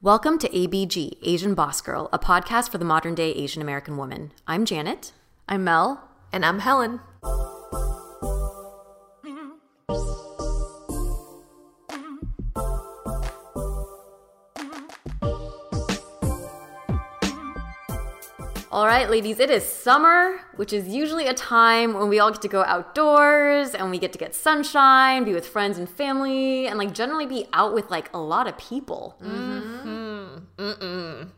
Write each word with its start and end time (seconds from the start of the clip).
Welcome 0.00 0.38
to 0.38 0.48
ABG, 0.50 1.18
Asian 1.24 1.56
Boss 1.56 1.80
Girl, 1.80 2.08
a 2.12 2.20
podcast 2.20 2.70
for 2.70 2.78
the 2.78 2.84
modern 2.84 3.16
day 3.16 3.32
Asian 3.32 3.60
American 3.60 3.96
woman. 3.96 4.30
I'm 4.46 4.64
Janet. 4.64 5.10
I'm 5.48 5.64
Mel. 5.64 6.08
And 6.32 6.46
I'm 6.46 6.60
Helen. 6.60 7.00
All 18.78 18.86
right, 18.86 19.10
ladies, 19.10 19.40
it 19.40 19.50
is 19.50 19.64
summer, 19.64 20.38
which 20.54 20.72
is 20.72 20.86
usually 20.86 21.26
a 21.26 21.34
time 21.34 21.94
when 21.94 22.08
we 22.08 22.20
all 22.20 22.30
get 22.30 22.42
to 22.42 22.48
go 22.48 22.62
outdoors 22.62 23.74
and 23.74 23.90
we 23.90 23.98
get 23.98 24.12
to 24.12 24.20
get 24.20 24.36
sunshine, 24.36 25.24
be 25.24 25.32
with 25.34 25.48
friends 25.48 25.78
and 25.78 25.90
family, 25.90 26.68
and 26.68 26.78
like 26.78 26.94
generally 26.94 27.26
be 27.26 27.48
out 27.52 27.74
with 27.74 27.90
like 27.90 28.08
a 28.14 28.18
lot 28.18 28.46
of 28.46 28.56
people. 28.56 29.16
Mm-hmm. 29.20 30.18
Mm-mm. 30.58 31.28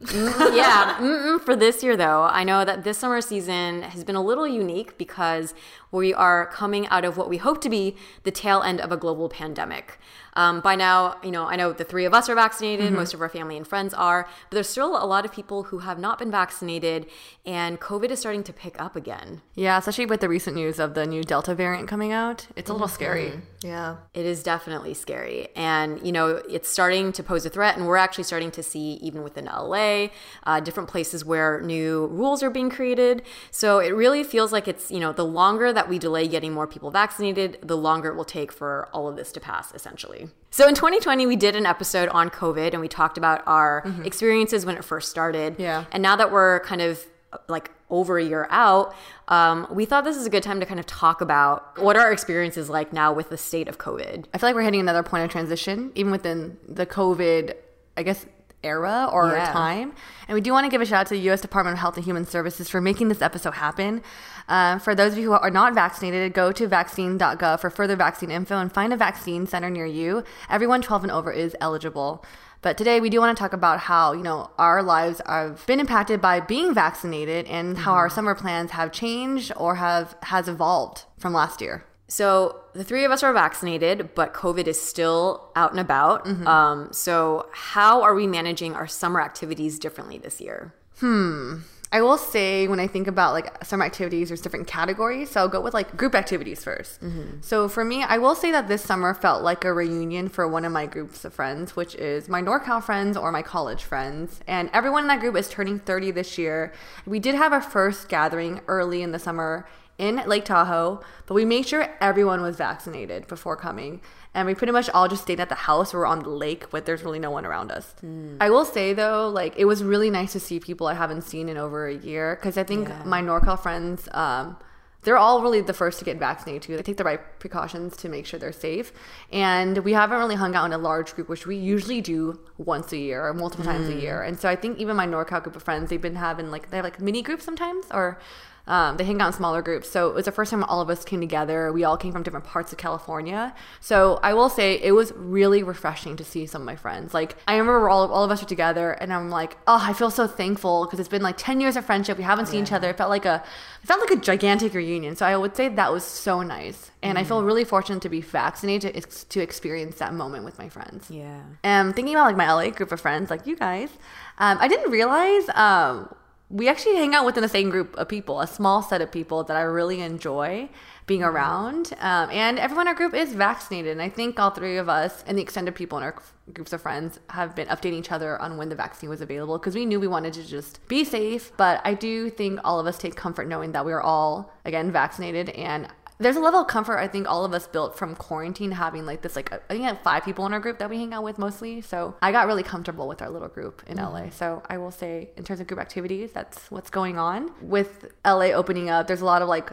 yeah, 0.55 0.97
mm-mm 0.99 1.41
for 1.41 1.57
this 1.57 1.83
year 1.83 1.97
though, 1.97 2.25
I 2.25 2.45
know 2.45 2.67
that 2.67 2.85
this 2.85 2.99
summer 2.99 3.23
season 3.23 3.83
has 3.83 4.05
been 4.05 4.17
a 4.17 4.23
little 4.23 4.47
unique 4.47 4.99
because 4.99 5.55
we 5.91 6.15
are 6.15 6.47
coming 6.47 6.87
out 6.89 7.05
of 7.05 7.17
what 7.17 7.29
we 7.29 7.39
hope 7.39 7.61
to 7.63 7.69
be 7.69 7.97
the 8.23 8.31
tail 8.31 8.63
end 8.63 8.81
of 8.81 8.93
a 8.93 8.97
global 8.97 9.29
pandemic. 9.29 9.99
Um, 10.35 10.61
by 10.61 10.77
now, 10.77 11.17
you 11.23 11.31
know, 11.31 11.47
I 11.47 11.57
know 11.57 11.73
the 11.73 11.85
three 11.85 12.05
of 12.05 12.15
us 12.15 12.29
are 12.29 12.35
vaccinated, 12.35 12.87
mm-hmm. 12.87 12.97
most 12.97 13.15
of 13.15 13.21
our 13.21 13.29
family 13.29 13.57
and 13.57 13.67
friends 13.67 13.93
are, 13.95 14.29
but 14.49 14.55
there's 14.55 14.69
still 14.69 14.97
a 14.97 15.07
lot 15.07 15.25
of 15.25 15.33
people 15.33 15.65
who 15.65 15.81
have 15.81 15.99
not 15.99 16.19
been 16.19 16.31
vaccinated, 16.31 17.07
and 17.45 17.81
COVID 17.81 18.11
is 18.11 18.21
starting 18.21 18.45
to 18.45 18.53
pick 18.53 18.81
up 18.81 18.95
again. 18.95 19.43
Yeah, 19.55 19.79
especially 19.79 20.07
with 20.07 20.21
the 20.21 20.29
recent 20.29 20.57
news 20.57 20.79
of 20.79 20.95
the 20.95 21.07
new 21.07 21.25
Delta 21.25 21.55
variant 21.55 21.89
coming 21.89 22.13
out. 22.13 22.47
It's 22.57 22.71
a 22.71 22.73
little 22.73 22.87
mm-hmm. 22.87 22.95
scary. 22.95 23.33
Yeah. 23.63 23.97
It 24.15 24.25
is 24.25 24.43
definitely 24.43 24.95
scary. 24.95 25.49
And, 25.55 26.05
you 26.07 26.13
know, 26.13 26.41
it's 26.49 26.69
starting 26.69 27.13
to 27.13 27.23
pose 27.23 27.45
a 27.45 27.51
threat, 27.51 27.77
and 27.77 27.87
we're 27.87 27.97
actually 27.97 28.25
starting 28.25 28.51
to 28.53 28.63
see, 28.63 28.95
even 29.03 29.23
within 29.23 29.47
LA, 29.47 30.09
uh, 30.45 30.61
different 30.61 30.89
places 30.89 31.25
where 31.25 31.61
new 31.61 32.07
rules 32.07 32.43
are 32.43 32.51
being 32.51 32.71
created. 32.71 33.23
So 33.51 33.79
it 33.81 33.91
really 33.91 34.25
feels 34.25 34.53
like 34.53 34.69
it's, 34.69 34.91
you 34.91 35.01
know, 35.01 35.13
the 35.13 35.25
longer 35.25 35.73
that 35.73 35.80
we 35.89 35.99
delay 35.99 36.29
getting 36.29 36.53
more 36.53 36.67
people 36.67 36.91
vaccinated, 36.91 37.59
the 37.63 37.77
longer 37.77 38.11
it 38.11 38.17
will 38.17 38.25
take 38.25 38.53
for 38.53 38.89
all 38.93 39.09
of 39.09 39.17
this 39.17 39.33
to 39.33 39.41
pass, 39.41 39.73
essentially. 39.75 40.29
So 40.51 40.69
in 40.69 40.75
2020, 40.75 41.27
we 41.27 41.37
did 41.37 41.57
an 41.57 41.67
episode 41.67 42.09
on 42.11 42.31
COVID 42.31 42.73
and 42.73 42.81
we 42.81 42.89
talked 42.89 43.19
about 43.19 43.43
our 43.47 43.83
mm-hmm. 43.85 44.05
experiences 44.05 44.67
when 44.67 44.77
it 44.77 44.85
first 44.85 45.11
started. 45.11 45.57
Yeah. 45.59 45.85
And 45.93 46.03
now 46.03 46.17
that 46.17 46.33
we're 46.33 46.61
kind 46.61 46.83
of 46.83 47.05
like 47.49 47.71
over 47.91 48.19
a 48.19 48.25
year 48.25 48.47
out, 48.51 48.95
um, 49.29 49.67
we 49.71 49.85
thought 49.85 50.05
this 50.05 50.17
is 50.17 50.27
a 50.27 50.31
good 50.31 50.43
time 50.43 50.61
to 50.61 50.67
kind 50.67 50.81
of 50.81 50.87
talk 50.87 51.21
about 51.21 51.81
what 51.81 51.97
our 51.97 52.13
experience 52.13 52.57
is 52.57 52.69
like 52.69 52.93
now 52.93 53.13
with 53.13 53.31
the 53.31 53.37
state 53.37 53.69
of 53.69 53.79
COVID. 53.79 54.27
I 54.35 54.39
feel 54.39 54.49
like 54.49 54.55
we're 54.55 54.63
hitting 54.63 54.81
another 54.81 55.03
point 55.03 55.25
of 55.25 55.31
transition, 55.31 55.93
even 55.95 56.11
within 56.11 56.57
the 56.69 56.87
COVID, 56.87 57.55
I 57.97 58.03
guess, 58.03 58.27
era 58.63 59.09
or 59.13 59.33
yeah. 59.33 59.53
time. 59.53 59.93
And 60.29 60.35
we 60.35 60.41
do 60.41 60.53
want 60.53 60.65
to 60.65 60.71
give 60.71 60.81
a 60.81 60.87
shout 60.87 61.01
out 61.01 61.07
to 61.09 61.15
the 61.15 61.21
U.S. 61.23 61.41
Department 61.41 61.75
of 61.75 61.81
Health 61.81 61.97
and 61.97 62.05
Human 62.05 62.25
Services 62.25 62.69
for 62.69 62.81
making 62.81 63.09
this 63.09 63.23
episode 63.23 63.55
happen. 63.55 64.03
Uh, 64.49 64.79
for 64.79 64.95
those 64.95 65.13
of 65.13 65.19
you 65.19 65.27
who 65.27 65.33
are 65.33 65.51
not 65.51 65.75
vaccinated, 65.75 66.33
go 66.33 66.53
to 66.53 66.67
vaccine.gov 66.67 67.61
for 67.61 67.71
further 67.71 67.97
vaccine 67.97 68.31
info 68.31 68.59
and 68.59 68.73
find 68.73 68.93
a 68.93 68.97
vaccine 68.97 69.47
center 69.47 69.71
near 69.71 69.87
you. 69.87 70.25
Everyone 70.49 70.83
12 70.83 71.05
and 71.05 71.13
over 71.13 71.33
is 71.33 71.57
eligible. 71.61 72.25
But 72.63 72.77
today 72.77 73.01
we 73.01 73.09
do 73.09 73.21
want 73.21 73.37
to 73.37 73.41
talk 73.41 73.55
about 73.55 73.81
how, 73.81 74.13
you 74.13 74.23
know, 74.23 74.51
our 74.59 74.83
lives 74.83 75.23
have 75.27 75.65
been 75.67 75.81
impacted 75.81 76.21
by 76.21 76.41
being 76.41 76.75
vaccinated 76.75 77.47
and 77.47 77.79
how 77.79 77.93
mm-hmm. 77.93 77.99
our 77.99 78.11
summer 78.11 78.35
plans 78.35 78.73
have 78.73 78.93
changed 78.93 79.51
or 79.57 79.77
have 79.77 80.15
has 80.25 80.47
evolved 80.47 81.05
from 81.19 81.33
last 81.33 81.63
year. 81.63 81.85
So 82.11 82.57
the 82.73 82.83
three 82.83 83.05
of 83.05 83.13
us 83.13 83.23
are 83.23 83.33
vaccinated, 83.33 84.15
but 84.17 84.35
COVID 84.35 84.67
is 84.67 84.81
still 84.81 85.49
out 85.55 85.71
and 85.71 85.79
about. 85.79 86.25
Mm-hmm. 86.25 86.47
Um, 86.47 86.89
so 86.93 87.49
how 87.53 88.03
are 88.03 88.15
we 88.15 88.27
managing 88.27 88.75
our 88.75 88.89
summer 88.89 89.21
activities 89.21 89.79
differently 89.79 90.19
this 90.19 90.41
year? 90.41 90.75
Hmm. 90.99 91.59
I 91.93 92.03
will 92.03 92.19
say 92.19 92.69
when 92.69 92.79
I 92.79 92.87
think 92.87 93.09
about 93.09 93.33
like 93.33 93.65
summer 93.65 93.85
activities, 93.85 94.29
there's 94.29 94.41
different 94.41 94.69
categories. 94.69 95.31
So 95.31 95.41
I'll 95.41 95.49
go 95.49 95.61
with 95.61 95.75
like 95.75 95.97
group 95.97 96.15
activities 96.15 96.65
1st 96.65 96.99
mm-hmm. 97.01 97.41
So 97.41 97.69
for 97.69 97.85
me, 97.85 98.05
I 98.05 98.19
will 98.19 98.37
say 98.37 98.53
that 98.53 98.69
this 98.69 98.83
summer 98.83 99.13
felt 99.13 99.43
like 99.43 99.65
a 99.65 99.73
reunion 99.73 100.29
for 100.29 100.47
one 100.47 100.65
of 100.65 100.71
my 100.71 100.87
groups 100.87 101.25
of 101.25 101.35
friends, 101.35 101.75
which 101.75 101.97
is 101.97 102.29
my 102.29 102.43
NorCal 102.43 102.83
friends 102.83 103.17
or 103.17 103.33
my 103.33 103.43
college 103.43 103.83
friends. 103.83 104.41
And 104.47 104.71
everyone 104.73 105.05
in 105.05 105.09
that 105.09 105.21
group 105.21 105.37
is 105.37 105.49
turning 105.49 105.81
30 105.81 106.13
this 106.13 106.39
year. 106.39 106.73
We 107.07 107.19
did 107.19 107.35
have 107.35 107.53
our 107.53 107.63
first 107.63 108.09
gathering 108.09 108.61
early 108.69 109.03
in 109.03 109.11
the 109.11 109.19
summer 109.19 109.67
in 110.01 110.23
Lake 110.27 110.47
Tahoe, 110.47 111.01
but 111.27 111.35
we 111.35 111.45
made 111.45 111.69
sure 111.69 111.87
everyone 112.01 112.41
was 112.41 112.57
vaccinated 112.57 113.29
before 113.29 113.55
coming. 113.55 114.01
And 114.33 114.47
we 114.47 114.55
pretty 114.55 114.73
much 114.73 114.89
all 114.91 115.09
just 115.09 115.23
stayed 115.23 115.41
at 115.41 115.51
the 115.51 115.55
house 115.55 115.93
or 115.93 116.07
on 116.07 116.21
the 116.21 116.31
lake, 116.31 116.71
but 116.71 116.87
there's 116.87 117.03
really 117.03 117.19
no 117.19 117.31
one 117.31 117.45
around 117.45 117.71
us. 117.71 117.95
Mm. 118.03 118.39
I 118.41 118.49
will 118.49 118.65
say 118.65 118.95
though, 118.95 119.29
like 119.29 119.55
it 119.57 119.67
was 119.67 119.85
really 119.85 120.09
nice 120.09 120.33
to 120.33 120.41
see 120.41 120.59
people 120.59 120.87
I 120.87 120.95
haven't 120.95 121.23
seen 121.23 121.49
in 121.49 121.59
over 121.59 121.87
a 121.87 121.95
year 121.95 122.37
because 122.37 122.57
I 122.57 122.65
think 122.65 122.89
yeah. 122.89 123.03
my 123.05 123.21
NorCal 123.21 123.61
friends, 123.61 124.09
um, 124.13 124.57
they're 125.03 125.19
all 125.19 125.43
really 125.43 125.61
the 125.61 125.73
first 125.73 125.99
to 125.99 126.05
get 126.05 126.19
vaccinated 126.19 126.63
too. 126.63 126.77
They 126.77 126.83
take 126.83 126.97
the 126.97 127.05
right 127.05 127.21
precautions 127.39 127.97
to 127.99 128.09
make 128.09 128.25
sure 128.25 128.39
they're 128.39 128.53
safe. 128.53 128.93
And 129.33 129.79
we 129.79 129.93
haven't 129.93 130.19
really 130.19 130.35
hung 130.35 130.55
out 130.55 130.67
in 130.67 130.73
a 130.73 130.79
large 130.79 131.15
group, 131.15 131.29
which 131.29 131.47
we 131.47 131.57
usually 131.57 132.01
do 132.01 132.39
once 132.59 132.93
a 132.93 132.99
year 132.99 133.27
or 133.27 133.35
multiple 133.35 133.65
mm. 133.65 133.73
times 133.73 133.89
a 133.89 133.93
hmm. 133.93 133.99
year. 133.99 134.23
And 134.23 134.39
so 134.39 134.49
I 134.49 134.57
think 134.57 134.79
even 134.79 134.97
my 134.97 135.07
NorCal 135.07 135.43
group 135.43 135.57
of 135.57 135.63
friends, 135.63 135.91
they've 135.91 136.01
been 136.01 136.17
having 136.17 136.51
like 136.51 136.71
they 136.71 136.77
have 136.77 136.85
like 136.85 137.01
mini 137.01 137.23
groups 137.23 137.45
sometimes 137.45 137.87
or 137.93 138.19
um, 138.67 138.97
they 138.97 139.05
hang 139.05 139.21
out 139.21 139.29
in 139.29 139.33
smaller 139.33 139.63
groups. 139.63 139.89
So 139.89 140.09
it 140.09 140.15
was 140.15 140.27
the 140.27 140.33
first 140.33 140.51
time 140.51 140.63
all 140.65 140.81
of 140.81 140.91
us 140.91 141.05
came 141.05 141.21
together. 141.21 141.73
We 141.73 141.85
all 141.85 141.97
came 141.97 142.13
from 142.13 142.23
different 142.23 142.47
parts 142.47 142.73
of 142.73 142.79
California. 142.79 143.55
So 143.81 144.21
I 144.23 144.35
will 144.35 144.49
say 144.49 144.81
it 144.81 144.93
was 144.93 145.13
really 145.17 145.63
refreshing 145.63 146.17
to 146.17 146.25
see 146.25 146.47
some 146.47 146.63
of 146.63 146.67
my 146.67 146.77
friends. 146.77 147.15
Like 147.15 147.37
I 147.49 147.57
remember 147.57 147.89
all 147.89 148.05
of, 148.05 148.11
all 148.11 148.25
of 148.25 148.31
us 148.31 148.43
were 148.43 148.49
together 148.49 148.93
and 148.93 149.13
I'm 149.13 149.31
like, 149.31 149.57
oh, 149.67 149.81
I 149.83 149.93
feel 149.93 150.11
so 150.11 150.27
thankful 150.27 150.85
because 150.85 151.01
it's 151.01 151.09
been 151.09 151.23
like 151.23 151.37
10 151.37 151.61
years 151.61 151.77
of 151.77 151.85
friendship. 151.85 152.19
We 152.19 152.25
haven't 152.25 152.47
seen 152.47 152.61
yeah. 152.61 152.65
each 152.65 152.73
other. 152.73 152.91
It 152.91 152.97
felt 152.97 153.11
like 153.11 153.25
a, 153.25 153.43
it 153.83 153.87
felt 153.87 154.01
like 154.01 154.11
a 154.11 154.21
gigantic 154.21 154.75
reunion. 154.75 155.17
So 155.17 155.27
I 155.27 155.37
would 155.37 155.57
say 155.57 155.69
that 155.69 155.93
was 155.93 156.05
so 156.05 156.43
nice. 156.43 156.91
And 157.03 157.17
mm. 157.17 157.21
I 157.21 157.25
feel 157.25 157.43
really 157.43 157.65
fortunate 157.65 158.03
to 158.03 158.09
be 158.09 158.21
vaccinated 158.21 158.95
to, 158.95 159.29
to 159.29 159.41
experience 159.41 159.97
that 159.97 160.15
moment 160.15 160.45
with 160.45 160.59
my 160.59 160.69
friends. 160.69 161.11
Yeah. 161.11 161.41
And 161.63 161.97
thinking 161.97 162.15
about 162.15 162.27
like 162.27 162.37
my 162.37 162.53
LA 162.53 162.71
group 162.71 162.93
of 162.93 163.01
friends, 163.01 163.31
like 163.31 163.47
you 163.47 163.57
guys, 163.57 163.91
um, 164.39 164.59
I 164.61 164.69
didn't 164.69 164.91
realize 164.91 165.49
um, 165.55 166.15
we 166.51 166.69
actually 166.69 166.97
hang 166.97 167.15
out 167.15 167.25
within 167.25 167.43
the 167.43 167.49
same 167.49 167.71
group 167.71 167.97
of 167.97 168.09
people, 168.09 168.41
a 168.41 168.47
small 168.47 168.83
set 168.83 169.01
of 169.01 169.13
people 169.13 169.45
that 169.45 169.57
I 169.57 169.63
really 169.63 170.01
enjoy 170.01 170.69
being 171.07 171.23
around. 171.23 171.93
Um, 172.01 172.29
and 172.31 172.59
everyone 172.59 172.87
in 172.87 172.89
our 172.89 172.95
group 172.95 173.15
is 173.15 173.33
vaccinated. 173.33 173.93
And 173.93 174.03
I 174.03 174.09
think 174.09 174.39
all 174.39 174.51
three 174.51 174.77
of 174.77 174.89
us 174.89 175.25
and 175.27 175.39
the 175.39 175.43
extended 175.43 175.77
people 175.77 175.97
in 175.99 176.05
our 176.05 176.15
groups 176.53 176.73
of 176.73 176.83
friends 176.83 177.21
have 177.31 177.55
been 177.55 177.69
updating 177.69 177.95
each 177.95 178.11
other 178.11 178.41
on 178.43 178.57
when 178.57 178.69
the 178.69 178.75
vaccine 178.75 179.09
was 179.09 179.21
available 179.21 179.59
because 179.59 179.77
we 179.77 179.87
knew 179.87 180.01
we 180.01 180.09
wanted 180.09 180.33
to 180.35 180.47
just 180.47 180.87
be 180.89 181.05
safe. 181.05 181.53
But 181.57 181.81
I 181.85 181.95
do 181.95 182.31
think 182.31 182.59
all 182.65 182.81
of 182.81 182.87
us 182.87 182.99
take 182.99 183.15
comfort 183.15 183.47
knowing 183.47 183.71
that 183.73 183.87
we 183.87 183.93
are 183.93 184.03
all, 184.03 184.53
again, 184.65 184.91
vaccinated. 184.91 185.51
And 185.51 185.89
there's 186.21 186.37
a 186.37 186.41
level 186.41 186.61
of 186.61 186.67
comfort 186.69 186.99
I 186.99 187.09
think 187.09 187.29
all 187.29 187.45
of 187.45 187.53
us 187.55 187.67
built 187.67 187.99
from 187.99 188.15
quarantine 188.15 188.73
having 188.73 189.07
like 189.07 189.23
this 189.23 189.35
like 189.35 189.53
I 189.53 189.59
think 189.69 189.85
I 189.85 189.89
have 189.89 190.03
five 190.03 190.25
people 190.25 190.47
in 190.47 190.53
our 190.53 190.61
group 190.61 190.79
that 190.79 190.91
we 190.91 190.99
hang 190.99 191.13
out 191.15 191.25
with 191.25 191.39
mostly. 191.39 191.81
So 191.81 192.15
I 192.23 192.31
got 192.31 192.47
really 192.47 192.63
comfortable 192.63 193.09
with 193.09 193.23
our 193.23 193.31
little 193.31 193.49
group 193.49 193.83
in 193.87 193.97
mm-hmm. 193.97 194.15
LA. 194.27 194.31
So 194.31 194.63
I 194.69 194.79
will 194.79 194.91
say 194.91 195.31
in 195.37 195.45
terms 195.45 195.61
of 195.61 195.67
group 195.67 195.81
activities, 195.81 196.33
that's 196.33 196.71
what's 196.71 196.91
going 196.91 197.19
on. 197.19 197.51
With 197.61 198.13
LA 198.25 198.51
opening 198.53 198.91
up, 198.91 199.07
there's 199.07 199.23
a 199.23 199.25
lot 199.25 199.43
of 199.43 199.49
like 199.49 199.73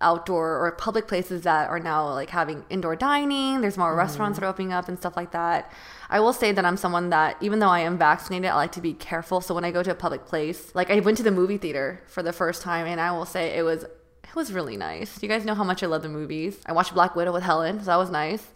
outdoor 0.00 0.64
or 0.64 0.72
public 0.72 1.08
places 1.08 1.42
that 1.42 1.68
are 1.68 1.80
now 1.80 2.12
like 2.12 2.30
having 2.30 2.64
indoor 2.70 2.94
dining. 2.94 3.60
There's 3.60 3.76
more 3.76 3.92
mm. 3.92 3.98
restaurants 3.98 4.38
that 4.38 4.44
are 4.46 4.48
opening 4.48 4.72
up 4.72 4.88
and 4.88 4.96
stuff 4.96 5.16
like 5.16 5.32
that. 5.32 5.72
I 6.08 6.20
will 6.20 6.32
say 6.32 6.52
that 6.52 6.64
I'm 6.64 6.76
someone 6.76 7.10
that 7.10 7.36
even 7.40 7.58
though 7.58 7.68
I 7.68 7.80
am 7.80 7.98
vaccinated, 7.98 8.50
I 8.50 8.54
like 8.54 8.72
to 8.72 8.80
be 8.80 8.94
careful. 8.94 9.40
So 9.40 9.54
when 9.54 9.64
I 9.64 9.72
go 9.72 9.82
to 9.82 9.90
a 9.90 9.96
public 9.96 10.24
place, 10.24 10.72
like 10.74 10.90
I 10.90 11.00
went 11.00 11.16
to 11.16 11.24
the 11.24 11.32
movie 11.32 11.58
theater 11.58 12.00
for 12.06 12.22
the 12.22 12.32
first 12.32 12.62
time 12.62 12.86
and 12.86 13.00
I 13.00 13.10
will 13.10 13.26
say 13.26 13.56
it 13.56 13.62
was 13.62 13.84
it 14.28 14.36
was 14.36 14.52
really 14.52 14.76
nice. 14.76 15.22
You 15.22 15.28
guys 15.28 15.44
know 15.44 15.54
how 15.54 15.64
much 15.64 15.82
I 15.82 15.86
love 15.86 16.02
the 16.02 16.08
movies. 16.08 16.58
I 16.66 16.72
watched 16.72 16.94
Black 16.94 17.16
Widow 17.16 17.32
with 17.32 17.42
Helen, 17.42 17.80
so 17.80 17.86
that 17.86 17.96
was 17.96 18.10
nice. 18.10 18.46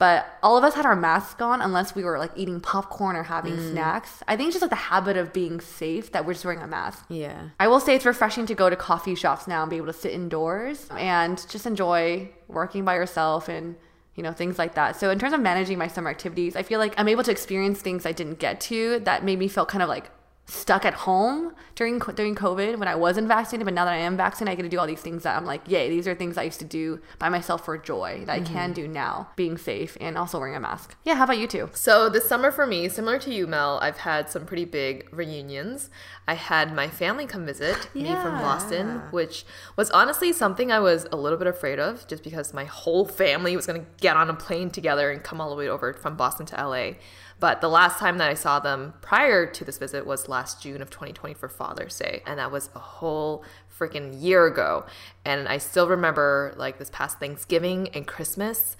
But 0.00 0.26
all 0.42 0.56
of 0.56 0.64
us 0.64 0.74
had 0.74 0.86
our 0.86 0.96
masks 0.96 1.42
on 1.42 1.60
unless 1.60 1.94
we 1.94 2.04
were 2.04 2.18
like 2.18 2.30
eating 2.34 2.58
popcorn 2.58 3.16
or 3.16 3.22
having 3.22 3.52
mm. 3.52 3.70
snacks. 3.70 4.22
I 4.26 4.34
think 4.34 4.48
it's 4.48 4.54
just 4.54 4.62
like 4.62 4.70
the 4.70 4.76
habit 4.76 5.18
of 5.18 5.30
being 5.30 5.60
safe 5.60 6.12
that 6.12 6.24
we're 6.24 6.32
just 6.32 6.44
wearing 6.44 6.62
a 6.62 6.66
mask. 6.66 7.04
Yeah. 7.10 7.50
I 7.60 7.68
will 7.68 7.80
say 7.80 7.96
it's 7.96 8.06
refreshing 8.06 8.46
to 8.46 8.54
go 8.54 8.70
to 8.70 8.76
coffee 8.76 9.14
shops 9.14 9.46
now 9.46 9.60
and 9.60 9.68
be 9.68 9.76
able 9.76 9.88
to 9.88 9.92
sit 9.92 10.12
indoors 10.12 10.88
and 10.96 11.36
just 11.50 11.66
enjoy 11.66 12.30
working 12.48 12.86
by 12.86 12.94
yourself 12.94 13.50
and 13.50 13.76
you 14.16 14.22
know 14.22 14.32
things 14.32 14.58
like 14.58 14.74
that 14.74 14.96
so 14.96 15.08
in 15.08 15.18
terms 15.18 15.32
of 15.32 15.40
managing 15.40 15.78
my 15.78 15.86
summer 15.86 16.10
activities 16.10 16.56
i 16.56 16.62
feel 16.62 16.78
like 16.78 16.92
i'm 16.98 17.08
able 17.08 17.22
to 17.22 17.30
experience 17.30 17.80
things 17.80 18.04
i 18.04 18.12
didn't 18.12 18.38
get 18.38 18.60
to 18.60 18.98
that 19.00 19.24
made 19.24 19.38
me 19.38 19.48
feel 19.48 19.64
kind 19.64 19.82
of 19.82 19.88
like 19.88 20.10
stuck 20.50 20.84
at 20.84 20.94
home 20.94 21.54
during 21.76 21.98
during 21.98 22.34
COVID 22.34 22.78
when 22.78 22.88
I 22.88 22.94
wasn't 22.94 23.28
vaccinated, 23.28 23.64
but 23.64 23.74
now 23.74 23.84
that 23.84 23.94
I 23.94 23.98
am 23.98 24.16
vaccinated, 24.16 24.52
I 24.52 24.56
get 24.56 24.62
to 24.64 24.68
do 24.68 24.78
all 24.78 24.86
these 24.86 25.00
things 25.00 25.22
that 25.22 25.36
I'm 25.36 25.44
like, 25.44 25.62
yay, 25.66 25.88
these 25.88 26.06
are 26.06 26.14
things 26.14 26.36
I 26.36 26.42
used 26.42 26.58
to 26.58 26.64
do 26.64 27.00
by 27.18 27.28
myself 27.28 27.64
for 27.64 27.78
joy 27.78 28.24
that 28.26 28.40
mm-hmm. 28.40 28.56
I 28.56 28.58
can 28.58 28.72
do 28.72 28.88
now, 28.88 29.28
being 29.36 29.56
safe 29.56 29.96
and 30.00 30.18
also 30.18 30.38
wearing 30.38 30.56
a 30.56 30.60
mask. 30.60 30.96
Yeah, 31.04 31.14
how 31.14 31.24
about 31.24 31.38
you 31.38 31.46
two? 31.46 31.70
So 31.72 32.08
this 32.08 32.28
summer 32.28 32.50
for 32.50 32.66
me, 32.66 32.88
similar 32.88 33.18
to 33.20 33.32
you, 33.32 33.46
Mel, 33.46 33.78
I've 33.80 33.98
had 33.98 34.28
some 34.28 34.44
pretty 34.44 34.64
big 34.64 35.08
reunions. 35.12 35.90
I 36.26 36.34
had 36.34 36.74
my 36.74 36.88
family 36.88 37.26
come 37.26 37.46
visit 37.46 37.88
yeah. 37.94 38.02
me 38.02 38.22
from 38.22 38.38
Boston, 38.38 39.02
which 39.10 39.44
was 39.76 39.90
honestly 39.90 40.32
something 40.32 40.70
I 40.70 40.80
was 40.80 41.06
a 41.10 41.16
little 41.16 41.38
bit 41.38 41.46
afraid 41.46 41.78
of, 41.78 42.06
just 42.08 42.22
because 42.22 42.52
my 42.52 42.64
whole 42.64 43.04
family 43.04 43.56
was 43.56 43.66
going 43.66 43.80
to 43.80 43.86
get 44.00 44.16
on 44.16 44.28
a 44.30 44.34
plane 44.34 44.70
together 44.70 45.10
and 45.10 45.22
come 45.22 45.40
all 45.40 45.50
the 45.50 45.56
way 45.56 45.68
over 45.68 45.92
from 45.92 46.16
Boston 46.16 46.46
to 46.46 46.56
LA. 46.56 46.92
But 47.40 47.62
the 47.62 47.68
last 47.68 47.98
time 47.98 48.18
that 48.18 48.28
I 48.28 48.34
saw 48.34 48.60
them 48.60 48.94
prior 49.00 49.46
to 49.46 49.64
this 49.64 49.78
visit 49.78 50.06
was 50.06 50.28
last 50.28 50.62
June 50.62 50.82
of 50.82 50.90
2020 50.90 51.34
for 51.34 51.48
Father's 51.48 51.98
Day. 51.98 52.22
And 52.26 52.38
that 52.38 52.52
was 52.52 52.68
a 52.74 52.78
whole 52.78 53.42
freaking 53.76 54.20
year 54.20 54.46
ago. 54.46 54.84
And 55.24 55.48
I 55.48 55.56
still 55.56 55.88
remember 55.88 56.54
like 56.56 56.78
this 56.78 56.90
past 56.90 57.18
Thanksgiving 57.18 57.88
and 57.94 58.06
Christmas. 58.06 58.76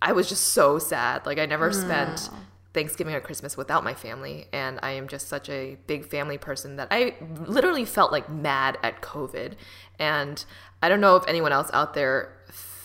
I 0.00 0.12
was 0.12 0.28
just 0.28 0.48
so 0.48 0.78
sad. 0.78 1.26
Like 1.26 1.38
I 1.38 1.44
never 1.44 1.70
mm. 1.70 1.74
spent 1.74 2.30
Thanksgiving 2.72 3.14
or 3.14 3.20
Christmas 3.20 3.58
without 3.58 3.84
my 3.84 3.92
family. 3.92 4.46
And 4.54 4.78
I 4.82 4.92
am 4.92 5.06
just 5.06 5.28
such 5.28 5.50
a 5.50 5.76
big 5.86 6.06
family 6.06 6.38
person 6.38 6.76
that 6.76 6.88
I 6.90 7.14
literally 7.46 7.84
felt 7.84 8.10
like 8.10 8.30
mad 8.30 8.78
at 8.82 9.02
COVID. 9.02 9.52
And 9.98 10.42
I 10.82 10.88
don't 10.88 11.02
know 11.02 11.16
if 11.16 11.28
anyone 11.28 11.52
else 11.52 11.70
out 11.74 11.92
there 11.92 12.32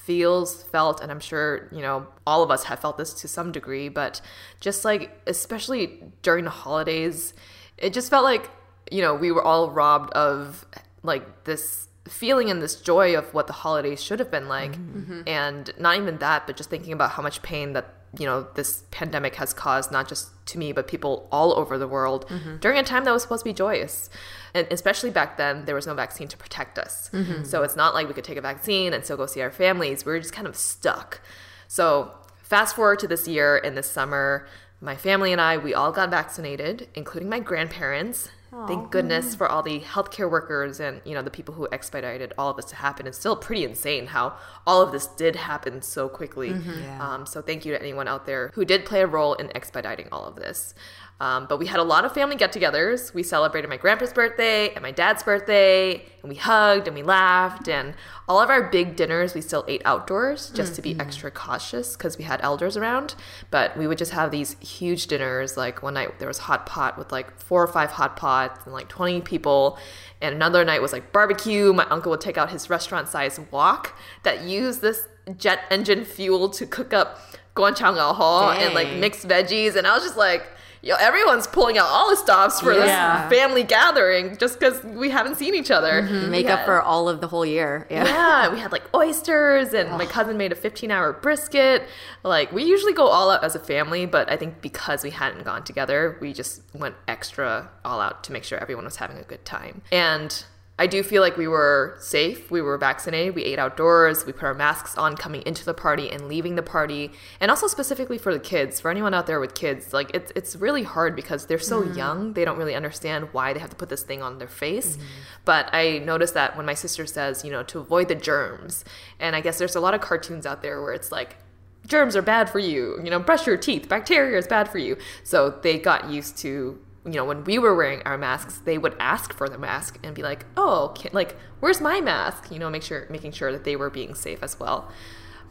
feels 0.06 0.64
felt 0.64 1.00
and 1.00 1.12
i'm 1.12 1.20
sure 1.20 1.70
you 1.72 1.82
know 1.82 2.06
all 2.28 2.44
of 2.44 2.52
us 2.52 2.66
have 2.66 2.80
felt 2.80 2.98
this 2.98 3.14
to 3.14 3.28
some 3.28 3.54
degree 3.54 3.88
but 3.88 4.20
just 4.60 4.84
like 4.84 5.22
especially 5.28 6.04
during 6.22 6.44
the 6.44 6.50
holidays 6.50 7.34
it 7.78 7.94
just 7.94 8.10
felt 8.10 8.26
like 8.26 8.50
you 8.92 9.02
know 9.02 9.16
we 9.16 9.32
were 9.32 9.44
all 9.44 9.72
robbed 9.72 10.12
of 10.14 10.66
like 11.04 11.46
this 11.46 11.88
feeling 12.08 12.50
and 12.50 12.62
this 12.62 12.82
joy 12.82 13.18
of 13.18 13.34
what 13.34 13.48
the 13.48 13.54
holidays 13.54 14.04
should 14.04 14.20
have 14.20 14.30
been 14.30 14.50
like 14.50 14.74
mm-hmm. 14.74 15.22
and 15.26 15.74
not 15.80 15.96
even 15.96 16.18
that 16.18 16.46
but 16.46 16.58
just 16.58 16.70
thinking 16.70 16.92
about 16.92 17.12
how 17.12 17.24
much 17.24 17.42
pain 17.42 17.72
that 17.72 17.94
you 18.20 18.26
know 18.26 18.46
this 18.56 18.84
pandemic 18.92 19.36
has 19.36 19.54
caused 19.54 19.90
not 19.90 20.10
just 20.10 20.32
to 20.46 20.58
me 20.58 20.74
but 20.74 20.86
people 20.86 21.30
all 21.32 21.54
over 21.58 21.78
the 21.78 21.88
world 21.88 22.28
mm-hmm. 22.28 22.58
during 22.58 22.78
a 22.78 22.84
time 22.84 23.06
that 23.06 23.12
was 23.12 23.22
supposed 23.22 23.44
to 23.44 23.50
be 23.50 23.54
joyous 23.54 24.10
and 24.54 24.68
especially 24.72 25.10
back 25.10 25.38
then 25.38 25.66
there 25.66 25.76
was 25.76 25.88
no 25.88 25.94
vaccine 25.94 26.28
to 26.28 26.38
protect 26.38 26.78
us 26.78 27.10
mm-hmm. 27.14 27.44
so 27.44 27.64
it's 27.64 27.76
not 27.76 27.94
like 27.94 28.08
we 28.08 28.14
could 28.14 28.24
take 28.24 28.38
a 28.38 28.42
vaccine 28.42 28.94
and 28.94 29.04
still 29.04 29.18
go 29.18 29.26
see 29.26 29.42
our 29.42 29.52
families 29.52 30.06
we 30.06 30.12
were 30.12 30.20
just 30.20 30.34
kind 30.34 30.48
of 30.48 30.56
stuck 30.56 31.22
so 31.68 32.12
fast 32.42 32.76
forward 32.76 33.00
to 33.00 33.08
this 33.08 33.28
year 33.28 33.58
in 33.58 33.76
this 33.76 33.90
summer 33.90 34.48
my 34.82 34.96
family 34.96 35.32
and 35.32 35.42
i 35.42 35.58
we 35.58 35.74
all 35.74 35.92
got 35.92 36.10
vaccinated 36.10 36.88
including 36.96 37.30
my 37.30 37.40
grandparents 37.40 38.30
Aww. 38.54 38.68
Thank 38.68 38.92
goodness 38.92 39.34
for 39.34 39.48
all 39.50 39.64
the 39.64 39.80
healthcare 39.80 40.30
workers 40.30 40.80
and 40.80 41.02
you 41.06 41.16
know 41.16 41.24
the 41.24 41.32
people 41.32 41.56
who 41.56 41.68
expedited 41.72 42.34
all 42.38 42.52
of 42.52 42.58
this 42.58 42.66
to 42.66 42.76
happen. 42.76 43.08
It's 43.08 43.18
still 43.18 43.36
pretty 43.36 43.64
insane 43.64 44.08
how 44.08 44.38
all 44.68 44.82
of 44.82 44.92
this 44.92 45.08
did 45.08 45.36
happen 45.36 45.82
so 45.82 46.08
quickly. 46.08 46.50
Mm-hmm. 46.52 46.84
Yeah. 46.84 47.14
Um, 47.14 47.26
so 47.26 47.42
thank 47.42 47.66
you 47.66 47.74
to 47.74 47.82
anyone 47.82 48.08
out 48.08 48.28
there 48.28 48.52
who 48.54 48.64
did 48.64 48.86
play 48.86 49.02
a 49.02 49.08
role 49.08 49.34
in 49.34 49.56
expediting 49.56 50.08
all 50.12 50.26
of 50.26 50.36
this. 50.36 50.76
Um, 51.20 51.46
but 51.48 51.58
we 51.58 51.68
had 51.68 51.80
a 51.80 51.84
lot 51.84 52.06
of 52.06 52.14
family 52.14 52.36
get 52.36 52.52
togethers. 52.52 53.14
We 53.14 53.24
celebrated 53.24 53.70
my 53.70 53.78
grandpa's 53.78 54.12
birthday 54.12 54.74
and 54.74 54.82
my 54.82 54.92
dad's 54.92 55.24
birthday, 55.24 56.04
and 56.22 56.30
we 56.30 56.36
hugged 56.36 56.88
and 56.88 56.96
we 56.96 57.04
laughed. 57.04 57.70
And 57.70 57.94
all 58.28 58.42
of 58.42 58.50
our 58.50 58.70
big 58.70 58.96
dinners, 58.96 59.34
we 59.34 59.42
still 59.42 59.64
ate 59.68 59.82
outdoors 59.86 60.50
just 60.50 60.72
mm-hmm. 60.72 60.76
to 60.76 60.82
be 60.82 60.92
mm-hmm. 60.92 61.02
extra 61.02 61.32
cautious 61.32 61.96
because 61.96 62.18
we 62.18 62.24
had 62.24 62.42
elders 62.42 62.76
around. 62.76 63.16
But 63.52 63.78
we 63.78 63.88
would 63.88 63.98
just 63.98 64.12
have 64.12 64.32
these 64.32 64.58
huge 64.60 65.08
dinners. 65.08 65.56
Like 65.56 65.82
one 65.82 65.94
night, 65.94 66.20
there 66.20 66.28
was 66.28 66.40
hot 66.40 66.66
pot 66.66 66.98
with 66.98 67.12
like 67.12 67.40
four 67.40 67.64
or 67.64 67.68
five 67.68 67.92
hot 67.92 68.18
pots 68.18 68.66
and 68.66 68.74
like 68.74 68.90
20 68.90 69.22
people. 69.22 69.78
And 70.22 70.36
another 70.36 70.66
night 70.66 70.82
was 70.82 70.92
like 70.92 71.14
barbecue. 71.14 71.72
My 71.74 71.86
uncle 71.86 72.10
would 72.10 72.22
take 72.22 72.38
out 72.38 72.50
his 72.50 72.70
restaurant 72.70 73.08
size 73.08 73.40
wok 73.52 73.98
that 74.24 74.42
used 74.42 74.82
this 74.82 75.08
jet 75.38 75.62
engine 75.72 76.04
fuel 76.04 76.50
to 76.50 76.66
cook 76.66 76.92
up 76.92 77.20
guanciang 77.56 78.58
and 78.58 78.74
like 78.74 78.92
mixed 78.98 79.28
veggies. 79.28 79.76
And 79.76 79.88
I 79.88 79.94
was 79.94 80.04
just 80.04 80.18
like, 80.18 80.48
yo, 80.84 80.96
everyone's 81.00 81.48
pulling 81.48 81.78
out 81.78 81.88
all 81.88 82.10
the 82.10 82.18
stops 82.18 82.60
for 82.60 82.74
yeah. 82.74 83.28
this 83.28 83.40
family 83.40 83.64
gathering 83.64 84.38
just 84.38 84.60
because 84.60 84.84
we 84.84 85.10
haven't 85.10 85.36
seen 85.36 85.56
each 85.56 85.72
other. 85.72 86.02
Mm-hmm. 86.04 86.30
Make 86.30 86.48
up 86.48 86.66
for 86.66 86.82
all 86.82 87.08
of 87.08 87.22
the 87.22 87.28
whole 87.28 87.46
year. 87.46 87.88
Yeah. 87.90 88.04
yeah, 88.04 88.52
we 88.52 88.60
had 88.60 88.74
like 88.74 88.84
oysters, 88.94 89.74
and 89.74 89.90
my 89.92 90.06
cousin 90.06 90.36
made 90.36 90.52
a 90.52 90.56
15 90.56 90.92
hour 90.92 91.14
brisket. 91.14 91.88
Like, 92.24 92.52
we 92.52 92.64
usually 92.64 92.94
go 92.94 93.08
all 93.08 93.32
out 93.32 93.44
as 93.44 93.56
a 93.56 93.60
family, 93.60 94.06
but 94.06 94.30
I 94.30 94.36
think 94.36 94.62
because 94.62 95.04
we 95.04 95.12
hadn't 95.12 95.46
gone 95.46 95.64
together, 95.64 96.18
we 96.20 96.34
just 96.34 96.62
went 96.74 96.96
extra 97.08 97.72
all 97.86 98.02
out 98.02 98.24
to 98.26 98.34
make 98.34 98.44
sure 98.44 98.60
everyone 98.60 98.84
was 98.84 98.98
having 98.98 99.18
a 99.18 99.24
good 99.24 99.46
time. 99.46 99.82
And 99.92 100.44
I 100.80 100.88
do 100.88 101.04
feel 101.04 101.22
like 101.22 101.38
we 101.38 101.48
were 101.48 101.96
safe. 102.00 102.50
We 102.50 102.60
were 102.60 102.80
vaccinated. 102.80 103.36
We 103.36 103.44
ate 103.44 103.60
outdoors. 103.60 104.26
We 104.26 104.34
put 104.34 104.44
our 104.44 104.56
masks 104.56 104.98
on 104.98 105.16
coming 105.16 105.44
into 105.46 105.64
the 105.64 105.74
party 105.74 106.10
and 106.10 106.28
leaving 106.28 106.56
the 106.56 106.64
party. 106.64 107.12
And 107.40 107.52
also 107.52 107.68
specifically 107.68 108.18
for 108.18 108.34
the 108.34 108.40
kids, 108.40 108.80
for 108.80 108.90
anyone 108.90 109.14
out 109.14 109.28
there 109.28 109.40
with 109.40 109.54
kids, 109.54 109.94
like 109.94 110.10
it's 110.16 110.32
it's 110.36 110.56
really 110.56 110.82
hard 110.82 111.16
because 111.16 111.46
they're 111.46 111.60
so 111.60 111.84
mm. 111.84 111.96
young. 111.96 112.34
They 112.34 112.44
don't 112.44 112.58
really 112.58 112.74
understand 112.74 113.30
why 113.34 113.54
they 113.54 113.60
have 113.60 113.70
to 113.70 113.76
put 113.76 113.90
this 113.90 114.02
thing 114.02 114.24
on 114.24 114.40
their 114.40 114.48
face. 114.48 114.98
Mm-hmm. 114.98 115.06
But 115.46 115.70
I 115.74 116.00
noticed 116.00 116.34
that 116.34 116.58
when 116.58 116.66
my 116.66 116.74
sister 116.74 117.06
says, 117.06 117.46
you 117.46 117.52
know, 117.52 117.62
to 117.64 117.78
avoid 117.78 118.08
the 118.08 118.16
germs. 118.16 118.84
And 119.20 119.36
I 119.36 119.42
guess 119.42 119.60
there's 119.60 119.76
a 119.76 119.80
lot 119.80 119.94
of 119.94 120.02
cartoons 120.02 120.48
out 120.48 120.64
there 120.64 120.82
where 120.82 120.94
it's 120.94 121.12
like 121.12 121.38
germs 121.86 122.16
are 122.16 122.24
bad 122.24 122.50
for 122.50 122.60
you. 122.60 123.00
You 123.04 123.12
know, 123.12 123.20
brush 123.20 123.46
your 123.46 123.58
teeth. 123.58 123.88
Bacteria 123.88 124.40
is 124.40 124.48
bad 124.48 124.70
for 124.70 124.80
you. 124.80 124.98
So 125.24 125.52
they 125.62 125.78
got 125.78 126.10
used 126.10 126.36
to 126.40 126.80
you 127.06 127.14
know, 127.14 127.26
when 127.26 127.44
we 127.44 127.60
were 127.60 127.76
wearing 127.76 128.02
our 128.06 128.18
masks, 128.18 128.60
they 128.60 128.78
would 128.78 128.96
ask 129.00 129.34
for 129.34 129.50
the 129.50 129.58
mask 129.58 130.00
and 130.04 130.16
be 130.16 130.24
like, 130.24 130.46
"Oh, 130.56 130.94
can, 130.96 131.12
like, 131.14 131.36
where's 131.60 131.82
my 131.82 132.00
mask?" 132.00 132.52
You 132.52 132.60
know, 132.60 132.70
make 132.70 132.84
sure 132.84 133.08
making 133.10 133.34
sure 133.34 133.52
that 133.52 133.66
they 133.66 133.76
were 133.76 133.90
being 133.90 134.16
safe 134.16 134.42
as 134.42 134.60
well. 134.60 134.90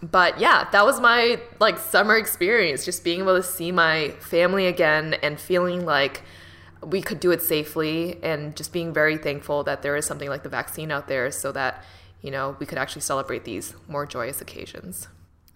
But 0.03 0.41
yeah, 0.41 0.69
that 0.73 0.85
was 0.85 1.01
my 1.01 1.41
like 1.61 1.79
summer 1.79 2.17
experience, 2.17 2.85
just 2.85 3.05
being 3.05 3.21
able 3.21 3.37
to 3.37 3.43
see 3.43 3.71
my 3.71 4.11
family 4.19 4.67
again 4.67 5.15
and 5.23 5.39
feeling 5.39 5.85
like 5.85 6.23
we 6.83 7.01
could 7.01 7.21
do 7.21 7.31
it 7.31 7.41
safely 7.41 8.19
and 8.23 8.57
just 8.57 8.73
being 8.73 8.93
very 8.93 9.17
thankful 9.17 9.63
that 9.65 9.83
there 9.83 9.95
is 9.95 10.05
something 10.05 10.29
like 10.29 10.43
the 10.43 10.49
vaccine 10.49 10.91
out 10.91 11.07
there 11.07 11.31
so 11.31 11.53
that, 11.53 11.85
you 12.21 12.31
know, 12.31 12.57
we 12.59 12.67
could 12.67 12.79
actually 12.79 13.03
celebrate 13.03 13.45
these 13.45 13.75
more 13.87 14.05
joyous 14.05 14.41
occasions. 14.41 15.07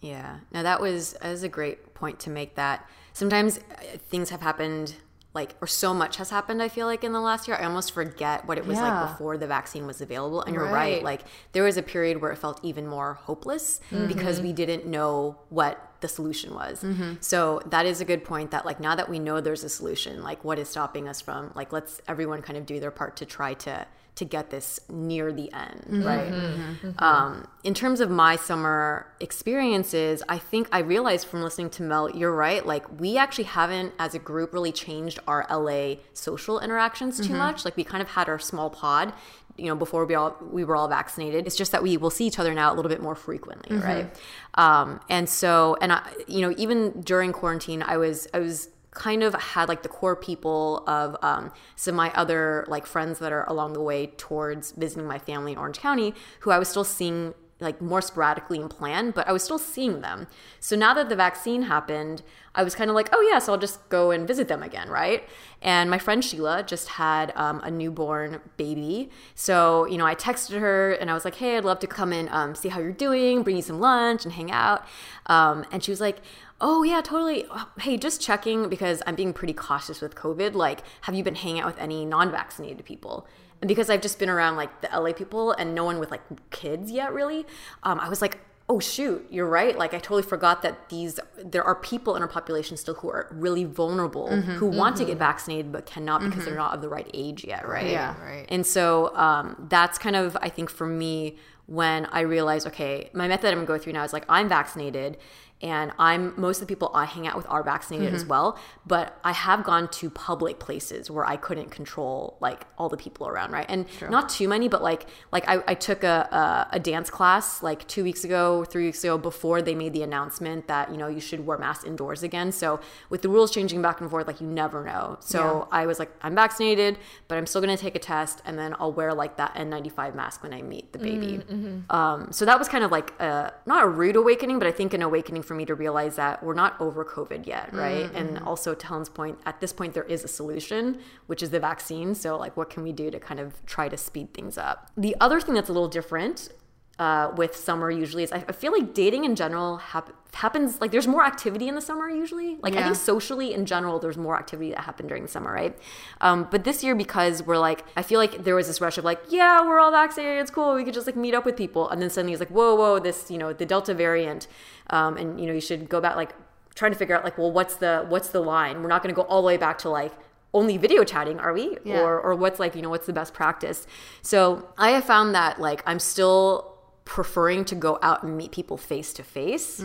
Yeah. 0.01 0.39
Now 0.53 0.63
that 0.63 0.81
was 0.81 1.15
that 1.15 1.31
was 1.31 1.43
a 1.43 1.49
great 1.49 1.95
point 1.95 2.21
to 2.21 2.31
make 2.31 2.55
that 2.55 2.89
sometimes 3.13 3.59
uh, 3.59 3.97
things 4.09 4.31
have 4.31 4.43
happened 4.43 4.95
like 5.37 5.55
or 5.61 5.69
so 5.69 5.95
much 5.95 6.17
has 6.17 6.31
happened 6.31 6.61
i 6.61 6.69
feel 6.69 6.87
like 6.87 7.05
in 7.05 7.13
the 7.13 7.21
last 7.21 7.47
year 7.47 7.57
i 7.61 7.65
almost 7.65 7.93
forget 7.93 8.45
what 8.49 8.59
it 8.59 8.67
was 8.67 8.79
yeah. 8.79 9.01
like 9.01 9.11
before 9.11 9.37
the 9.37 9.47
vaccine 9.47 9.87
was 9.87 10.01
available 10.01 10.43
and 10.43 10.55
you're 10.55 10.65
right. 10.65 10.73
right. 10.73 11.03
like 11.05 11.21
there 11.53 11.63
was 11.63 11.77
a 11.77 11.83
period 11.83 12.21
where 12.21 12.33
it 12.33 12.37
felt 12.37 12.59
even 12.65 12.87
more 12.87 13.15
hopeless 13.15 13.79
mm-hmm. 13.91 14.09
because 14.09 14.41
we 14.41 14.53
didn't 14.53 14.87
know 14.87 15.37
what 15.51 15.93
the 16.01 16.09
solution 16.09 16.55
was 16.55 16.83
mm-hmm. 16.83 17.15
so 17.21 17.61
that 17.67 17.87
is 17.87 18.01
a 18.01 18.05
good 18.05 18.25
point 18.25 18.51
that 18.51 18.67
like 18.67 18.81
now 18.81 18.97
that 18.97 19.09
we 19.09 19.19
know 19.19 19.41
there's 19.41 19.63
a 19.63 19.69
solution 19.69 20.23
like 20.23 20.43
what 20.43 20.59
is 20.59 20.69
stopping 20.69 21.07
us 21.07 21.21
from 21.21 21.53
like 21.55 21.73
let's 21.73 22.01
everyone 22.09 22.43
kind 22.43 22.57
of 22.57 22.67
do 22.67 22.81
their 22.81 22.91
part 22.91 23.17
to 23.17 23.25
try 23.25 23.55
to 23.55 23.87
to 24.17 24.25
get 24.25 24.49
this 24.49 24.81
near 24.89 25.31
the 25.31 25.53
end, 25.53 25.83
mm-hmm. 25.83 26.03
right? 26.03 26.33
Mm-hmm. 26.33 26.89
Mm-hmm. 26.89 27.05
Um, 27.05 27.47
in 27.63 27.75
terms 27.75 28.01
of 28.01 28.11
my 28.11 28.37
summer 28.37 29.07
experiences, 29.21 30.23
I 30.29 30.39
think 30.39 30.69
I 30.73 30.79
realized 30.79 31.29
from 31.29 31.43
listening 31.43 31.71
to 31.71 31.83
Mel, 31.83 32.11
you're 32.11 32.35
right. 32.35 32.65
Like, 32.65 32.99
we 32.99 33.19
actually 33.19 33.45
haven't, 33.45 33.93
as 33.99 34.15
a 34.15 34.19
group, 34.19 34.55
really 34.55 34.73
changed 34.73 35.19
our 35.29 35.47
LA 35.51 35.97
social 36.15 36.59
interactions 36.61 37.25
too 37.25 37.35
much. 37.35 37.65
Like, 37.65 37.77
we 37.77 37.85
kind 37.85 38.03
of 38.03 38.09
had 38.09 38.29
our 38.29 38.39
small 38.39 38.71
pod. 38.71 39.13
You 39.59 39.67
know, 39.67 39.75
before 39.75 40.05
we 40.05 40.15
all 40.15 40.37
we 40.51 40.65
were 40.65 40.77
all 40.77 40.87
vaccinated, 40.87 41.47
it's 41.47 41.57
just 41.57 41.73
that 41.73 41.83
we 41.83 41.97
will 41.97 42.11
see 42.11 42.27
each 42.27 42.39
other 42.39 42.53
now 42.53 42.71
a 42.71 42.75
little 42.75 42.91
bit 42.91 43.01
more 43.01 43.15
frequently, 43.15 43.75
right? 43.79 44.15
Um, 44.55 45.01
and 45.09 45.27
so, 45.27 45.79
and 45.81 45.95
I, 45.95 46.07
you 46.27 46.43
know, 46.43 46.55
even 46.59 47.01
during 47.01 47.33
quarantine, 47.33 47.83
I 47.83 47.97
was 47.97 48.29
I 48.35 48.39
was 48.41 48.69
kind 48.97 49.23
of 49.23 49.35
had 49.35 49.69
like 49.69 49.83
the 49.83 49.89
core 49.89 50.17
people 50.17 50.83
of 50.87 51.17
um, 51.23 51.53
some 51.77 51.95
of 51.95 51.97
my 51.97 52.11
other 52.15 52.65
like 52.67 52.87
friends 52.87 53.19
that 53.19 53.31
are 53.31 53.45
along 53.45 53.75
the 53.75 53.83
way 53.83 54.09
towards 54.17 54.73
visiting 54.73 55.07
my 55.07 55.19
family 55.19 55.53
in 55.53 55.59
Orange 55.59 55.79
County, 55.79 56.15
who 56.41 56.51
I 56.51 56.59
was 56.59 56.69
still 56.69 56.85
seeing 56.85 57.35
like 57.59 57.81
more 57.81 58.03
sporadically 58.03 58.61
and 58.61 58.69
planned, 58.69 59.15
but 59.15 59.27
I 59.27 59.33
was 59.33 59.43
still 59.43 59.59
seeing 59.59 60.03
them. 60.03 60.27
So 60.61 60.77
now 60.77 60.93
that 60.93 61.09
the 61.09 61.17
vaccine 61.17 61.63
happened, 61.63 62.23
I 62.55 62.63
was 62.63 62.75
kind 62.75 62.91
of 62.91 62.95
like, 62.95 63.09
oh 63.13 63.21
yeah, 63.31 63.39
so 63.39 63.53
I'll 63.53 63.59
just 63.59 63.87
go 63.89 64.11
and 64.11 64.27
visit 64.27 64.49
them 64.49 64.63
again, 64.63 64.91
right? 64.91 65.27
And 65.63 65.89
my 65.89 65.99
friend 65.99 66.23
Sheila 66.23 66.63
just 66.63 66.89
had 66.89 67.33
um, 67.35 67.61
a 67.61 67.71
newborn 67.71 68.41
baby, 68.59 69.11
so 69.35 69.87
you 69.87 69.97
know 69.97 70.07
I 70.07 70.15
texted 70.15 70.59
her 70.61 70.93
and 70.93 71.11
I 71.11 71.15
was 71.15 71.25
like, 71.25 71.37
hey, 71.37 71.57
I'd 71.57 71.65
love 71.65 71.79
to 71.81 71.87
come 71.87 72.13
and 72.13 72.29
um, 72.29 72.55
see 72.55 72.69
how 72.69 72.81
you're 72.81 72.93
doing, 72.93 73.43
bring 73.43 73.57
you 73.57 73.63
some 73.63 73.81
lunch 73.81 74.25
and 74.25 74.35
hang 74.35 74.51
out. 74.51 74.85
Um, 75.27 75.65
and 75.73 75.83
she 75.83 75.91
was 75.91 76.01
like, 76.01 76.19
oh 76.61 76.83
yeah, 76.83 77.01
totally. 77.01 77.47
Hey, 77.81 77.97
just 77.97 78.21
checking 78.21 78.69
because 78.69 79.03
I'm 79.07 79.15
being 79.15 79.33
pretty 79.33 79.53
cautious 79.53 80.01
with 80.01 80.15
COVID. 80.15 80.55
Like, 80.55 80.81
have 81.03 81.15
you 81.15 81.23
been 81.23 81.35
hanging 81.35 81.61
out 81.61 81.67
with 81.67 81.79
any 81.79 82.05
non-vaccinated 82.05 82.85
people? 82.85 83.27
And 83.61 83.69
because 83.69 83.89
I've 83.89 84.03
just 84.03 84.19
been 84.19 84.29
around 84.29 84.57
like 84.57 84.81
the 84.81 84.89
LA 84.89 85.13
people 85.13 85.53
and 85.53 85.75
no 85.75 85.85
one 85.85 85.99
with 85.99 86.11
like 86.11 86.23
kids 86.51 86.91
yet, 86.91 87.13
really, 87.13 87.47
um, 87.83 87.99
I 88.01 88.09
was 88.09 88.21
like, 88.21 88.39
oh 88.69 88.81
shoot, 88.81 89.25
you're 89.31 89.49
right. 89.49 89.79
Like 89.79 89.95
I 89.95 89.99
totally 89.99 90.23
forgot 90.23 90.63
that 90.63 90.89
these 90.89 91.21
there 91.43 91.63
are 91.63 91.77
people 91.77 92.17
in 92.17 92.23
our 92.23 92.29
population 92.29 92.77
still 92.77 92.95
who 92.95 93.09
are 93.09 93.29
really 93.31 93.65
vulnerable 93.65 94.29
who 94.29 94.67
want 94.67 94.97
to 94.97 95.05
get 95.05 95.19
vaccinated 95.19 95.71
but 95.71 95.87
cannot 95.87 96.23
because 96.23 96.45
they're 96.45 96.57
not 96.57 96.75
of 96.75 96.83
the 96.83 96.89
right 96.89 97.09
age 97.15 97.45
yet, 97.45 97.67
right? 97.69 97.91
Yeah. 97.91 98.21
Right. 98.21 98.47
And 98.49 98.67
so 98.67 99.15
um, 99.17 99.67
that's 99.69 99.99
kind 99.99 100.17
of 100.17 100.37
I 100.41 100.49
think 100.49 100.69
for 100.69 100.87
me 100.87 101.37
when 101.67 102.07
I 102.07 102.21
realized, 102.21 102.67
okay, 102.69 103.11
my 103.13 103.29
method 103.29 103.49
I'm 103.49 103.57
gonna 103.57 103.67
go 103.67 103.79
through 103.79 103.93
now 103.93 104.05
is 104.05 104.13
like 104.13 104.25
I'm 104.29 104.49
vaccinated 104.49 105.17
and 105.63 105.93
I'm 105.99 106.35
most 106.37 106.57
of 106.57 106.61
the 106.61 106.67
people 106.67 106.91
I 106.95 107.07
hang 107.07 107.27
out 107.27 107.35
with 107.35 107.47
are 107.49 107.63
vaccinated 107.63 108.13
as 108.13 108.23
mm-hmm. 108.23 108.31
well, 108.31 108.59
but 108.87 109.19
I 109.25 109.33
have 109.33 109.65
gone 109.65 109.89
to 109.89 110.11
public 110.11 110.59
places 110.59 111.11
where 111.11 111.25
I 111.25 111.37
couldn't 111.37 111.71
control 111.71 112.37
like 112.41 112.67
all 112.77 112.91
the 112.91 112.97
people 112.99 113.27
around, 113.27 113.53
right? 113.53 113.65
And 113.69 113.87
not 114.11 114.29
too 114.29 114.49
many, 114.49 114.69
but 114.69 114.83
like 114.83 115.07
like 115.33 115.49
I, 115.49 115.63
I 115.67 115.75
took 115.75 116.05
a, 116.05 116.67
a 116.73 116.77
a 116.77 116.79
dance 116.79 117.09
class 117.09 117.63
like 117.63 117.87
two 117.89 118.05
weeks 118.05 118.23
ago, 118.23 118.65
three 118.65 118.85
weeks 118.85 119.03
ago 119.03 119.17
before 119.17 119.63
they 119.63 119.75
made 119.75 119.95
the 119.95 120.03
announcement 120.03 120.69
that 120.69 120.91
you 120.91 120.99
know 120.99 121.09
you 121.09 121.21
should 121.21 121.47
wear 121.47 121.57
masks 121.57 121.85
indoors 121.85 122.23
again. 122.23 122.53
So 122.53 122.79
with 123.09 123.23
the 123.23 123.31
rules 123.31 123.51
changing 123.51 123.81
back 123.81 124.03
and 124.03 124.11
forth, 124.11 124.27
like 124.27 124.43
you 124.43 124.47
never 124.47 124.85
know. 124.85 125.17
So 125.21 125.69
I 125.73 125.87
was 125.87 125.99
like, 125.99 126.11
I'm 126.21 126.35
vaccinated, 126.35 126.99
but 127.29 127.39
I'm 127.39 127.47
still 127.47 127.63
gonna 127.63 127.79
take 127.79 127.95
a 127.95 127.99
test, 127.99 128.43
and 128.45 128.59
then 128.59 128.75
I'll 128.79 128.93
wear 128.93 129.15
like 129.15 129.39
that 129.39 129.55
N95 129.55 130.15
mask 130.15 130.43
when 130.43 130.53
I 130.53 130.61
meet 130.61 130.93
the 130.93 130.99
baby. 130.99 131.39
Mm-hmm, 131.39 131.67
mm-hmm. 131.67 131.97
Um, 131.97 132.31
so 132.31 132.45
that 132.45 132.59
was 132.59 132.69
kind 132.69 132.85
of 132.85 132.91
like 132.93 133.19
a, 133.21 133.55
not 133.65 133.83
a 133.85 133.89
rude 133.89 134.17
awakening, 134.17 134.59
but 134.59 134.69
I 134.69 134.73
think 134.73 134.93
an 134.93 135.01
awakening 135.01 135.43
for 135.47 135.55
me 135.55 135.65
to 135.65 135.75
realize 135.75 136.17
that 136.17 136.43
we're 136.43 136.55
not 136.55 136.81
over 136.81 137.05
COVID 137.05 137.47
yet, 137.47 137.73
right? 137.73 138.07
Mm-hmm, 138.07 138.17
and 138.17 138.31
mm-hmm. 138.37 138.49
also 138.49 138.75
to 138.75 138.87
Helen's 138.87 139.09
point, 139.09 139.39
at 139.47 139.61
this 139.61 139.73
point 139.73 139.95
there 139.95 140.05
is 140.05 140.25
a 140.25 140.29
solution, 140.29 141.01
which 141.27 141.43
is 141.43 141.51
the 141.51 141.61
vaccine. 141.61 142.15
So 142.15 142.37
like, 142.37 142.57
what 142.57 142.71
can 142.71 142.83
we 142.83 142.93
do 142.93 143.11
to 143.11 143.19
kind 143.19 143.41
of 143.41 143.65
try 143.67 143.89
to 143.89 143.97
speed 143.97 144.35
things 144.35 144.59
up? 144.59 144.91
The 144.97 145.17
other 145.21 145.41
thing 145.41 145.55
that's 145.55 145.69
a 145.69 145.73
little 145.73 145.89
different 145.89 146.51
uh, 146.99 147.31
with 147.37 147.55
summer 147.55 147.91
usually 147.91 148.23
is 148.23 148.33
I, 148.33 148.41
feel 148.41 148.73
like 148.73 148.95
dating 148.95 149.25
in 149.25 149.37
general 149.37 149.77
hap- 149.77 150.15
happens 150.35 150.81
like 150.81 150.93
there's 150.93 151.07
more 151.07 151.25
activity 151.25 151.69
in 151.69 151.75
the 151.75 151.81
summer 151.83 152.09
usually. 152.09 152.57
Like 152.63 152.75
I 152.75 152.83
think 152.85 152.97
socially 152.97 153.53
in 153.53 153.67
general 153.67 153.99
there's 153.99 154.17
more 154.17 154.35
activity 154.37 154.71
that 154.71 154.81
happened 154.81 155.09
during 155.11 155.23
the 155.23 155.29
summer, 155.29 155.53
right? 155.53 155.77
Um, 156.23 156.49
but 156.51 156.65
this 156.65 156.83
year 156.83 156.95
because 156.95 157.43
we're 157.43 157.59
like 157.59 157.85
I 157.97 158.03
feel 158.03 158.19
like 158.19 158.45
there 158.45 158.55
was 158.55 158.67
this 158.67 158.81
rush 158.81 158.97
of 158.97 159.05
like 159.05 159.21
yeah 159.29 159.61
we're 159.67 159.79
all 159.79 159.91
vaccinated 159.91 160.41
it's 160.41 160.51
cool 160.51 160.75
we 160.75 160.85
could 160.85 160.95
just 160.95 161.07
like 161.07 161.17
meet 161.17 161.35
up 161.35 161.45
with 161.45 161.55
people 161.57 161.89
and 161.91 162.01
then 162.01 162.09
suddenly 162.09 162.33
it's 162.33 162.41
like 162.41 162.49
whoa 162.51 162.75
whoa 162.75 162.99
this 162.99 163.31
you 163.31 163.37
know 163.37 163.53
the 163.53 163.67
Delta 163.67 163.93
variant 163.93 164.47
um, 164.89 165.19
and 165.19 165.39
you 165.39 165.47
know 165.47 165.53
you 165.53 165.61
should 165.61 165.91
go 165.91 166.01
back 166.01 166.17
like 166.17 166.33
trying 166.75 166.93
to 166.93 166.99
figure 166.99 167.15
out 167.17 167.25
like 167.25 167.37
well 167.37 167.53
what's 167.53 167.77
the 167.77 168.07
what's 168.09 168.29
the 168.29 168.41
line 168.41 168.83
we're 168.83 168.89
not 168.89 169.03
going 169.03 169.15
to 169.15 169.21
go 169.21 169.27
all 169.29 169.43
the 169.43 169.47
way 169.47 169.59
back 169.59 169.77
to 169.79 169.91
like 169.91 170.13
only 170.55 170.79
video 170.79 171.05
chatting 171.05 171.39
are 171.41 171.53
we 171.53 171.77
Yeah. 171.85 172.01
or 172.01 172.19
or 172.21 172.35
what's 172.35 172.59
like 172.59 172.75
you 172.75 172.81
know 172.81 172.89
what's 172.91 173.07
the 173.07 173.13
best 173.13 173.35
practice 173.35 173.87
so 174.23 174.69
i 174.79 174.91
have 174.91 175.05
found 175.05 175.35
that 175.35 175.61
like 175.61 175.83
i'm 175.87 175.99
still 175.99 176.76
preferring 177.07 177.65
to 177.65 177.75
go 177.75 177.99
out 178.03 178.23
and 178.23 178.37
meet 178.37 178.53
people 178.53 178.77
face 178.77 179.15
to 179.15 179.23
face 179.23 179.81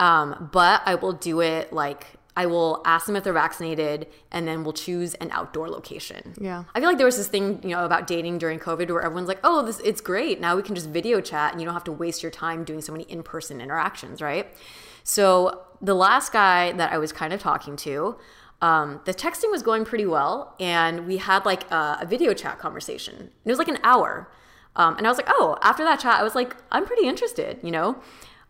um 0.00 0.50
but 0.52 0.82
i 0.84 0.94
will 0.94 1.14
do 1.14 1.40
it 1.40 1.72
like 1.72 2.18
I 2.38 2.46
will 2.46 2.82
ask 2.84 3.06
them 3.06 3.16
if 3.16 3.24
they're 3.24 3.32
vaccinated 3.32 4.06
and 4.30 4.46
then 4.46 4.62
we'll 4.62 4.72
choose 4.72 5.14
an 5.14 5.32
outdoor 5.32 5.68
location. 5.68 6.34
Yeah. 6.40 6.62
I 6.72 6.78
feel 6.78 6.88
like 6.88 6.96
there 6.96 7.04
was 7.04 7.16
this 7.16 7.26
thing, 7.26 7.60
you 7.64 7.70
know, 7.70 7.84
about 7.84 8.06
dating 8.06 8.38
during 8.38 8.60
COVID 8.60 8.88
where 8.92 9.02
everyone's 9.02 9.26
like, 9.26 9.40
"Oh, 9.42 9.66
this 9.66 9.80
it's 9.80 10.00
great. 10.00 10.40
Now 10.40 10.54
we 10.54 10.62
can 10.62 10.76
just 10.76 10.88
video 10.88 11.20
chat 11.20 11.50
and 11.50 11.60
you 11.60 11.64
don't 11.64 11.74
have 11.74 11.82
to 11.84 11.92
waste 11.92 12.22
your 12.22 12.30
time 12.30 12.62
doing 12.62 12.80
so 12.80 12.92
many 12.92 13.02
in-person 13.08 13.60
interactions, 13.60 14.22
right?" 14.22 14.54
So, 15.02 15.62
the 15.82 15.94
last 15.94 16.32
guy 16.32 16.70
that 16.72 16.92
I 16.92 16.98
was 16.98 17.12
kind 17.12 17.32
of 17.32 17.40
talking 17.40 17.74
to, 17.78 18.16
um, 18.62 19.00
the 19.04 19.14
texting 19.14 19.50
was 19.50 19.62
going 19.62 19.84
pretty 19.84 20.06
well, 20.06 20.54
and 20.60 21.08
we 21.08 21.16
had 21.16 21.44
like 21.44 21.68
a, 21.72 21.98
a 22.02 22.06
video 22.06 22.34
chat 22.34 22.60
conversation. 22.60 23.16
And 23.16 23.30
it 23.46 23.50
was 23.50 23.58
like 23.58 23.68
an 23.68 23.78
hour, 23.82 24.30
um, 24.78 24.96
and 24.96 25.06
I 25.06 25.10
was 25.10 25.18
like, 25.18 25.28
"Oh!" 25.28 25.58
After 25.62 25.84
that 25.84 26.00
chat, 26.00 26.18
I 26.18 26.22
was 26.22 26.34
like, 26.34 26.56
"I'm 26.72 26.86
pretty 26.86 27.06
interested," 27.06 27.58
you 27.62 27.70
know. 27.70 28.00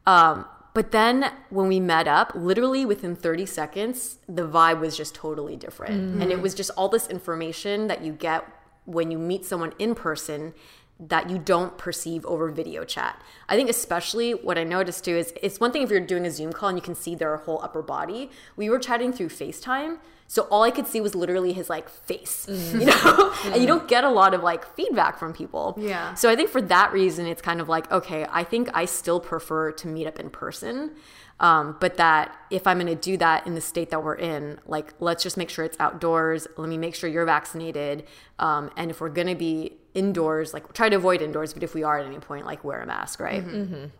Um, 0.07 0.45
but 0.75 0.93
then 0.93 1.33
when 1.51 1.67
we 1.67 1.81
met 1.81 2.07
up, 2.07 2.33
literally 2.37 2.87
within 2.87 3.17
30 3.17 3.47
seconds, 3.47 4.19
the 4.29 4.47
vibe 4.47 4.79
was 4.79 4.97
just 4.97 5.13
totally 5.13 5.57
different. 5.57 6.23
And 6.23 6.31
it 6.31 6.41
was 6.41 6.55
just 6.55 6.71
all 6.77 6.89
this 6.89 7.09
information 7.09 7.89
that 7.89 8.03
you 8.05 8.13
get 8.13 8.45
when 8.85 9.11
you 9.11 9.19
meet 9.19 9.45
someone 9.45 9.73
in 9.81 9.97
person 9.97 10.55
that 11.01 11.31
you 11.31 11.39
don't 11.39 11.77
perceive 11.79 12.25
over 12.27 12.49
video 12.51 12.85
chat. 12.85 13.21
I 13.49 13.57
think 13.57 13.71
especially 13.71 14.33
what 14.33 14.57
I 14.57 14.65
noticed 14.65 15.05
too 15.05 15.17
is 15.17 15.33
it's 15.43 15.59
one 15.59 15.73
thing 15.73 15.83
if 15.83 15.91
you're 15.91 16.01
doing 16.01 16.25
a 16.27 16.31
Zoom 16.31 16.53
call 16.53 16.69
and 16.69 16.79
you 16.79 16.83
can 16.83 16.95
see 16.95 17.15
their 17.15 17.37
whole 17.39 17.61
upper 17.63 17.83
body. 17.83 18.31
We 18.57 18.71
were 18.71 18.79
chatting 18.79 19.13
through 19.13 19.29
FaceTime, 19.31 19.99
so 20.31 20.43
all 20.51 20.63
I 20.63 20.71
could 20.71 20.87
see 20.87 21.01
was 21.01 21.15
literally 21.15 21.55
his 21.55 21.71
like 21.71 21.89
face, 21.89 22.47
you 22.49 22.85
know? 22.85 23.35
and 23.47 23.57
you 23.57 23.67
don't 23.67 23.89
get 23.89 24.05
a 24.05 24.11
lot 24.11 24.35
of 24.35 24.43
like 24.43 24.65
feedback 24.77 25.19
from 25.19 25.33
people. 25.33 25.75
Yeah. 25.81 26.15
So 26.15 26.31
I 26.31 26.37
think 26.37 26.51
for 26.51 26.61
that 26.63 26.93
reason, 26.93 27.27
it's 27.27 27.43
kind 27.43 27.61
of 27.61 27.69
like, 27.69 27.91
okay, 27.91 28.27
I 28.31 28.45
think 28.45 28.69
I 28.75 28.85
still 28.85 29.21
prefer 29.21 29.73
to 29.73 29.89
meet 29.89 30.07
up 30.07 30.21
in 30.21 30.29
person. 30.29 30.93
Um, 31.41 31.77
but 31.79 31.97
that 31.99 32.37
if 32.51 32.67
I'm 32.67 32.79
going 32.79 32.89
to 32.89 33.01
do 33.01 33.17
that 33.19 33.47
in 33.47 33.55
the 33.55 33.61
state 33.61 33.91
that 33.91 34.03
we're 34.03 34.17
in, 34.17 34.59
like, 34.67 34.93
let's 34.99 35.23
just 35.23 35.37
make 35.37 35.51
sure 35.51 35.65
it's 35.65 35.79
outdoors. 35.79 36.49
Let 36.57 36.69
me 36.69 36.77
make 36.77 36.95
sure 36.97 37.09
you're 37.09 37.25
vaccinated. 37.25 38.05
Um, 38.41 38.71
and 38.77 38.91
if 38.91 39.01
we're 39.01 39.09
going 39.09 39.29
to 39.29 39.37
be 39.37 39.75
indoors, 39.95 40.53
like, 40.53 40.73
try 40.73 40.89
to 40.89 40.97
avoid 40.97 41.23
indoors. 41.23 41.55
But 41.55 41.63
if 41.63 41.75
we 41.75 41.85
are 41.85 41.97
at 41.99 42.07
any 42.07 42.19
point, 42.19 42.45
like, 42.45 42.65
wear 42.65 42.81
a 42.81 42.87
mask, 42.87 43.21
right? 43.21 43.45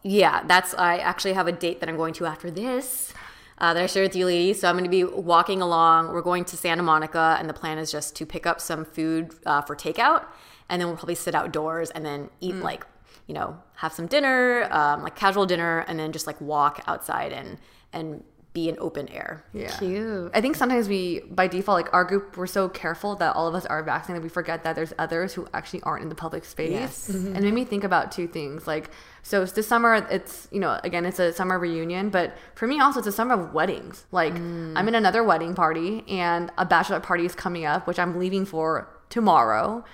Yeah, 0.03 0.43
that's, 0.49 0.75
I 0.75 0.99
actually 0.99 1.35
have 1.35 1.47
a 1.47 1.53
date 1.53 1.79
that 1.79 1.89
I'm 1.89 1.97
going 1.97 2.13
to 2.15 2.27
after 2.27 2.51
this. 2.51 3.15
Uh, 3.61 3.75
that 3.75 3.83
I 3.83 3.87
shared 3.87 4.09
with 4.09 4.17
you, 4.17 4.27
ladies. 4.27 4.61
So 4.61 4.69
I'm 4.69 4.75
going 4.75 4.85
to 4.85 4.91
be 4.91 5.05
walking 5.05 5.61
along. 5.61 6.12
We're 6.12 6.23
going 6.23 6.45
to 6.47 6.57
Santa 6.57 6.83
Monica, 6.83 7.37
and 7.38 7.49
the 7.49 7.55
plan 7.55 7.79
is 7.79 7.91
just 7.91 8.15
to 8.17 8.27
pick 8.27 8.47
up 8.47 8.61
some 8.61 8.85
food 8.85 9.35
uh, 9.45 9.62
for 9.62 9.75
takeout, 9.75 10.25
and 10.69 10.81
then 10.81 10.88
we'll 10.88 10.97
probably 10.97 11.17
sit 11.17 11.35
outdoors 11.35 11.91
and 11.91 12.05
then 12.05 12.31
eat 12.41 12.55
like 12.57 12.87
you 13.29 13.35
know, 13.35 13.59
have 13.75 13.93
some 13.93 14.07
dinner, 14.07 14.67
um, 14.73 15.03
like 15.03 15.15
casual 15.15 15.47
dinner, 15.47 15.85
and 15.87 15.99
then 15.99 16.12
just 16.12 16.27
like 16.27 16.41
walk 16.41 16.83
outside 16.88 17.33
and 17.33 17.59
and 17.93 18.25
be 18.55 18.69
in 18.69 18.77
open 18.81 19.07
air. 19.09 19.45
Yeah. 19.53 19.77
Cute. 19.79 20.31
I 20.35 20.41
think 20.41 20.57
sometimes 20.57 20.88
we, 20.88 21.21
by 21.21 21.47
default, 21.47 21.77
like 21.77 21.93
our 21.93 22.05
group, 22.05 22.37
we're 22.37 22.47
so 22.47 22.69
careful 22.69 23.15
that 23.17 23.37
all 23.37 23.47
of 23.47 23.55
us 23.55 23.67
are 23.67 23.83
vaccinated. 23.83 24.23
We 24.23 24.31
forget 24.31 24.65
that 24.65 24.75
there's 24.75 24.95
others 24.99 25.35
who 25.35 25.47
actually 25.53 25.83
aren't 25.83 26.03
in 26.03 26.09
the 26.09 26.15
public 26.15 26.47
space. 26.47 26.71
Yes. 26.71 27.09
And 27.09 27.37
it 27.37 27.43
made 27.43 27.55
me 27.55 27.65
think 27.65 27.85
about 27.85 28.11
two 28.11 28.27
things. 28.27 28.67
Like, 28.67 28.91
so 29.29 29.43
it's 29.43 29.53
this 29.53 29.67
summer, 29.67 29.95
it's, 30.11 30.49
you 30.51 30.59
know, 30.59 30.81
again, 30.85 31.05
it's 31.05 31.19
a 31.19 31.35
summer 31.35 31.59
reunion, 31.59 32.09
but 32.09 32.35
for 32.55 32.67
me 32.67 32.81
also, 32.81 33.01
it's 33.01 33.09
a 33.09 33.13
summer 33.13 33.35
of 33.35 33.53
weddings. 33.53 34.07
Like, 34.11 34.33
I'm 34.33 34.89
in 34.89 34.95
another 34.95 35.23
wedding 35.23 35.55
party 35.55 36.03
and 36.09 36.51
a 36.57 36.65
bachelor 36.65 36.99
party 36.99 37.27
is 37.27 37.35
coming 37.35 37.67
up, 37.67 37.87
which 37.87 37.99
I'm 37.99 38.19
leaving 38.19 38.47
for 38.47 38.89
tomorrow. 39.11 39.85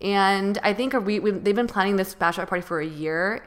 And 0.00 0.58
I 0.62 0.74
think 0.74 0.92
we, 0.92 1.18
they've 1.18 1.56
been 1.56 1.66
planning 1.66 1.96
this 1.96 2.14
bachelor 2.14 2.46
party 2.46 2.62
for 2.62 2.78
a 2.78 2.86
year 2.86 3.42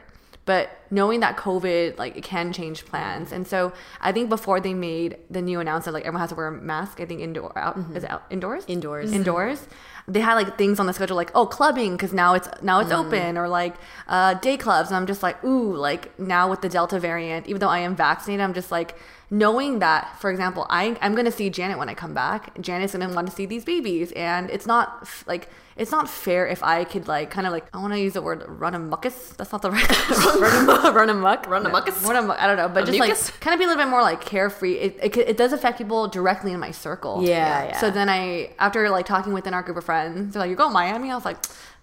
but 0.48 0.70
knowing 0.90 1.20
that 1.20 1.36
covid 1.36 1.98
like 1.98 2.16
it 2.16 2.24
can 2.24 2.54
change 2.54 2.86
plans 2.86 3.32
and 3.32 3.46
so 3.46 3.70
i 4.00 4.10
think 4.10 4.30
before 4.30 4.60
they 4.60 4.72
made 4.72 5.18
the 5.28 5.42
new 5.42 5.60
announcement 5.60 5.92
like 5.92 6.04
everyone 6.04 6.20
has 6.20 6.30
to 6.30 6.34
wear 6.34 6.46
a 6.46 6.52
mask 6.52 7.00
i 7.00 7.04
think 7.04 7.20
indoor 7.20 7.56
out 7.58 7.78
mm-hmm. 7.78 7.94
is 7.94 8.02
it 8.02 8.10
out 8.10 8.22
indoors 8.30 8.64
Indoors. 8.66 9.12
indoors 9.12 9.60
mm-hmm. 9.60 9.72
They 10.08 10.20
had 10.20 10.34
like 10.34 10.56
things 10.56 10.80
on 10.80 10.86
the 10.86 10.92
schedule 10.92 11.16
like 11.16 11.30
oh 11.34 11.46
clubbing 11.46 11.92
because 11.92 12.12
now 12.12 12.34
it's 12.34 12.48
now 12.62 12.80
it's 12.80 12.90
open 12.90 13.36
or 13.36 13.46
like 13.46 13.74
uh, 14.08 14.34
day 14.34 14.56
clubs 14.56 14.88
and 14.88 14.96
i'm 14.96 15.06
just 15.06 15.22
like 15.22 15.42
ooh 15.44 15.74
like 15.76 16.18
now 16.18 16.48
with 16.48 16.62
the 16.62 16.68
delta 16.68 16.98
variant 16.98 17.46
even 17.46 17.60
though 17.60 17.68
i 17.68 17.78
am 17.78 17.94
vaccinated 17.94 18.42
i'm 18.42 18.54
just 18.54 18.70
like 18.70 18.96
knowing 19.30 19.78
that 19.80 20.18
for 20.20 20.30
example 20.30 20.66
I, 20.70 20.96
i'm 21.02 21.12
going 21.12 21.26
to 21.26 21.32
see 21.32 21.50
janet 21.50 21.78
when 21.78 21.88
i 21.88 21.94
come 21.94 22.14
back 22.14 22.58
janet's 22.60 22.94
going 22.94 23.08
to 23.08 23.14
want 23.14 23.28
to 23.28 23.34
see 23.34 23.46
these 23.46 23.64
babies 23.64 24.12
and 24.12 24.50
it's 24.50 24.66
not 24.66 25.06
like 25.26 25.50
it's 25.76 25.90
not 25.90 26.08
fair 26.08 26.46
if 26.46 26.62
i 26.62 26.84
could 26.84 27.06
like 27.06 27.30
kind 27.30 27.46
of 27.46 27.52
like 27.52 27.66
i 27.74 27.78
want 27.78 27.92
to 27.92 28.00
use 28.00 28.14
the 28.14 28.22
word 28.22 28.44
run 28.48 28.74
a 28.74 28.78
muckus 28.78 29.36
that's 29.36 29.52
not 29.52 29.62
the 29.62 29.70
right 29.70 30.08
run, 30.40 30.94
run 30.94 31.10
amok. 31.10 31.46
Run 31.46 31.64
amuckus. 31.64 32.04
what 32.04 32.16
am 32.16 32.30
I 32.30 32.46
don't 32.46 32.56
know, 32.56 32.68
but 32.68 32.86
just 32.86 32.98
mucus? 32.98 33.30
like 33.30 33.40
kind 33.40 33.54
of 33.54 33.58
be 33.58 33.64
a 33.64 33.68
little 33.68 33.82
bit 33.82 33.90
more 33.90 34.02
like 34.02 34.20
carefree. 34.20 34.74
It, 34.74 34.98
it, 35.02 35.16
it 35.16 35.36
does 35.36 35.52
affect 35.52 35.78
people 35.78 36.08
directly 36.08 36.52
in 36.52 36.60
my 36.60 36.70
circle. 36.70 37.22
Yeah, 37.22 37.64
yeah. 37.64 37.80
So 37.80 37.90
then 37.90 38.08
I, 38.08 38.50
after 38.58 38.88
like 38.90 39.06
talking 39.06 39.32
within 39.32 39.54
our 39.54 39.62
group 39.62 39.76
of 39.76 39.84
friends, 39.84 40.34
they're 40.34 40.40
like, 40.40 40.48
"You're 40.48 40.56
going 40.56 40.70
to 40.70 40.74
Miami?" 40.74 41.10
I 41.10 41.14
was 41.14 41.24
like, 41.24 41.38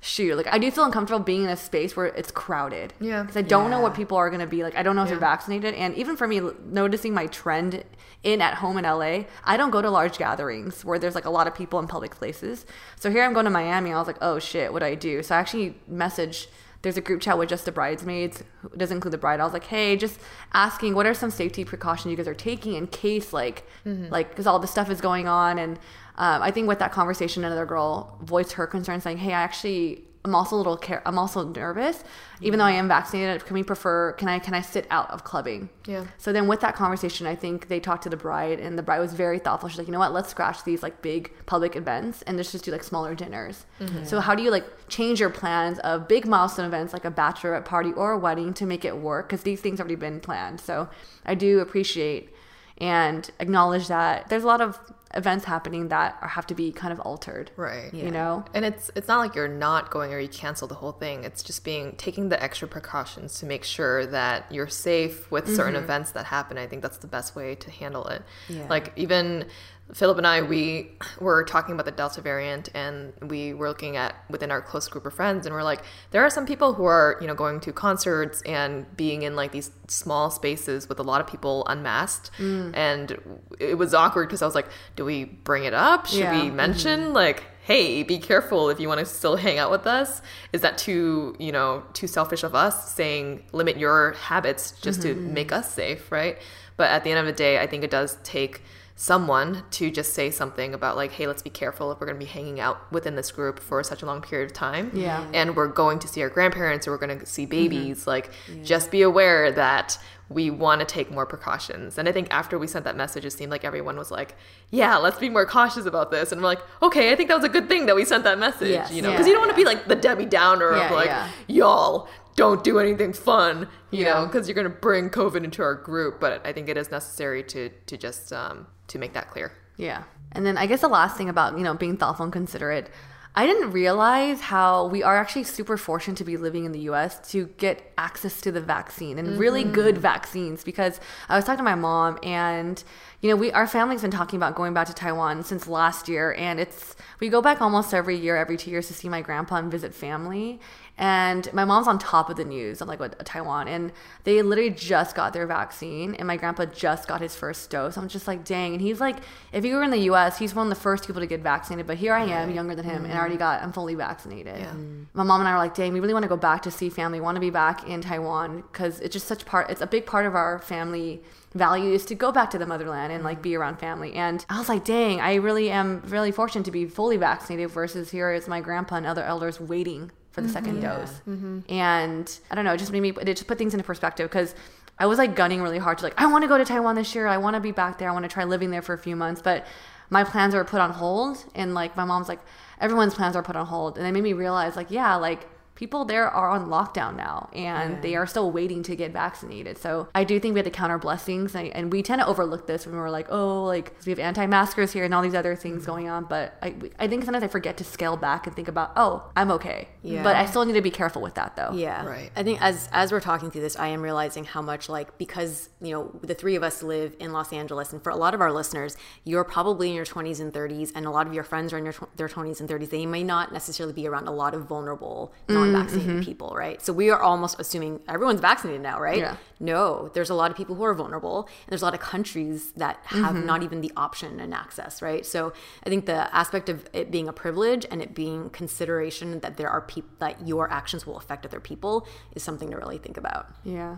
"Shoot!" 0.05 0.35
Like 0.37 0.47
I 0.53 0.59
do 0.59 0.69
feel 0.69 0.83
uncomfortable 0.83 1.23
being 1.23 1.43
in 1.43 1.49
a 1.49 1.57
space 1.57 1.95
where 1.97 2.05
it's 2.05 2.31
crowded. 2.31 2.93
Yeah. 2.99 3.23
Because 3.23 3.37
I 3.37 3.41
don't 3.41 3.71
know 3.71 3.79
what 3.81 3.95
people 3.95 4.17
are 4.17 4.29
going 4.29 4.39
to 4.39 4.47
be 4.47 4.61
like. 4.63 4.75
I 4.75 4.83
don't 4.83 4.95
know 4.95 5.01
if 5.01 5.09
they're 5.09 5.17
vaccinated, 5.17 5.73
and 5.73 5.95
even 5.95 6.15
for 6.15 6.27
me, 6.27 6.41
noticing 6.65 7.13
my 7.13 7.25
trend 7.27 7.83
in 8.23 8.39
at 8.41 8.55
home 8.55 8.77
in 8.77 8.85
LA, 8.85 9.23
I 9.43 9.57
don't 9.57 9.71
go 9.71 9.81
to 9.81 9.89
large 9.89 10.17
gatherings 10.17 10.85
where 10.85 10.99
there's 10.99 11.15
like 11.15 11.25
a 11.25 11.29
lot 11.31 11.47
of 11.47 11.55
people 11.55 11.79
in 11.79 11.87
public 11.87 12.11
places. 12.15 12.65
So 12.99 13.09
here 13.09 13.23
I'm 13.23 13.33
going 13.33 13.45
to 13.45 13.51
Miami. 13.51 13.91
I 13.93 13.97
was 13.97 14.07
like, 14.07 14.17
"Oh 14.21 14.37
shit, 14.37 14.71
what 14.71 14.79
do 14.79 14.85
I 14.85 14.95
do?" 14.95 15.23
So 15.23 15.35
I 15.35 15.39
actually 15.39 15.75
message. 15.87 16.47
there's 16.83 16.97
a 16.97 17.01
group 17.01 17.19
chat 17.19 17.35
with 17.35 17.49
just 17.49 17.65
the 17.65 17.71
bridesmaids 17.71 18.43
who 18.61 18.69
doesn't 18.77 18.97
include 18.97 19.11
the 19.11 19.17
bride 19.17 19.39
i 19.39 19.43
was 19.43 19.53
like 19.53 19.63
hey 19.63 19.97
just 19.97 20.19
asking 20.53 20.93
what 20.93 21.07
are 21.07 21.15
some 21.15 21.31
safety 21.31 21.65
precautions 21.65 22.11
you 22.11 22.15
guys 22.15 22.27
are 22.27 22.35
taking 22.35 22.73
in 22.75 22.85
case 22.85 23.33
like 23.33 23.63
mm-hmm. 23.83 24.07
like 24.11 24.29
because 24.29 24.45
all 24.45 24.59
this 24.59 24.69
stuff 24.69 24.87
is 24.91 25.01
going 25.01 25.27
on 25.27 25.57
and 25.57 25.79
um, 26.17 26.41
i 26.41 26.51
think 26.51 26.67
with 26.67 26.79
that 26.79 26.91
conversation 26.91 27.43
another 27.43 27.65
girl 27.65 28.17
voiced 28.21 28.53
her 28.53 28.67
concern 28.67 28.99
saying 29.01 29.17
hey 29.17 29.33
i 29.33 29.41
actually 29.41 30.01
i'm 30.23 30.33
also 30.33 30.55
a 30.55 30.57
little 30.57 30.75
care 30.77 31.03
i'm 31.05 31.19
also 31.19 31.47
nervous 31.49 32.03
even 32.41 32.57
though 32.57 32.65
i 32.65 32.71
am 32.71 32.87
vaccinated 32.87 33.45
can 33.45 33.53
we 33.53 33.61
prefer 33.63 34.11
can 34.13 34.27
i 34.27 34.39
can 34.39 34.53
i 34.55 34.61
sit 34.61 34.87
out 34.89 35.07
of 35.11 35.23
clubbing 35.23 35.69
Yeah. 35.85 36.05
so 36.17 36.33
then 36.33 36.47
with 36.47 36.61
that 36.61 36.75
conversation, 36.75 37.27
I 37.27 37.35
think 37.35 37.67
they 37.67 37.79
talked 37.79 38.01
to 38.03 38.09
the 38.09 38.17
bride 38.17 38.59
and 38.59 38.75
the 38.75 38.81
bride 38.81 38.99
was 38.99 39.13
very 39.13 39.37
thoughtful. 39.37 39.69
She's 39.69 39.77
like, 39.77 39.85
you 39.87 39.93
know 39.93 39.99
what, 39.99 40.13
let's 40.13 40.29
scratch 40.29 40.63
these 40.63 40.81
like 40.81 41.03
big 41.03 41.31
public 41.45 41.75
events 41.75 42.23
and 42.23 42.37
let's 42.37 42.51
just 42.51 42.65
do 42.65 42.71
like 42.71 42.83
smaller 42.83 43.13
dinners. 43.13 43.65
So 44.03 44.19
how 44.19 44.33
do 44.33 44.41
you 44.41 44.49
like 44.49 44.65
change 44.89 45.19
your 45.19 45.29
plans 45.29 45.77
of 45.79 46.07
big 46.07 46.25
milestone 46.25 46.65
events 46.65 46.91
like 46.91 47.05
a 47.05 47.11
bachelorette 47.11 47.65
party 47.65 47.91
or 47.93 48.13
a 48.13 48.17
wedding 48.17 48.51
to 48.55 48.65
make 48.65 48.83
it 48.83 48.97
work? 48.97 49.29
Because 49.29 49.43
these 49.43 49.61
things 49.61 49.77
have 49.77 49.85
already 49.85 49.95
been 50.07 50.19
planned. 50.19 50.59
So 50.59 50.89
I 51.23 51.35
do 51.35 51.59
appreciate 51.59 52.33
and 52.79 53.29
acknowledge 53.39 53.87
that 53.89 54.27
there's 54.29 54.43
a 54.43 54.47
lot 54.47 54.61
of 54.61 54.79
events 55.13 55.45
happening 55.45 55.89
that 55.89 56.17
are, 56.21 56.27
have 56.27 56.47
to 56.47 56.55
be 56.55 56.71
kind 56.71 56.91
of 56.91 56.99
altered. 56.99 57.51
Right. 57.55 57.93
You 57.93 58.11
know? 58.11 58.45
And 58.53 58.65
it's 58.65 58.91
it's 58.95 59.07
not 59.07 59.19
like 59.19 59.35
you're 59.35 59.47
not 59.47 59.91
going 59.91 60.13
or 60.13 60.19
you 60.19 60.27
cancel 60.27 60.67
the 60.67 60.75
whole 60.75 60.91
thing. 60.91 61.23
It's 61.23 61.43
just 61.43 61.63
being 61.63 61.95
taking 61.95 62.29
the 62.29 62.41
extra 62.41 62.67
precautions 62.67 63.39
to 63.39 63.45
make 63.45 63.63
sure 63.63 64.05
that 64.07 64.51
you're 64.51 64.67
safe 64.67 65.29
with 65.31 65.53
certain 65.55 65.75
mm-hmm. 65.75 65.83
events 65.83 66.11
that 66.11 66.25
happen. 66.25 66.57
I 66.57 66.67
think 66.67 66.81
that's 66.81 66.97
the 66.97 67.07
best 67.07 67.35
way 67.35 67.55
to 67.55 67.71
handle 67.71 68.05
it. 68.07 68.23
Yeah. 68.49 68.67
Like 68.69 68.93
even 68.95 69.45
Philip 69.93 70.17
and 70.17 70.25
I, 70.25 70.41
we 70.41 70.91
were 71.19 71.43
talking 71.43 71.73
about 71.73 71.85
the 71.85 71.91
Delta 71.91 72.19
variant, 72.19 72.69
and 72.73 73.13
we 73.21 73.53
were 73.53 73.67
looking 73.67 73.97
at 73.97 74.15
within 74.29 74.49
our 74.49 74.61
close 74.61 74.87
group 74.87 75.05
of 75.05 75.13
friends, 75.13 75.45
and 75.45 75.53
we're 75.53 75.63
like, 75.63 75.81
there 76.11 76.23
are 76.25 76.29
some 76.29 76.45
people 76.45 76.73
who 76.73 76.85
are, 76.85 77.17
you 77.21 77.27
know, 77.27 77.35
going 77.35 77.59
to 77.61 77.71
concerts 77.71 78.41
and 78.43 78.85
being 78.97 79.21
in 79.21 79.35
like 79.35 79.51
these 79.51 79.71
small 79.87 80.31
spaces 80.31 80.89
with 80.89 80.99
a 80.99 81.03
lot 81.03 81.21
of 81.21 81.27
people 81.27 81.63
unmasked, 81.67 82.31
mm. 82.39 82.71
and 82.75 83.37
it 83.59 83.77
was 83.77 83.93
awkward 83.93 84.27
because 84.27 84.41
I 84.41 84.45
was 84.45 84.55
like, 84.55 84.67
do 84.95 85.05
we 85.05 85.25
bring 85.25 85.65
it 85.65 85.73
up? 85.73 86.07
Should 86.07 86.19
Yeah. 86.19 86.41
we 86.43 86.49
mention 86.49 86.99
mm-hmm. 86.99 87.13
like? 87.13 87.43
Hey, 87.61 88.03
be 88.03 88.19
careful 88.19 88.69
if 88.69 88.79
you 88.79 88.87
want 88.87 88.99
to 88.99 89.07
still 89.07 89.37
hang 89.37 89.57
out 89.57 89.71
with 89.71 89.87
us. 89.87 90.21
Is 90.53 90.61
that 90.61 90.77
too, 90.77 91.35
you 91.39 91.51
know, 91.51 91.81
too 91.93 92.05
selfish 92.05 92.43
of 92.43 92.53
us 92.53 92.93
saying 92.93 93.43
limit 93.53 93.77
your 93.79 94.11
habits 94.11 94.79
just 94.81 95.01
to 95.01 95.15
mm-hmm. 95.15 95.33
make 95.33 95.51
us 95.51 95.73
safe, 95.73 96.11
right? 96.11 96.37
But 96.77 96.91
at 96.91 97.03
the 97.03 97.09
end 97.09 97.17
of 97.17 97.25
the 97.25 97.31
day, 97.33 97.57
I 97.59 97.65
think 97.65 97.83
it 97.83 97.89
does 97.89 98.19
take 98.23 98.61
someone 98.97 99.61
to 99.71 99.91
just 99.91 100.13
say 100.13 100.31
something 100.31 100.73
about 100.73 100.95
like 100.95 101.11
hey 101.11 101.27
let's 101.27 101.41
be 101.41 101.49
careful 101.49 101.91
if 101.91 101.99
we're 101.99 102.07
going 102.07 102.17
to 102.17 102.25
be 102.25 102.31
hanging 102.31 102.61
out 102.61 102.89
within 102.93 103.15
this 103.17 103.29
group 103.29 103.59
for 103.59 103.83
such 103.83 104.01
a 104.01 104.05
long 104.05 104.21
period 104.21 104.45
of 104.49 104.53
time. 104.53 104.89
Yeah. 104.93 105.27
and 105.33 105.53
we're 105.55 105.67
going 105.67 105.99
to 105.99 106.07
see 106.07 106.21
our 106.21 106.29
grandparents 106.29 106.87
or 106.87 106.91
we're 106.91 106.97
going 107.05 107.19
to 107.19 107.25
see 107.25 107.45
babies 107.45 108.07
like 108.07 108.31
just 108.63 108.91
be 108.91 109.01
aware 109.01 109.51
that 109.51 109.97
we 110.29 110.49
want 110.49 110.79
to 110.79 110.85
take 110.85 111.11
more 111.11 111.25
precautions. 111.25 111.97
And 111.97 112.07
i 112.07 112.13
think 112.13 112.29
after 112.31 112.57
we 112.57 112.67
sent 112.67 112.85
that 112.85 112.95
message 112.95 113.25
it 113.25 113.31
seemed 113.31 113.51
like 113.51 113.65
everyone 113.65 113.97
was 113.97 114.11
like 114.11 114.35
yeah 114.71 114.95
let's 114.95 115.19
be 115.19 115.29
more 115.29 115.45
cautious 115.45 115.85
about 115.85 116.09
this. 116.09 116.31
And 116.31 116.41
we're 116.41 116.47
like 116.47 116.61
okay 116.81 117.11
i 117.11 117.15
think 117.17 117.27
that 117.27 117.35
was 117.35 117.43
a 117.45 117.49
good 117.49 117.67
thing 117.67 117.87
that 117.87 117.97
we 117.97 118.05
sent 118.05 118.23
that 118.23 118.39
message 118.39 118.69
Yes. 118.69 118.93
you 118.93 119.01
know? 119.01 119.09
Yeah, 119.09 119.15
because 119.15 119.27
you 119.27 119.33
don't 119.33 119.41
want 119.41 119.51
to 119.51 119.57
be 119.57 119.65
like 119.65 119.89
the 119.89 119.95
debbie 119.97 120.25
downer 120.25 120.71
Yeah, 120.71 120.85
of 120.85 120.91
like 120.91 121.07
yeah. 121.07 121.29
y'all 121.47 122.07
don't 122.37 122.63
do 122.63 122.79
anything 122.79 123.11
fun 123.11 123.67
you 123.91 124.05
Yeah. 124.05 124.13
know? 124.21 124.25
Because 124.25 124.47
you're 124.47 124.55
going 124.55 124.69
to 124.71 124.79
bring 124.87 125.09
covid 125.09 125.43
into 125.43 125.61
our 125.61 125.75
group 125.75 126.21
but 126.21 126.45
i 126.47 126.53
think 126.53 126.69
it 126.69 126.77
is 126.77 126.89
necessary 126.91 127.43
to 127.43 127.69
to 127.87 127.97
just 127.97 128.31
um 128.31 128.67
to 128.87 128.99
make 128.99 129.13
that 129.13 129.29
clear 129.29 129.51
Yeah. 129.77 130.03
And 130.31 130.45
then 130.45 130.57
I 130.57 130.65
guess 130.65 130.81
the 130.81 130.87
last 130.87 131.17
thing 131.17 131.29
about, 131.29 131.57
you 131.57 131.63
know, 131.63 131.73
being 131.73 131.97
thoughtful 131.97 132.25
and 132.25 132.33
considerate, 132.33 132.89
I 133.37 133.45
didn't 133.45 133.71
realize 133.71 134.39
how 134.39 134.87
we 134.87 135.03
are 135.03 135.17
actually 135.17 135.43
super 135.43 135.75
fortunate 135.75 136.17
to 136.17 136.23
be 136.23 136.37
living 136.37 136.63
in 136.63 136.71
the 136.71 136.79
US 136.91 137.19
to 137.31 137.47
get 137.57 137.93
access 137.97 138.39
to 138.41 138.51
the 138.51 138.61
vaccine 138.61 139.19
and 139.19 139.37
really 139.37 139.63
mm-hmm. 139.63 139.73
good 139.73 139.97
vaccines 139.97 140.63
because 140.63 141.01
I 141.27 141.35
was 141.35 141.43
talking 141.43 141.57
to 141.57 141.63
my 141.63 141.75
mom 141.75 142.17
and 142.23 142.81
you 143.25 143.31
know, 143.31 143.37
we 143.37 143.51
our 143.53 143.65
family's 143.65 144.03
been 144.03 144.11
talking 144.11 144.37
about 144.37 144.53
going 144.53 144.75
back 144.75 144.85
to 144.85 144.93
Taiwan 144.93 145.43
since 145.43 145.67
last 145.67 146.07
year 146.07 146.35
and 146.37 146.59
it's 146.59 146.95
we 147.19 147.27
go 147.27 147.41
back 147.41 147.59
almost 147.59 147.91
every 147.91 148.15
year, 148.15 148.37
every 148.37 148.55
2 148.55 148.69
years 148.69 148.85
to 148.87 148.93
see 148.93 149.09
my 149.09 149.21
grandpa 149.21 149.55
and 149.55 149.71
visit 149.71 149.95
family. 149.95 150.59
And 150.97 151.51
my 151.51 151.65
mom's 151.65 151.87
on 151.87 151.97
top 151.97 152.29
of 152.29 152.37
the 152.37 152.45
news 152.45 152.81
of 152.81 152.87
like 152.87 152.99
what 152.99 153.25
Taiwan 153.25 153.67
and 153.67 153.91
they 154.25 154.43
literally 154.43 154.69
just 154.69 155.15
got 155.15 155.33
their 155.33 155.47
vaccine 155.47 156.13
and 156.13 156.27
my 156.27 156.37
grandpa 156.37 156.65
just 156.65 157.07
got 157.07 157.19
his 157.19 157.35
first 157.35 157.71
dose. 157.71 157.97
I'm 157.97 158.09
just 158.09 158.27
like, 158.27 158.45
dang. 158.45 158.73
And 158.73 158.81
he's 158.81 158.99
like, 158.99 159.17
if 159.51 159.65
you 159.65 159.75
were 159.75 159.83
in 159.83 159.89
the 159.89 160.05
US, 160.11 160.37
he's 160.37 160.53
one 160.53 160.67
of 160.67 160.69
the 160.69 160.79
first 160.79 161.07
people 161.07 161.21
to 161.21 161.27
get 161.27 161.41
vaccinated, 161.41 161.87
but 161.87 161.97
here 161.97 162.13
I 162.13 162.25
am, 162.25 162.53
younger 162.53 162.75
than 162.75 162.85
him, 162.85 163.05
and 163.05 163.13
I 163.13 163.17
already 163.17 163.35
mm-hmm. 163.35 163.39
got 163.39 163.63
I'm 163.63 163.73
fully 163.73 163.95
vaccinated. 163.95 164.67
My 165.13 165.23
mom 165.23 165.41
and 165.41 165.47
I 165.47 165.53
were 165.53 165.57
like, 165.57 165.73
dang, 165.73 165.93
we 165.93 165.99
really 165.99 166.13
want 166.13 166.23
to 166.23 166.29
go 166.29 166.37
back 166.37 166.61
to 166.61 166.71
see 166.71 166.89
family, 166.89 167.19
want 167.19 167.37
to 167.37 167.41
be 167.41 167.49
back 167.49 167.87
in 167.87 168.01
Taiwan 168.01 168.61
because 168.71 168.99
it's 168.99 169.13
just 169.13 169.27
such 169.27 169.47
part 169.47 169.71
it's 169.71 169.81
a 169.81 169.87
big 169.87 170.05
part 170.05 170.27
of 170.27 170.35
our 170.35 170.59
family 170.59 171.23
value 171.55 171.93
is 171.93 172.05
to 172.05 172.15
go 172.15 172.31
back 172.31 172.51
to 172.51 172.57
the 172.57 172.65
motherland 172.65 173.11
and 173.11 173.23
like 173.23 173.37
mm-hmm. 173.37 173.43
be 173.43 173.55
around 173.55 173.79
family. 173.79 174.13
And 174.13 174.45
I 174.49 174.59
was 174.59 174.69
like, 174.69 174.83
dang, 174.83 175.21
I 175.21 175.35
really 175.35 175.71
am 175.71 176.03
really 176.07 176.31
fortunate 176.31 176.65
to 176.65 176.71
be 176.71 176.85
fully 176.85 177.17
vaccinated 177.17 177.71
versus 177.71 178.11
here 178.11 178.31
is 178.31 178.47
my 178.47 178.61
grandpa 178.61 178.97
and 178.97 179.05
other 179.05 179.23
elders 179.23 179.59
waiting 179.59 180.11
for 180.31 180.41
the 180.41 180.47
mm-hmm. 180.47 180.53
second 180.53 180.81
dose. 180.81 181.21
Mm-hmm. 181.27 181.59
And 181.69 182.39
I 182.51 182.55
don't 182.55 182.65
know, 182.65 182.73
it 182.73 182.77
just 182.77 182.91
made 182.91 183.01
me, 183.01 183.13
it 183.21 183.25
just 183.25 183.47
put 183.47 183.57
things 183.57 183.73
into 183.73 183.85
perspective 183.85 184.29
because 184.29 184.53
I 184.99 185.05
was 185.05 185.17
like 185.17 185.35
gunning 185.35 185.61
really 185.61 185.77
hard 185.77 185.97
to 185.99 186.03
like, 186.03 186.19
I 186.19 186.27
want 186.27 186.43
to 186.43 186.47
go 186.49 186.57
to 186.57 186.65
Taiwan 186.65 186.95
this 186.95 187.15
year. 187.15 187.25
I 187.25 187.37
want 187.37 187.55
to 187.55 187.61
be 187.61 187.71
back 187.71 187.97
there. 187.97 188.09
I 188.09 188.13
want 188.13 188.23
to 188.23 188.29
try 188.29 188.43
living 188.43 188.71
there 188.71 188.81
for 188.81 188.93
a 188.93 188.97
few 188.97 189.15
months. 189.15 189.41
But 189.41 189.65
my 190.09 190.23
plans 190.25 190.53
were 190.53 190.63
put 190.65 190.81
on 190.81 190.91
hold. 190.91 191.43
And 191.55 191.73
like 191.73 191.95
my 191.95 192.03
mom's 192.03 192.27
like, 192.27 192.39
everyone's 192.81 193.13
plans 193.13 193.35
are 193.35 193.43
put 193.43 193.55
on 193.55 193.65
hold. 193.65 193.97
And 193.97 194.05
it 194.05 194.11
made 194.11 194.23
me 194.23 194.33
realize 194.33 194.75
like, 194.75 194.91
yeah, 194.91 195.15
like 195.15 195.47
people 195.75 196.05
there 196.05 196.29
are 196.29 196.49
on 196.49 196.67
lockdown 196.67 197.17
now 197.17 197.49
and 197.53 198.01
they 198.01 198.15
are 198.15 198.25
still 198.25 198.49
waiting 198.49 198.81
to 198.81 198.95
get 198.95 199.11
vaccinated. 199.11 199.77
So 199.77 200.07
I 200.15 200.23
do 200.23 200.39
think 200.39 200.53
we 200.53 200.59
have 200.59 200.65
to 200.65 200.71
counter 200.71 200.97
blessings. 200.97 201.53
And, 201.53 201.67
and 201.75 201.91
we 201.91 202.01
tend 202.01 202.21
to 202.21 202.27
overlook 202.27 202.65
this 202.65 202.85
when 202.85 202.95
we're 202.95 203.09
like, 203.09 203.27
oh, 203.29 203.65
like 203.65 203.93
we 204.05 204.11
have 204.11 204.19
anti-maskers 204.19 204.93
here 204.93 205.03
and 205.03 205.13
all 205.13 205.21
these 205.21 205.35
other 205.35 205.55
things 205.55 205.81
mm-hmm. 205.81 205.91
going 205.91 206.09
on. 206.09 206.25
But 206.25 206.57
I, 206.61 206.75
I 206.97 207.07
think 207.09 207.25
sometimes 207.25 207.43
I 207.43 207.49
forget 207.49 207.75
to 207.77 207.83
scale 207.83 208.15
back 208.15 208.47
and 208.47 208.55
think 208.55 208.69
about, 208.69 208.93
oh, 208.95 209.29
I'm 209.35 209.51
okay. 209.51 209.89
Yeah. 210.01 210.23
But 210.23 210.37
I 210.37 210.45
still 210.45 210.63
need 210.65 210.73
to 210.73 210.81
be 210.81 210.91
careful 210.91 211.21
with 211.21 211.35
that 211.35 211.57
though. 211.57 211.71
Yeah. 211.73 212.05
Right. 212.05 212.31
I 212.35 212.43
think 212.43 212.61
as 212.61 212.87
as 212.93 213.11
we're 213.11 213.19
talking 213.19 213.51
through 213.51 213.61
this, 213.61 213.75
I 213.75 213.87
am 213.87 214.01
realizing 214.01 214.45
how 214.45 214.61
much 214.61 214.87
like 214.87 215.17
because, 215.17 215.69
you 215.81 215.91
know, 215.91 216.11
the 216.21 216.33
three 216.33 216.55
of 216.55 216.63
us 216.63 216.83
live 216.83 217.15
in 217.19 217.33
Los 217.33 217.51
Angeles 217.51 217.91
and 217.91 218.01
for 218.01 218.11
a 218.11 218.15
lot 218.15 218.33
of 218.33 218.39
our 218.39 218.51
listeners, 218.51 218.95
you're 219.25 219.43
probably 219.43 219.89
in 219.89 219.95
your 219.95 220.05
20s 220.05 220.39
and 220.39 220.53
30s 220.53 220.93
and 220.95 221.05
a 221.05 221.11
lot 221.11 221.27
of 221.27 221.33
your 221.33 221.43
friends 221.43 221.73
are 221.73 221.77
in 221.77 221.83
your 221.83 221.93
tw- 221.93 222.15
their 222.15 222.29
20s 222.29 222.61
and 222.61 222.69
30s. 222.69 222.89
They 222.89 223.05
may 223.05 223.23
not 223.23 223.51
necessarily 223.51 223.93
be 223.93 224.07
around 224.07 224.27
a 224.27 224.31
lot 224.31 224.53
of 224.53 224.65
vulnerable 224.65 225.33
non-vaccinated 225.65 226.07
mm-hmm, 226.07 226.19
mm-hmm. 226.19 226.25
people, 226.25 226.53
right? 226.55 226.81
So 226.81 226.93
we 226.93 227.09
are 227.09 227.21
almost 227.21 227.59
assuming 227.59 228.01
everyone's 228.07 228.41
vaccinated 228.41 228.81
now, 228.81 228.99
right? 228.99 229.17
Yeah. 229.17 229.37
No, 229.59 230.09
there's 230.13 230.29
a 230.29 230.35
lot 230.35 230.51
of 230.51 230.57
people 230.57 230.75
who 230.75 230.83
are 230.83 230.93
vulnerable 230.93 231.47
and 231.47 231.69
there's 231.69 231.81
a 231.81 231.85
lot 231.85 231.93
of 231.93 231.99
countries 231.99 232.71
that 232.73 232.99
have 233.05 233.35
mm-hmm. 233.35 233.45
not 233.45 233.63
even 233.63 233.81
the 233.81 233.91
option 233.95 234.39
and 234.39 234.53
access, 234.53 235.01
right? 235.01 235.25
So 235.25 235.53
I 235.83 235.89
think 235.89 236.05
the 236.05 236.33
aspect 236.35 236.69
of 236.69 236.87
it 236.93 237.11
being 237.11 237.27
a 237.27 237.33
privilege 237.33 237.85
and 237.89 238.01
it 238.01 238.13
being 238.13 238.49
consideration 238.49 239.39
that 239.39 239.57
there 239.57 239.69
are 239.69 239.81
people 239.81 240.09
that 240.19 240.47
your 240.47 240.71
actions 240.71 241.05
will 241.05 241.17
affect 241.17 241.45
other 241.45 241.59
people 241.59 242.07
is 242.35 242.43
something 242.43 242.69
to 242.71 242.77
really 242.77 242.97
think 242.97 243.17
about. 243.17 243.47
Yeah. 243.63 243.97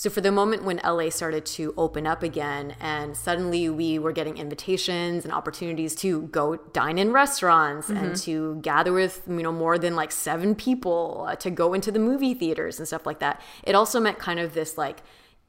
So 0.00 0.08
for 0.08 0.22
the 0.22 0.32
moment 0.32 0.64
when 0.64 0.80
LA 0.82 1.10
started 1.10 1.44
to 1.44 1.74
open 1.76 2.06
up 2.06 2.22
again 2.22 2.74
and 2.80 3.14
suddenly 3.14 3.68
we 3.68 3.98
were 3.98 4.12
getting 4.12 4.38
invitations 4.38 5.26
and 5.26 5.34
opportunities 5.34 5.94
to 5.96 6.22
go 6.22 6.56
dine 6.56 6.96
in 6.96 7.12
restaurants 7.12 7.88
mm-hmm. 7.88 8.02
and 8.02 8.16
to 8.16 8.56
gather 8.62 8.94
with, 8.94 9.20
you 9.28 9.42
know, 9.42 9.52
more 9.52 9.78
than 9.78 9.96
like 9.96 10.10
7 10.10 10.54
people, 10.54 11.26
uh, 11.28 11.36
to 11.36 11.50
go 11.50 11.74
into 11.74 11.92
the 11.92 11.98
movie 11.98 12.32
theaters 12.32 12.78
and 12.78 12.88
stuff 12.88 13.04
like 13.04 13.18
that. 13.18 13.42
It 13.62 13.74
also 13.74 14.00
meant 14.00 14.18
kind 14.18 14.40
of 14.40 14.54
this 14.54 14.78
like 14.78 15.02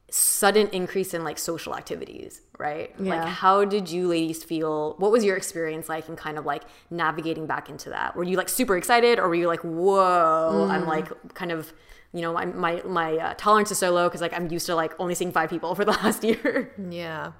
sudden 0.09 0.67
increase 0.73 1.13
in 1.13 1.23
like 1.23 1.39
social 1.39 1.73
activities, 1.73 2.41
right? 2.59 2.93
Yeah. 2.99 3.23
Like 3.23 3.29
how 3.29 3.63
did 3.63 3.89
you 3.89 4.09
ladies 4.09 4.43
feel? 4.43 4.95
What 4.97 5.13
was 5.13 5.23
your 5.23 5.37
experience 5.37 5.87
like 5.87 6.09
in 6.09 6.17
kind 6.17 6.37
of 6.37 6.45
like 6.45 6.63
navigating 6.89 7.47
back 7.47 7.69
into 7.69 7.91
that? 7.91 8.17
Were 8.17 8.25
you 8.25 8.35
like 8.35 8.49
super 8.49 8.75
excited 8.75 9.17
or 9.17 9.29
were 9.29 9.35
you 9.35 9.47
like, 9.47 9.61
"Whoa, 9.61 10.67
mm. 10.67 10.69
I'm 10.69 10.87
like 10.87 11.07
kind 11.35 11.53
of 11.53 11.71
you 12.13 12.21
know, 12.21 12.33
my 12.33 12.45
my, 12.45 12.81
my 12.85 13.17
uh, 13.17 13.33
tolerance 13.37 13.71
is 13.71 13.77
so 13.77 13.91
low 13.91 14.07
because 14.07 14.21
like 14.21 14.33
I'm 14.33 14.51
used 14.51 14.65
to 14.67 14.75
like 14.75 14.93
only 14.99 15.15
seeing 15.15 15.31
five 15.31 15.49
people 15.49 15.75
for 15.75 15.85
the 15.85 15.91
last 15.91 16.23
year. 16.23 16.73
Yeah. 16.89 17.31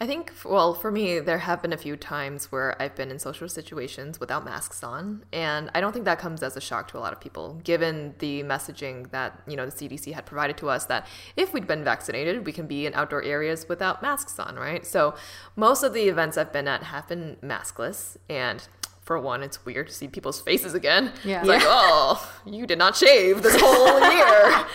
I 0.00 0.08
think, 0.08 0.32
well, 0.44 0.74
for 0.74 0.90
me, 0.90 1.20
there 1.20 1.38
have 1.38 1.62
been 1.62 1.72
a 1.72 1.76
few 1.76 1.96
times 1.96 2.50
where 2.50 2.80
I've 2.82 2.96
been 2.96 3.12
in 3.12 3.20
social 3.20 3.48
situations 3.48 4.18
without 4.18 4.44
masks 4.44 4.82
on. 4.82 5.24
And 5.32 5.70
I 5.72 5.80
don't 5.80 5.92
think 5.92 6.04
that 6.06 6.18
comes 6.18 6.42
as 6.42 6.56
a 6.56 6.60
shock 6.60 6.88
to 6.88 6.98
a 6.98 7.00
lot 7.00 7.12
of 7.12 7.20
people, 7.20 7.60
given 7.62 8.16
the 8.18 8.42
messaging 8.42 9.08
that, 9.12 9.40
you 9.46 9.56
know, 9.56 9.66
the 9.66 9.70
CDC 9.70 10.12
had 10.12 10.26
provided 10.26 10.56
to 10.58 10.68
us 10.68 10.86
that 10.86 11.06
if 11.36 11.52
we'd 11.52 11.68
been 11.68 11.84
vaccinated, 11.84 12.44
we 12.44 12.50
can 12.50 12.66
be 12.66 12.86
in 12.86 12.94
outdoor 12.94 13.22
areas 13.22 13.68
without 13.68 14.02
masks 14.02 14.36
on, 14.40 14.56
right? 14.56 14.84
So 14.84 15.14
most 15.54 15.84
of 15.84 15.92
the 15.92 16.08
events 16.08 16.36
I've 16.36 16.52
been 16.52 16.66
at 16.66 16.82
have 16.82 17.06
been 17.06 17.36
maskless. 17.40 18.16
And 18.28 18.66
for 19.04 19.18
one, 19.20 19.42
it's 19.42 19.64
weird 19.66 19.88
to 19.88 19.92
see 19.92 20.08
people's 20.08 20.40
faces 20.40 20.72
again. 20.72 21.12
Yeah. 21.24 21.40
It's 21.40 21.48
yeah. 21.48 21.54
like, 21.54 21.62
oh, 21.64 22.40
you 22.46 22.66
did 22.66 22.78
not 22.78 22.96
shave 22.96 23.42
this 23.42 23.54
whole 23.60 24.00
year. 24.12 24.66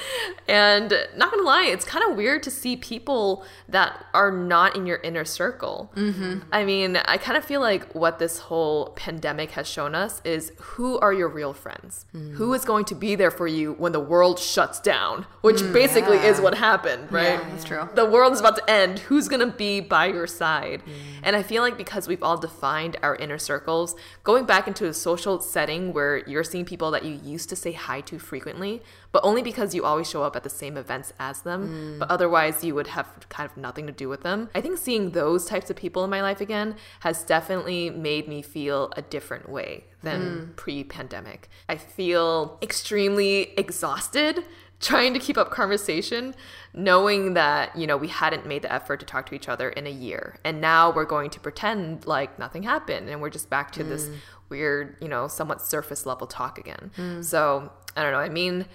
and 0.47 0.93
not 1.17 1.31
gonna 1.31 1.43
lie, 1.43 1.65
it's 1.65 1.83
kind 1.83 2.09
of 2.09 2.15
weird 2.15 2.43
to 2.43 2.51
see 2.51 2.75
people 2.75 3.43
that 3.67 4.05
are 4.13 4.31
not 4.31 4.75
in 4.75 4.85
your 4.85 4.97
inner 4.97 5.25
circle. 5.25 5.91
Mm-hmm. 5.95 6.39
I 6.51 6.63
mean, 6.63 6.97
I 6.97 7.17
kind 7.17 7.37
of 7.37 7.43
feel 7.43 7.59
like 7.59 7.93
what 7.95 8.19
this 8.19 8.37
whole 8.37 8.91
pandemic 8.91 9.51
has 9.51 9.67
shown 9.67 9.95
us 9.95 10.21
is 10.23 10.51
who 10.59 10.99
are 10.99 11.11
your 11.11 11.27
real 11.27 11.53
friends? 11.53 12.05
Mm. 12.13 12.33
Who 12.33 12.53
is 12.53 12.65
going 12.65 12.85
to 12.85 12.95
be 12.95 13.15
there 13.15 13.31
for 13.31 13.47
you 13.47 13.73
when 13.73 13.93
the 13.93 13.99
world 13.99 14.37
shuts 14.37 14.79
down? 14.79 15.25
Which 15.41 15.57
mm, 15.57 15.73
basically 15.73 16.17
yeah. 16.17 16.29
is 16.29 16.39
what 16.39 16.55
happened, 16.55 17.11
right? 17.11 17.39
Yeah, 17.39 17.49
that's 17.49 17.63
true. 17.63 17.89
The 17.95 18.05
world's 18.05 18.39
about 18.39 18.57
to 18.57 18.69
end. 18.69 18.99
Who's 18.99 19.27
gonna 19.27 19.47
be 19.47 19.79
by 19.79 20.05
your 20.05 20.27
side? 20.27 20.83
Mm. 20.85 20.91
And 21.23 21.35
I 21.35 21.41
feel 21.41 21.63
like 21.63 21.77
because 21.77 22.07
we've 22.07 22.21
all 22.23 22.37
defined 22.37 22.97
our 23.01 23.15
inner 23.15 23.39
circles, 23.39 23.95
going 24.23 24.45
back 24.45 24.67
into 24.67 24.85
a 24.85 24.93
social 24.93 25.39
setting 25.41 25.93
where 25.93 26.17
you're 26.27 26.43
seeing 26.43 26.65
people 26.65 26.91
that 26.91 27.03
you 27.03 27.19
used 27.23 27.49
to 27.49 27.55
say 27.55 27.71
hi 27.71 28.01
to 28.01 28.19
frequently, 28.19 28.81
but 29.11 29.23
only 29.23 29.41
because 29.41 29.73
you 29.73 29.85
always 29.85 30.09
show 30.09 30.23
up 30.23 30.35
at 30.35 30.43
the 30.43 30.49
same 30.49 30.77
events 30.77 31.13
as 31.19 31.41
them, 31.41 31.69
mm. 31.69 31.99
but 31.99 32.09
otherwise 32.11 32.63
you 32.63 32.75
would 32.75 32.87
have 32.87 33.07
kind 33.29 33.49
of 33.49 33.57
nothing 33.57 33.87
to 33.87 33.93
do 33.93 34.09
with 34.09 34.21
them. 34.21 34.49
I 34.53 34.61
think 34.61 34.77
seeing 34.77 35.11
those 35.11 35.45
types 35.45 35.69
of 35.69 35.75
people 35.75 36.03
in 36.03 36.09
my 36.09 36.21
life 36.21 36.41
again 36.41 36.75
has 37.01 37.23
definitely 37.23 37.89
made 37.89 38.27
me 38.27 38.41
feel 38.41 38.91
a 38.95 39.01
different 39.01 39.49
way 39.49 39.85
than 40.03 40.21
mm. 40.21 40.55
pre 40.55 40.83
pandemic. 40.83 41.49
I 41.67 41.75
feel 41.75 42.57
extremely 42.61 43.53
exhausted 43.57 44.43
trying 44.79 45.13
to 45.13 45.19
keep 45.19 45.37
up 45.37 45.51
conversation 45.51 46.33
knowing 46.73 47.33
that 47.33 47.75
you 47.75 47.85
know 47.85 47.97
we 47.97 48.07
hadn't 48.07 48.45
made 48.45 48.61
the 48.61 48.71
effort 48.71 48.99
to 48.99 49.05
talk 49.05 49.25
to 49.25 49.35
each 49.35 49.49
other 49.49 49.69
in 49.69 49.85
a 49.85 49.91
year 49.91 50.37
and 50.43 50.61
now 50.61 50.91
we're 50.91 51.05
going 51.05 51.29
to 51.29 51.39
pretend 51.39 52.05
like 52.07 52.37
nothing 52.39 52.63
happened 52.63 53.09
and 53.09 53.21
we're 53.21 53.29
just 53.29 53.49
back 53.49 53.71
to 53.71 53.83
mm. 53.83 53.89
this 53.89 54.09
weird 54.49 54.95
you 55.01 55.07
know 55.07 55.27
somewhat 55.27 55.61
surface 55.61 56.05
level 56.05 56.25
talk 56.25 56.57
again 56.57 56.91
mm. 56.97 57.23
so 57.23 57.71
i 57.95 58.03
don't 58.03 58.11
know 58.11 58.19
i 58.19 58.29
mean 58.29 58.65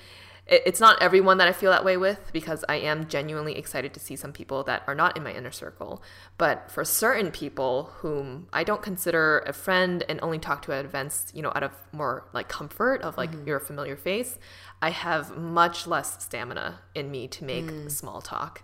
it's 0.47 0.79
not 0.79 1.01
everyone 1.01 1.39
that 1.39 1.49
I 1.49 1.53
feel 1.53 1.71
that 1.71 1.85
way 1.85 1.97
with 1.97 2.31
because 2.33 2.65
I 2.69 2.77
am 2.77 3.09
genuinely 3.09 3.57
excited 3.57 3.95
to 3.95 4.01
see 4.01 4.15
some 4.15 4.33
people 4.33 4.63
that 4.65 4.83
are 4.87 4.95
not 4.95 5.17
in 5.17 5.23
my 5.23 5.33
inner 5.33 5.51
circle. 5.51 6.03
But 6.37 6.71
for 6.71 6.85
certain 6.85 7.31
people 7.31 7.93
whom 7.99 8.49
I 8.53 8.63
don't 8.63 8.83
consider 8.83 9.43
a 9.47 9.55
friend 9.55 10.05
and 10.07 10.21
only 10.23 10.39
talk 10.39 10.61
to 10.63 10.73
at 10.73 10.85
events, 10.85 11.33
you 11.35 11.41
know, 11.41 11.53
out 11.55 11.63
of 11.63 11.73
more 11.93 12.29
like 12.35 12.49
comfort 12.49 13.01
of 13.01 13.17
like 13.17 13.31
your 13.47 13.59
familiar 13.59 13.97
face, 13.97 14.39
I 14.83 14.91
have 14.91 15.35
much 15.37 15.87
less 15.87 16.23
stamina 16.23 16.81
in 16.95 17.11
me 17.11 17.27
to 17.29 17.45
make 17.45 17.65
mm. 17.65 17.91
small 17.91 18.21
talk. 18.21 18.63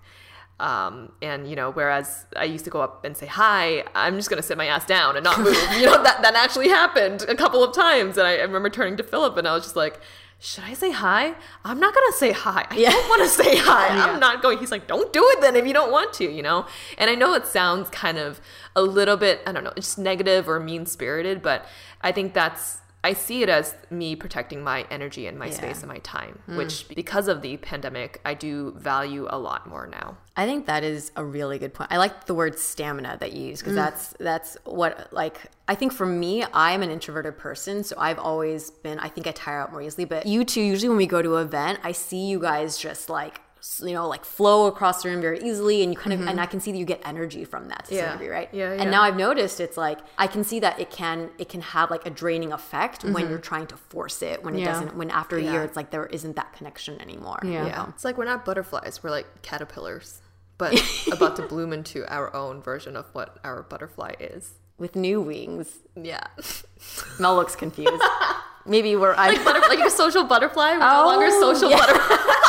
Um, 0.58 1.12
and 1.22 1.48
you 1.48 1.56
know, 1.56 1.70
whereas 1.70 2.26
I 2.36 2.44
used 2.44 2.66
to 2.66 2.70
go 2.70 2.82
up 2.82 3.06
and 3.06 3.16
say 3.16 3.24
hi, 3.24 3.84
I'm 3.94 4.16
just 4.16 4.28
gonna 4.28 4.42
sit 4.42 4.58
my 4.58 4.66
ass 4.66 4.84
down 4.84 5.16
and 5.16 5.24
not 5.24 5.38
move. 5.38 5.56
you 5.78 5.86
know, 5.86 6.02
that 6.02 6.20
that 6.20 6.34
actually 6.34 6.68
happened 6.68 7.24
a 7.26 7.34
couple 7.34 7.64
of 7.64 7.74
times, 7.74 8.18
and 8.18 8.26
I, 8.26 8.36
I 8.36 8.42
remember 8.42 8.68
turning 8.68 8.98
to 8.98 9.02
Philip 9.02 9.38
and 9.38 9.48
I 9.48 9.54
was 9.54 9.62
just 9.62 9.76
like, 9.76 9.98
should 10.42 10.64
I 10.64 10.72
say 10.72 10.90
hi? 10.90 11.34
I'm 11.64 11.78
not 11.78 11.94
gonna 11.94 12.12
say 12.12 12.32
hi. 12.32 12.66
I 12.70 12.74
yeah. 12.74 12.90
don't 12.90 13.08
want 13.10 13.22
to 13.22 13.28
say 13.28 13.56
hi. 13.56 13.94
Yeah. 13.96 14.04
I'm 14.06 14.20
not 14.20 14.40
going. 14.40 14.58
He's 14.58 14.70
like, 14.70 14.86
don't 14.86 15.12
do 15.12 15.22
it 15.32 15.40
then 15.42 15.54
if 15.54 15.66
you 15.66 15.74
don't 15.74 15.92
want 15.92 16.14
to, 16.14 16.30
you 16.30 16.42
know. 16.42 16.66
And 16.96 17.10
I 17.10 17.14
know 17.14 17.34
it 17.34 17.46
sounds 17.46 17.90
kind 17.90 18.16
of 18.16 18.40
a 18.74 18.82
little 18.82 19.18
bit, 19.18 19.42
I 19.46 19.52
don't 19.52 19.64
know, 19.64 19.72
just 19.76 19.98
negative 19.98 20.48
or 20.48 20.58
mean 20.58 20.86
spirited, 20.86 21.42
but 21.42 21.66
I 22.00 22.12
think 22.12 22.32
that's 22.32 22.78
I 23.02 23.14
see 23.14 23.42
it 23.42 23.48
as 23.48 23.74
me 23.88 24.14
protecting 24.14 24.62
my 24.62 24.86
energy 24.90 25.26
and 25.26 25.38
my 25.38 25.46
yeah. 25.46 25.52
space 25.52 25.78
and 25.78 25.88
my 25.88 25.98
time, 25.98 26.38
mm. 26.46 26.56
which 26.56 26.86
because 26.88 27.28
of 27.28 27.40
the 27.40 27.56
pandemic, 27.56 28.20
I 28.24 28.34
do 28.34 28.72
value 28.76 29.26
a 29.30 29.38
lot 29.38 29.66
more 29.66 29.86
now. 29.86 30.18
I 30.36 30.44
think 30.44 30.66
that 30.66 30.84
is 30.84 31.10
a 31.16 31.24
really 31.24 31.58
good 31.58 31.72
point. 31.72 31.90
I 31.92 31.96
like 31.96 32.26
the 32.26 32.34
word 32.34 32.58
stamina 32.58 33.16
that 33.20 33.32
you 33.32 33.46
use 33.46 33.60
because 33.60 33.72
mm. 33.72 33.76
that's 33.76 34.14
that's 34.20 34.56
what 34.64 35.12
like 35.12 35.40
I 35.66 35.74
think 35.74 35.92
for 35.92 36.06
me, 36.06 36.44
I'm 36.52 36.82
an 36.82 36.90
introverted 36.90 37.38
person, 37.38 37.84
so 37.84 37.96
I've 37.98 38.18
always 38.18 38.70
been 38.70 38.98
I 38.98 39.08
think 39.08 39.26
I 39.26 39.32
tire 39.32 39.60
out 39.60 39.72
more 39.72 39.80
easily, 39.80 40.04
but 40.04 40.26
you 40.26 40.44
two 40.44 40.60
usually 40.60 40.88
when 40.88 40.98
we 40.98 41.06
go 41.06 41.22
to 41.22 41.36
an 41.36 41.46
event, 41.46 41.80
I 41.82 41.92
see 41.92 42.26
you 42.26 42.38
guys 42.38 42.76
just 42.76 43.08
like 43.08 43.40
you 43.80 43.92
know 43.92 44.08
like 44.08 44.24
flow 44.24 44.66
across 44.66 45.02
the 45.02 45.08
room 45.08 45.20
very 45.20 45.38
easily 45.40 45.82
and 45.82 45.92
you 45.92 45.98
kind 45.98 46.12
of 46.12 46.20
mm-hmm. 46.20 46.28
and 46.28 46.40
i 46.40 46.46
can 46.46 46.60
see 46.60 46.72
that 46.72 46.78
you 46.78 46.84
get 46.84 47.00
energy 47.04 47.44
from 47.44 47.68
that 47.68 47.84
to 47.84 47.94
yeah. 47.94 48.08
some 48.08 48.18
degree 48.18 48.28
right 48.28 48.48
yeah, 48.52 48.74
yeah, 48.74 48.82
and 48.82 48.90
now 48.90 49.02
i've 49.02 49.16
noticed 49.16 49.60
it's 49.60 49.76
like 49.76 49.98
i 50.18 50.26
can 50.26 50.42
see 50.42 50.60
that 50.60 50.78
it 50.80 50.90
can 50.90 51.30
it 51.38 51.48
can 51.48 51.60
have 51.60 51.90
like 51.90 52.06
a 52.06 52.10
draining 52.10 52.52
effect 52.52 53.02
mm-hmm. 53.02 53.12
when 53.12 53.28
you're 53.28 53.38
trying 53.38 53.66
to 53.66 53.76
force 53.76 54.22
it 54.22 54.42
when 54.42 54.54
it 54.54 54.60
yeah. 54.60 54.72
doesn't 54.72 54.96
when 54.96 55.10
after 55.10 55.36
a 55.36 55.42
year 55.42 55.62
it's 55.62 55.76
like 55.76 55.90
there 55.90 56.06
isn't 56.06 56.36
that 56.36 56.52
connection 56.52 57.00
anymore 57.00 57.38
yeah. 57.42 57.64
You 57.64 57.72
know? 57.72 57.86
it's 57.90 58.04
like 58.04 58.16
we're 58.16 58.24
not 58.24 58.44
butterflies 58.44 59.02
we're 59.02 59.10
like 59.10 59.42
caterpillars 59.42 60.20
but 60.56 60.74
about 61.12 61.36
to 61.36 61.42
bloom 61.42 61.72
into 61.72 62.06
our 62.12 62.34
own 62.34 62.62
version 62.62 62.96
of 62.96 63.06
what 63.14 63.38
our 63.44 63.62
butterfly 63.62 64.14
is 64.20 64.54
with 64.78 64.96
new 64.96 65.20
wings 65.20 65.80
yeah 65.96 66.24
mel 67.18 67.36
looks 67.36 67.54
confused 67.54 68.02
maybe 68.66 68.96
we're 68.96 69.14
like, 69.16 69.42
butter- 69.44 69.60
like 69.68 69.80
a 69.80 69.90
social 69.90 70.24
butterfly 70.24 70.72
we're 70.72 70.82
oh, 70.82 71.02
no 71.02 71.06
longer 71.06 71.30
social 71.30 71.70
butterfly 71.70 72.46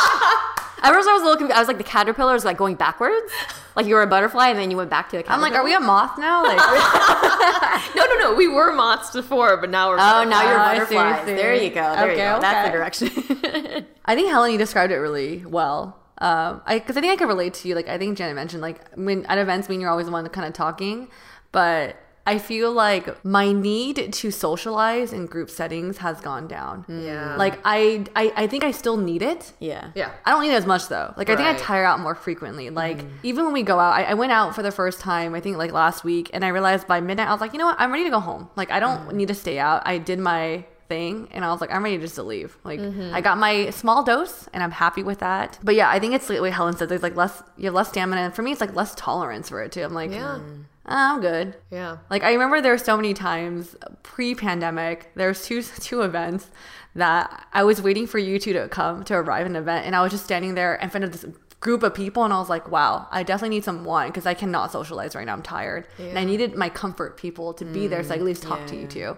At 0.82 0.92
first, 0.92 1.08
I 1.08 1.12
was 1.12 1.22
a 1.22 1.24
little 1.24 1.36
confused. 1.38 1.56
I 1.56 1.60
was 1.60 1.68
like, 1.68 1.78
the 1.78 1.84
caterpillar 1.84 2.34
is 2.34 2.44
like 2.44 2.56
going 2.56 2.74
backwards, 2.74 3.32
like 3.76 3.86
you 3.86 3.94
were 3.94 4.02
a 4.02 4.06
butterfly, 4.06 4.48
and 4.48 4.58
then 4.58 4.70
you 4.70 4.76
went 4.76 4.90
back 4.90 5.08
to 5.10 5.16
the. 5.16 5.22
Caterpillar. 5.22 5.46
I'm 5.46 5.52
like, 5.52 5.58
are 5.58 5.64
we 5.64 5.74
a 5.74 5.80
moth 5.80 6.18
now? 6.18 6.42
Like, 6.42 6.58
No, 7.96 8.04
no, 8.04 8.18
no. 8.18 8.34
We 8.34 8.48
were 8.48 8.72
moths 8.72 9.10
before, 9.12 9.56
but 9.58 9.70
now 9.70 9.90
we're. 9.90 9.96
Oh, 10.00 10.24
now 10.24 10.42
you're 10.42 10.58
Oh, 10.58 10.62
I 10.62 10.74
see, 10.86 10.94
butterflies. 10.94 11.26
see. 11.26 11.34
There 11.34 11.54
you 11.54 11.70
go. 11.70 11.94
There 11.94 12.06
you 12.06 12.12
Okay, 12.12 12.24
go. 12.24 12.40
That's 12.40 12.68
the 12.68 12.72
direction. 12.72 13.08
I 14.04 14.14
think 14.14 14.28
Helen, 14.28 14.52
you 14.52 14.58
described 14.58 14.92
it 14.92 14.96
really 14.98 15.44
well. 15.46 15.98
Um, 16.18 16.62
I 16.66 16.78
because 16.78 16.96
I 16.96 17.00
think 17.00 17.12
I 17.12 17.16
could 17.16 17.28
relate 17.28 17.54
to 17.54 17.68
you. 17.68 17.74
Like 17.74 17.88
I 17.88 17.98
think 17.98 18.16
Janet 18.18 18.34
mentioned, 18.36 18.62
like 18.62 18.80
when 18.96 19.24
at 19.26 19.38
events, 19.38 19.68
when 19.68 19.80
you're 19.80 19.90
always 19.90 20.06
the 20.06 20.12
one 20.12 20.28
kind 20.28 20.46
of 20.46 20.52
talking, 20.52 21.08
but 21.52 21.96
I 22.26 22.38
feel 22.38 22.72
like 22.72 23.24
my 23.24 23.52
need 23.52 24.12
to 24.12 24.30
socialize 24.30 25.12
in 25.12 25.26
group 25.26 25.50
settings 25.50 25.98
has 25.98 26.20
gone 26.20 26.46
down. 26.46 26.84
Yeah. 26.88 27.36
Like 27.36 27.58
I, 27.64 28.04
I, 28.14 28.32
I 28.36 28.46
think 28.46 28.64
I 28.64 28.70
still 28.70 28.96
need 28.96 29.22
it. 29.22 29.52
yeah. 29.58 29.90
Yeah. 29.94 30.12
I 30.24 30.30
don't 30.30 30.42
need 30.42 30.52
it 30.52 30.56
as 30.56 30.66
much 30.66 30.88
though. 30.88 31.12
Like 31.16 31.30
I 31.30 31.36
think 31.36 31.48
I 31.48 31.54
tire 31.54 31.84
out 31.84 32.00
more 32.00 32.14
frequently. 32.14 32.70
Like 32.70 32.98
mm-hmm. 32.98 33.16
even 33.22 33.44
when 33.44 33.52
we 33.52 33.62
go 33.62 33.78
out, 33.78 33.94
I, 33.94 34.04
I 34.04 34.14
went 34.14 34.32
out 34.32 34.54
for 34.54 34.62
the 34.62 34.70
first 34.70 35.00
time. 35.00 35.34
I 35.34 35.40
think 35.40 35.56
like 35.56 35.72
last 35.72 36.04
week, 36.04 36.30
and 36.32 36.44
I 36.44 36.48
realized 36.48 36.86
by 36.86 37.00
midnight 37.00 37.28
I 37.28 37.32
was 37.32 37.40
like, 37.40 37.52
you 37.52 37.58
know 37.58 37.66
what, 37.66 37.80
I'm 37.80 37.90
ready 37.90 38.04
to 38.04 38.10
go 38.10 38.20
home. 38.20 38.48
Like 38.56 38.70
I 38.70 38.80
don't 38.80 39.08
mm. 39.08 39.14
need 39.14 39.28
to 39.28 39.34
stay 39.34 39.58
out. 39.58 39.82
I 39.84 39.98
did 39.98 40.18
my 40.18 40.64
thing, 40.88 41.28
and 41.32 41.44
I 41.44 41.50
was 41.50 41.60
like, 41.60 41.72
I'm 41.72 41.82
ready 41.82 41.98
just 41.98 42.16
to 42.16 42.22
leave. 42.22 42.56
Like 42.64 42.78
mm-hmm. 42.78 43.14
I 43.14 43.20
got 43.20 43.38
my 43.38 43.70
small 43.70 44.04
dose, 44.04 44.48
and 44.52 44.62
I'm 44.62 44.70
happy 44.70 45.02
with 45.02 45.20
that. 45.20 45.58
But 45.62 45.74
yeah, 45.74 45.88
I 45.88 45.98
think 45.98 46.14
it's 46.14 46.28
like 46.28 46.40
what 46.40 46.52
Helen 46.52 46.76
said. 46.76 46.88
There's 46.88 47.02
like 47.02 47.16
less, 47.16 47.42
you 47.56 47.64
have 47.66 47.74
less 47.74 47.88
stamina, 47.88 48.20
and 48.20 48.34
for 48.34 48.42
me, 48.42 48.52
it's 48.52 48.60
like 48.60 48.74
less 48.74 48.94
tolerance 48.94 49.48
for 49.48 49.62
it 49.62 49.72
too. 49.72 49.82
I'm 49.82 49.94
like, 49.94 50.10
Yeah. 50.10 50.38
"Ah, 50.38 50.40
Ah, 50.86 51.14
I'm 51.14 51.20
good. 51.20 51.56
Yeah. 51.70 51.98
Like 52.10 52.22
I 52.22 52.32
remember 52.32 52.60
there 52.60 52.72
were 52.72 52.78
so 52.78 52.96
many 52.96 53.14
times 53.14 53.76
pre-pandemic. 54.02 55.10
There's 55.14 55.44
two 55.44 55.62
two 55.80 56.02
events 56.02 56.50
that 56.94 57.46
I 57.52 57.64
was 57.64 57.80
waiting 57.80 58.06
for 58.06 58.18
you 58.18 58.38
two 58.38 58.52
to 58.52 58.68
come 58.68 59.04
to 59.04 59.14
arrive 59.14 59.46
an 59.46 59.56
event, 59.56 59.86
and 59.86 59.94
I 59.94 60.02
was 60.02 60.12
just 60.12 60.24
standing 60.24 60.54
there 60.54 60.74
in 60.76 60.90
front 60.90 61.04
of 61.04 61.12
this 61.12 61.24
group 61.60 61.84
of 61.84 61.94
people, 61.94 62.24
and 62.24 62.32
I 62.32 62.38
was 62.38 62.48
like, 62.48 62.70
"Wow, 62.70 63.06
I 63.10 63.22
definitely 63.22 63.56
need 63.56 63.64
some 63.64 63.84
wine 63.84 64.08
because 64.08 64.26
I 64.26 64.34
cannot 64.34 64.72
socialize 64.72 65.14
right 65.14 65.24
now. 65.24 65.34
I'm 65.34 65.42
tired, 65.42 65.86
and 65.98 66.18
I 66.18 66.24
needed 66.24 66.56
my 66.56 66.68
comfort 66.68 67.16
people 67.16 67.54
to 67.54 67.64
be 67.64 67.86
there 67.86 68.02
so 68.02 68.10
I 68.10 68.18
could 68.18 68.22
at 68.22 68.24
mm, 68.24 68.26
least 68.26 68.42
talk 68.42 68.66
to 68.66 68.76
you 68.76 68.86
two. 68.86 69.16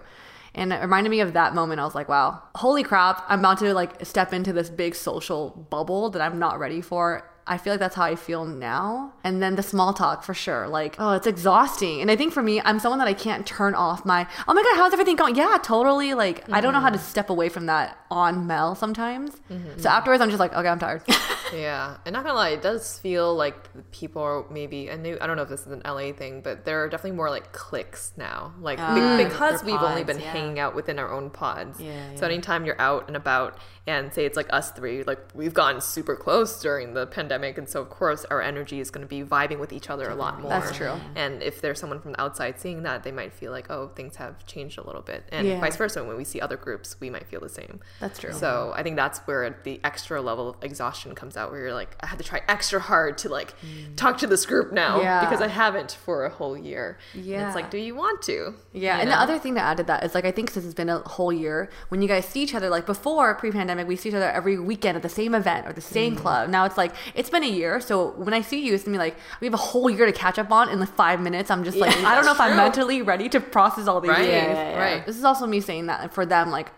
And 0.53 0.71
it 0.71 0.79
reminded 0.79 1.09
me 1.09 1.19
of 1.19 1.33
that 1.33 1.53
moment. 1.53 1.81
I 1.81 1.83
was 1.83 1.95
like, 1.95 2.07
"Wow, 2.07 2.43
holy 2.55 2.83
crap! 2.83 3.25
I'm 3.27 3.39
about 3.39 3.57
to 3.59 3.73
like 3.73 4.05
step 4.05 4.31
into 4.33 4.53
this 4.53 4.69
big 4.69 4.93
social 4.95 5.67
bubble 5.69 6.11
that 6.11 6.21
I'm 6.21 6.37
not 6.37 6.59
ready 6.59 6.81
for." 6.81 7.29
I 7.47 7.59
feel 7.59 7.73
like 7.73 7.79
that's 7.79 7.95
how 7.95 8.03
I 8.03 8.15
feel 8.15 8.45
now. 8.45 9.13
And 9.23 9.41
then 9.41 9.55
the 9.55 9.61
small 9.61 9.93
talk 9.93 10.23
for 10.23 10.33
sure. 10.33 10.67
Like, 10.67 10.95
oh, 10.97 11.11
it's 11.13 11.27
exhausting. 11.27 12.01
And 12.01 12.09
I 12.09 12.15
think 12.15 12.33
for 12.33 12.41
me, 12.41 12.59
I'm 12.61 12.79
someone 12.79 12.97
that 12.99 13.07
I 13.07 13.13
can't 13.13 13.45
turn 13.45 13.75
off 13.75 14.03
my, 14.03 14.27
oh 14.47 14.53
my 14.53 14.63
God, 14.63 14.77
how's 14.77 14.93
everything 14.93 15.15
going? 15.15 15.35
Yeah, 15.35 15.57
totally. 15.61 16.15
Like, 16.15 16.49
I 16.51 16.59
don't 16.59 16.73
know 16.73 16.79
how 16.79 16.89
to 16.89 16.97
mm-hmm. 16.97 17.05
step 17.05 17.29
away 17.29 17.49
from 17.49 17.67
that 17.67 17.97
on 18.09 18.47
Mel 18.47 18.73
sometimes. 18.73 19.31
Mm-hmm. 19.51 19.79
So 19.79 19.89
afterwards, 19.89 20.21
I'm 20.21 20.29
just 20.29 20.39
like, 20.39 20.53
okay, 20.53 20.67
I'm 20.67 20.79
tired. 20.79 21.03
Yeah, 21.55 21.97
and 22.05 22.13
not 22.13 22.23
gonna 22.23 22.35
lie, 22.35 22.49
it 22.49 22.61
does 22.61 22.99
feel 22.99 23.35
like 23.35 23.91
people 23.91 24.21
are 24.21 24.45
maybe. 24.49 24.91
I 24.91 24.95
knew 24.95 25.17
I 25.19 25.27
don't 25.27 25.37
know 25.37 25.43
if 25.43 25.49
this 25.49 25.61
is 25.61 25.71
an 25.71 25.81
LA 25.85 26.11
thing, 26.13 26.41
but 26.41 26.65
there 26.65 26.83
are 26.83 26.89
definitely 26.89 27.17
more 27.17 27.29
like 27.29 27.51
cliques 27.53 28.13
now. 28.17 28.53
Like 28.59 28.77
be- 28.77 28.83
ah, 28.83 29.17
because 29.17 29.63
we've 29.63 29.81
only 29.81 30.03
been 30.03 30.19
yeah. 30.19 30.31
hanging 30.31 30.59
out 30.59 30.75
within 30.75 30.99
our 30.99 31.11
own 31.11 31.29
pods. 31.29 31.79
Yeah, 31.79 32.15
So 32.15 32.25
anytime 32.25 32.65
you're 32.65 32.79
out 32.79 33.07
and 33.07 33.15
about, 33.15 33.57
and 33.87 34.13
say 34.13 34.25
it's 34.25 34.37
like 34.37 34.47
us 34.51 34.71
three, 34.71 35.03
like 35.03 35.19
we've 35.33 35.53
gotten 35.53 35.81
super 35.81 36.15
close 36.15 36.61
during 36.61 36.93
the 36.93 37.07
pandemic, 37.07 37.57
and 37.57 37.67
so 37.69 37.81
of 37.81 37.89
course 37.89 38.25
our 38.25 38.41
energy 38.41 38.79
is 38.79 38.89
going 38.91 39.05
to 39.05 39.09
be 39.09 39.23
vibing 39.23 39.59
with 39.59 39.71
each 39.71 39.89
other 39.89 40.09
a 40.09 40.15
lot 40.15 40.39
more. 40.41 40.49
That's 40.49 40.75
true. 40.75 40.93
And 41.15 41.41
if 41.43 41.61
there's 41.61 41.79
someone 41.79 41.99
from 41.99 42.13
the 42.13 42.21
outside 42.21 42.59
seeing 42.59 42.83
that, 42.83 43.03
they 43.03 43.11
might 43.11 43.33
feel 43.33 43.51
like, 43.51 43.69
oh, 43.69 43.89
things 43.95 44.15
have 44.17 44.45
changed 44.45 44.77
a 44.77 44.85
little 44.85 45.01
bit, 45.01 45.23
and 45.31 45.47
Yeah. 45.47 45.59
vice 45.59 45.75
versa. 45.75 46.03
When 46.03 46.17
we 46.17 46.23
see 46.23 46.41
other 46.41 46.57
groups, 46.57 46.99
we 46.99 47.09
might 47.09 47.27
feel 47.27 47.39
the 47.39 47.49
same. 47.49 47.79
That's 47.99 48.19
true. 48.19 48.33
So 48.33 48.73
I 48.75 48.83
think 48.83 48.95
that's 48.95 49.19
where 49.19 49.57
the 49.63 49.79
extra 49.83 50.21
level 50.21 50.49
of 50.49 50.55
exhaustion 50.63 51.15
comes 51.15 51.37
out, 51.37 51.44
where 51.51 51.61
you're 51.61 51.73
like, 51.73 51.95
I 52.01 52.07
had 52.07 52.17
to 52.19 52.23
try 52.25 52.41
extra 52.47 52.79
hard 52.79 53.17
to 53.19 53.29
like 53.29 53.53
talk 53.95 54.17
to 54.19 54.27
this 54.27 54.45
group 54.45 54.71
now 54.71 54.99
Mm. 54.99 55.03
Yeah. 55.03 55.19
because 55.25 55.41
I 55.41 55.47
haven't 55.47 55.91
for 56.05 56.25
a 56.25 56.29
whole 56.29 56.57
year. 56.57 56.97
And 57.13 57.25
Yeah. 57.25 57.47
it's 57.47 57.55
like, 57.55 57.69
do 57.71 57.77
you 57.77 57.95
want 57.95 58.21
to? 58.23 58.53
Yeah, 58.73 58.95
You 58.95 59.01
and 59.01 59.09
know? 59.09 59.15
the 59.17 59.21
other 59.21 59.39
thing 59.39 59.55
to 59.55 59.61
add 59.61 59.77
to 59.77 59.83
that 59.83 60.03
is 60.03 60.13
like 60.15 60.25
I 60.25 60.31
think 60.31 60.49
since 60.51 60.65
it's 60.65 60.73
been 60.73 60.89
a 60.89 60.99
whole 60.99 61.31
year, 61.33 61.69
when 61.89 62.01
you 62.01 62.07
guys 62.07 62.25
see 62.25 62.41
each 62.41 62.55
other, 62.55 62.69
like 62.69 62.85
before 62.85 63.33
pre-pandemic, 63.35 63.87
we 63.87 63.95
see 63.95 64.09
each 64.09 64.15
other 64.15 64.29
every 64.31 64.57
weekend 64.59 64.95
at 64.95 65.01
the 65.03 65.09
same 65.09 65.33
event 65.35 65.67
or 65.67 65.73
the 65.73 65.81
same 65.81 66.15
club. 66.15 66.49
Now 66.49 66.65
it's 66.65 66.77
like 66.77 66.93
it's 67.13 67.29
been 67.29 67.43
a 67.43 67.47
year, 67.47 67.79
so 67.79 68.11
when 68.17 68.33
I 68.33 68.41
see 68.41 68.65
you, 68.65 68.73
it's 68.73 68.83
gonna 68.83 68.95
be 68.95 68.99
like 68.99 69.15
we 69.41 69.47
have 69.47 69.53
a 69.53 69.57
whole 69.57 69.89
year 69.89 70.05
to 70.05 70.11
catch 70.13 70.37
up 70.39 70.51
on 70.51 70.69
in 70.69 70.79
like 70.79 70.93
five 70.95 71.19
minutes. 71.21 71.49
I'm 71.51 71.63
just 71.63 71.77
like 71.77 71.95
I 71.97 72.15
don't 72.15 72.25
know 72.25 72.31
if 72.33 72.39
I'm 72.41 72.55
mentally 72.55 73.01
ready 73.01 73.29
to 73.29 73.39
process 73.39 73.87
all 73.87 74.01
these 74.01 74.09
Right, 74.09 74.29
things. 74.29 74.47
yeah. 74.57 74.77
right. 74.79 75.05
This 75.05 75.17
is 75.17 75.23
also 75.23 75.45
me 75.47 75.59
saying 75.61 75.87
that 75.87 76.13
for 76.13 76.25
them, 76.25 76.51
like. 76.51 76.69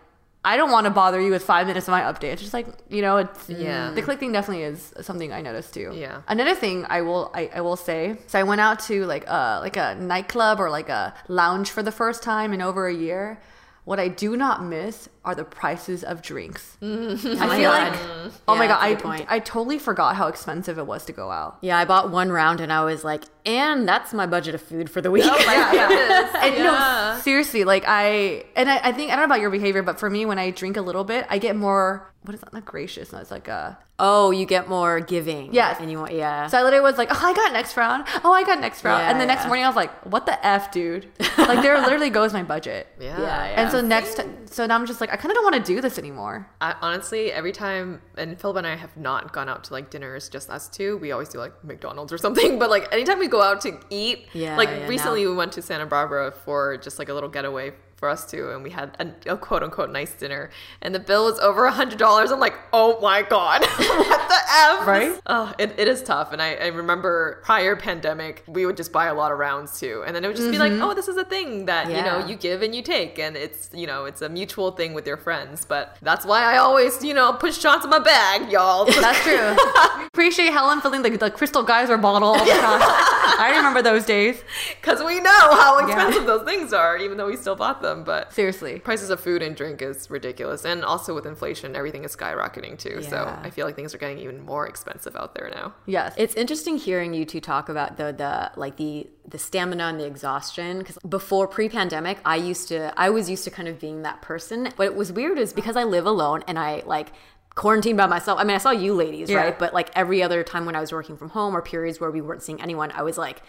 I 0.44 0.56
don't 0.56 0.70
want 0.70 0.84
to 0.84 0.90
bother 0.90 1.20
you 1.20 1.30
with 1.30 1.42
five 1.42 1.66
minutes 1.66 1.88
of 1.88 1.92
my 1.92 2.02
update. 2.02 2.32
It's 2.32 2.42
just 2.42 2.54
like 2.54 2.66
you 2.88 3.02
know, 3.02 3.16
it's 3.18 3.50
Yeah. 3.50 3.90
The 3.90 4.02
clique 4.02 4.20
thing 4.20 4.32
definitely 4.32 4.64
is 4.64 4.94
something 5.00 5.32
I 5.32 5.40
noticed 5.42 5.74
too. 5.74 5.92
Yeah. 5.94 6.22
Another 6.28 6.54
thing 6.54 6.86
I 6.88 7.02
will 7.02 7.30
I, 7.34 7.50
I 7.54 7.60
will 7.60 7.76
say. 7.76 8.16
So 8.28 8.38
I 8.38 8.44
went 8.44 8.60
out 8.60 8.78
to 8.80 9.04
like 9.06 9.26
a 9.26 9.58
like 9.60 9.76
a 9.76 9.96
nightclub 9.96 10.60
or 10.60 10.70
like 10.70 10.88
a 10.88 11.14
lounge 11.28 11.70
for 11.70 11.82
the 11.82 11.92
first 11.92 12.22
time 12.22 12.52
in 12.52 12.62
over 12.62 12.86
a 12.86 12.94
year. 12.94 13.40
What 13.84 13.98
I 13.98 14.08
do 14.08 14.36
not 14.36 14.62
miss 14.62 15.08
are 15.28 15.34
the 15.34 15.44
prices 15.44 16.02
of 16.02 16.22
drinks. 16.22 16.78
I 16.82 16.86
oh 16.86 17.16
feel 17.18 17.38
God. 17.38 17.92
like 17.92 18.32
oh 18.48 18.56
my 18.56 18.66
god, 18.66 18.80
that's 18.80 18.82
a 18.82 18.84
I 18.86 18.94
good 18.94 19.02
point. 19.02 19.26
I 19.28 19.38
totally 19.40 19.78
forgot 19.78 20.16
how 20.16 20.26
expensive 20.28 20.78
it 20.78 20.86
was 20.86 21.04
to 21.04 21.12
go 21.12 21.30
out. 21.30 21.58
Yeah, 21.60 21.76
I 21.76 21.84
bought 21.84 22.10
one 22.10 22.30
round 22.32 22.60
and 22.60 22.72
I 22.72 22.82
was 22.84 23.04
like, 23.04 23.24
and 23.44 23.86
that's 23.86 24.14
my 24.14 24.26
budget 24.26 24.54
of 24.54 24.62
food 24.62 24.88
for 24.90 25.02
the 25.02 25.10
week. 25.10 25.24
Oh 25.26 25.38
yeah, 25.40 25.72
yeah. 25.74 26.44
and 26.46 26.54
Yeah. 26.56 27.14
no, 27.14 27.20
seriously, 27.20 27.64
like 27.64 27.84
I 27.86 28.44
and 28.56 28.70
I, 28.70 28.78
I 28.82 28.92
think 28.92 29.12
I 29.12 29.16
don't 29.16 29.28
know 29.28 29.34
about 29.34 29.40
your 29.42 29.50
behavior, 29.50 29.82
but 29.82 30.00
for 30.00 30.08
me, 30.08 30.24
when 30.24 30.38
I 30.38 30.50
drink 30.50 30.78
a 30.78 30.82
little 30.82 31.04
bit, 31.04 31.26
I 31.28 31.36
get 31.38 31.54
more. 31.56 32.10
What 32.22 32.34
is 32.34 32.40
that? 32.40 32.52
Not 32.52 32.64
gracious. 32.64 33.12
No, 33.12 33.18
it's 33.20 33.30
like 33.30 33.48
a. 33.48 33.78
oh, 34.00 34.30
you 34.32 34.44
get 34.44 34.68
more 34.68 35.00
giving. 35.00 35.54
Yes. 35.54 35.78
And 35.80 35.90
you 35.90 35.98
want, 35.98 36.12
yeah. 36.12 36.46
So 36.48 36.58
I 36.58 36.62
literally 36.62 36.82
was 36.82 36.98
like, 36.98 37.08
oh, 37.10 37.18
I 37.22 37.32
got 37.32 37.52
next 37.52 37.76
round. 37.76 38.04
Oh, 38.24 38.32
I 38.32 38.42
got 38.44 38.60
next 38.60 38.84
round. 38.84 39.02
Yeah, 39.02 39.10
and 39.10 39.20
the 39.20 39.24
next 39.24 39.46
morning, 39.46 39.64
I 39.64 39.68
was 39.68 39.76
like, 39.76 39.92
what 40.04 40.26
the 40.26 40.36
f, 40.44 40.70
dude? 40.72 41.06
Like 41.38 41.62
there 41.62 41.78
literally 41.80 42.10
goes 42.10 42.32
my 42.32 42.42
budget. 42.42 42.88
Yeah. 43.00 43.18
yeah, 43.18 43.24
yeah. 43.50 43.62
And 43.62 43.70
so 43.70 43.80
next, 43.80 44.20
so 44.46 44.66
now 44.66 44.74
I'm 44.74 44.84
just 44.86 45.00
like, 45.00 45.12
I 45.12 45.16
kind 45.18 45.30
of 45.30 45.34
don't 45.34 45.44
want 45.44 45.64
to 45.64 45.74
do 45.74 45.80
this 45.80 45.98
anymore. 45.98 46.48
I, 46.60 46.74
honestly, 46.80 47.30
every 47.32 47.52
time, 47.52 48.00
and 48.16 48.40
Philip 48.40 48.56
and 48.56 48.66
I 48.66 48.76
have 48.76 48.96
not 48.96 49.32
gone 49.32 49.48
out 49.48 49.64
to 49.64 49.72
like 49.74 49.90
dinners, 49.90 50.28
just 50.28 50.48
us 50.50 50.68
two. 50.68 50.96
We 50.98 51.12
always 51.12 51.28
do 51.28 51.38
like 51.38 51.52
McDonald's 51.64 52.12
or 52.12 52.18
something. 52.26 52.58
But 52.58 52.70
like 52.70 52.92
anytime 52.92 53.18
we 53.18 53.28
go 53.28 53.42
out 53.42 53.60
to 53.62 53.78
eat, 53.90 54.26
Yeah, 54.32 54.56
like 54.56 54.68
yeah, 54.70 54.86
recently 54.88 55.24
now- 55.24 55.30
we 55.30 55.36
went 55.36 55.52
to 55.52 55.62
Santa 55.62 55.86
Barbara 55.86 56.32
for 56.44 56.76
just 56.78 56.98
like 56.98 57.08
a 57.08 57.14
little 57.14 57.28
getaway 57.28 57.72
for 57.98 58.08
us 58.08 58.30
too, 58.30 58.50
and 58.52 58.62
we 58.62 58.70
had 58.70 58.96
a, 59.00 59.32
a 59.32 59.36
quote 59.36 59.64
unquote 59.64 59.90
nice 59.90 60.12
dinner, 60.14 60.50
and 60.80 60.94
the 60.94 61.00
bill 61.00 61.24
was 61.24 61.38
over 61.40 61.64
a 61.66 61.72
hundred 61.72 61.98
dollars. 61.98 62.30
I'm 62.30 62.38
like, 62.38 62.54
oh 62.72 63.00
my 63.00 63.22
god, 63.22 63.62
what 63.76 64.28
the 64.28 64.34
f? 64.34 64.86
Right? 64.86 65.20
Oh, 65.26 65.52
it, 65.58 65.74
it 65.76 65.88
is 65.88 66.02
tough. 66.04 66.32
And 66.32 66.40
I, 66.40 66.54
I 66.54 66.66
remember 66.68 67.40
prior 67.42 67.74
pandemic, 67.74 68.44
we 68.46 68.66
would 68.66 68.76
just 68.76 68.92
buy 68.92 69.06
a 69.06 69.14
lot 69.14 69.32
of 69.32 69.38
rounds 69.38 69.80
too, 69.80 70.04
and 70.06 70.14
then 70.14 70.24
it 70.24 70.28
would 70.28 70.36
just 70.36 70.50
be 70.50 70.58
like, 70.58 70.70
mm-hmm. 70.70 70.82
oh, 70.82 70.94
this 70.94 71.08
is 71.08 71.16
a 71.16 71.24
thing 71.24 71.66
that 71.66 71.88
you 71.88 72.02
know 72.02 72.24
you 72.24 72.36
give 72.36 72.62
and 72.62 72.72
you 72.72 72.82
take, 72.82 73.18
and 73.18 73.36
it's 73.36 73.68
you 73.74 73.88
know 73.88 74.04
it's 74.04 74.22
a 74.22 74.28
mutual 74.28 74.70
thing 74.70 74.94
with 74.94 75.06
your 75.06 75.16
friends. 75.16 75.64
But 75.64 75.96
that's 76.00 76.24
why 76.24 76.44
I 76.44 76.58
always 76.58 77.02
you 77.02 77.14
know 77.14 77.32
put 77.32 77.52
shots 77.52 77.84
in 77.84 77.90
my 77.90 77.98
bag, 77.98 78.52
y'all. 78.52 78.84
That's 78.84 79.20
true. 79.22 80.06
Appreciate 80.06 80.52
Helen 80.52 80.80
filling 80.80 81.02
the, 81.02 81.10
the 81.10 81.30
crystal 81.30 81.64
geyser 81.64 81.98
bottle 81.98 82.28
all 82.28 82.44
the 82.44 82.50
time. 82.60 83.17
I 83.38 83.56
remember 83.56 83.82
those 83.82 84.04
days. 84.04 84.42
Because 84.80 85.02
we 85.02 85.20
know 85.20 85.30
how 85.30 85.78
expensive 85.78 86.26
those 86.26 86.44
things 86.44 86.72
are, 86.72 86.96
even 86.96 87.18
though 87.18 87.26
we 87.26 87.36
still 87.36 87.56
bought 87.56 87.82
them. 87.82 88.04
But 88.04 88.32
Seriously. 88.32 88.78
prices 88.80 89.10
of 89.10 89.20
food 89.20 89.42
and 89.42 89.56
drink 89.56 89.82
is 89.82 90.10
ridiculous, 90.10 90.64
and 90.64 90.84
also 90.84 91.14
with 91.14 91.26
inflation, 91.26 91.76
everything 91.76 92.04
is 92.04 92.14
skyrocketing 92.14 92.78
too. 92.78 93.02
So 93.02 93.38
I 93.42 93.50
feel 93.50 93.66
like 93.66 93.76
things 93.76 93.94
are 93.94 93.98
getting 93.98 94.18
even 94.18 94.44
more 94.44 94.66
expensive 94.66 95.16
out 95.16 95.34
there 95.34 95.50
now. 95.50 95.74
Yes. 95.86 96.14
It's 96.16 96.34
interesting 96.34 96.78
hearing 96.78 97.14
you 97.14 97.24
two 97.24 97.40
talk 97.40 97.68
about 97.68 97.96
the 97.96 98.12
the 98.12 98.52
like 98.58 98.76
the 98.76 99.08
the 99.26 99.38
stamina 99.38 99.84
and 99.84 100.00
the 100.00 100.06
exhaustion 100.06 100.78
because 100.78 100.98
before 101.08 101.46
pre-pandemic 101.46 102.18
I 102.24 102.36
used 102.36 102.68
to 102.68 102.98
I 102.98 103.10
was 103.10 103.28
used 103.28 103.44
to 103.44 103.50
kind 103.50 103.68
of 103.68 103.78
being 103.78 104.02
that 104.02 104.22
person 104.22 104.72
but 104.76 104.84
it 104.86 104.94
was 104.96 105.12
weird 105.12 105.38
is 105.38 105.52
because 105.52 105.76
I 105.76 105.84
live 105.84 106.06
alone 106.06 106.42
and 106.48 106.58
I 106.58 106.82
like 106.86 107.12
quarantined 107.58 107.96
by 107.96 108.06
myself 108.06 108.38
I 108.38 108.44
mean 108.44 108.54
I 108.54 108.58
saw 108.58 108.70
you 108.70 108.94
ladies 108.94 109.28
Yeah. 109.28 109.38
right 109.38 109.58
but 109.58 109.74
like 109.74 109.90
every 109.94 110.22
other 110.22 110.42
time 110.44 110.64
when 110.64 110.76
I 110.76 110.80
was 110.80 110.92
working 110.92 111.16
from 111.16 111.30
home 111.30 111.56
or 111.56 111.60
periods 111.60 112.00
where 112.00 112.10
we 112.10 112.20
weren't 112.20 112.42
seeing 112.42 112.62
anyone 112.62 112.90
I 112.92 113.02
was 113.02 113.18
like 113.18 113.42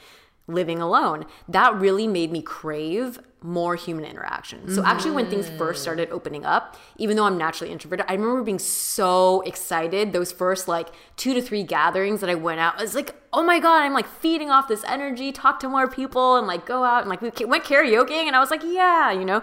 living 0.50 0.82
alone. 0.82 1.26
That 1.48 1.76
really 1.80 2.08
made 2.08 2.32
me 2.32 2.42
crave 2.42 3.20
more 3.42 3.76
human 3.78 4.04
interaction. 4.04 4.68
So 4.70 4.84
actually 4.84 5.12
when 5.12 5.28
things 5.30 5.50
first 5.58 5.82
started 5.82 6.10
opening 6.12 6.44
up 6.44 6.76
even 6.98 7.16
though 7.16 7.24
i'm 7.24 7.38
naturally 7.38 7.72
introverted 7.72 8.06
i 8.10 8.12
remember 8.14 8.44
being 8.44 8.60
so 8.60 9.40
excited. 9.42 10.12
Those 10.12 10.34
first 10.34 10.68
like 10.68 10.90
two 11.16 11.34
to 11.34 11.42
three 11.42 11.64
gatherings 11.64 12.20
that 12.20 12.30
i 12.30 12.36
went 12.36 12.60
out 12.60 12.78
i 12.78 12.82
was 12.82 12.96
like 12.96 13.16
oh 13.32 13.42
my 13.42 13.58
god 13.60 13.84
i'm 13.84 13.94
like 13.94 14.08
feeding 14.08 14.50
off 14.50 14.68
this 14.68 14.84
energy 14.84 15.32
talk 15.32 15.62
to 15.62 15.70
more 15.70 15.88
people 15.88 16.36
and 16.36 16.48
like 16.48 16.66
go 16.66 16.84
out 16.84 17.00
and 17.02 17.10
like 17.10 17.22
we 17.22 17.32
went 17.46 17.64
karaokeing. 17.64 18.26
And 18.28 18.36
i 18.36 18.40
was 18.40 18.52
like 18.52 18.64
yeah 18.66 19.12
you 19.14 19.24
know? 19.24 19.42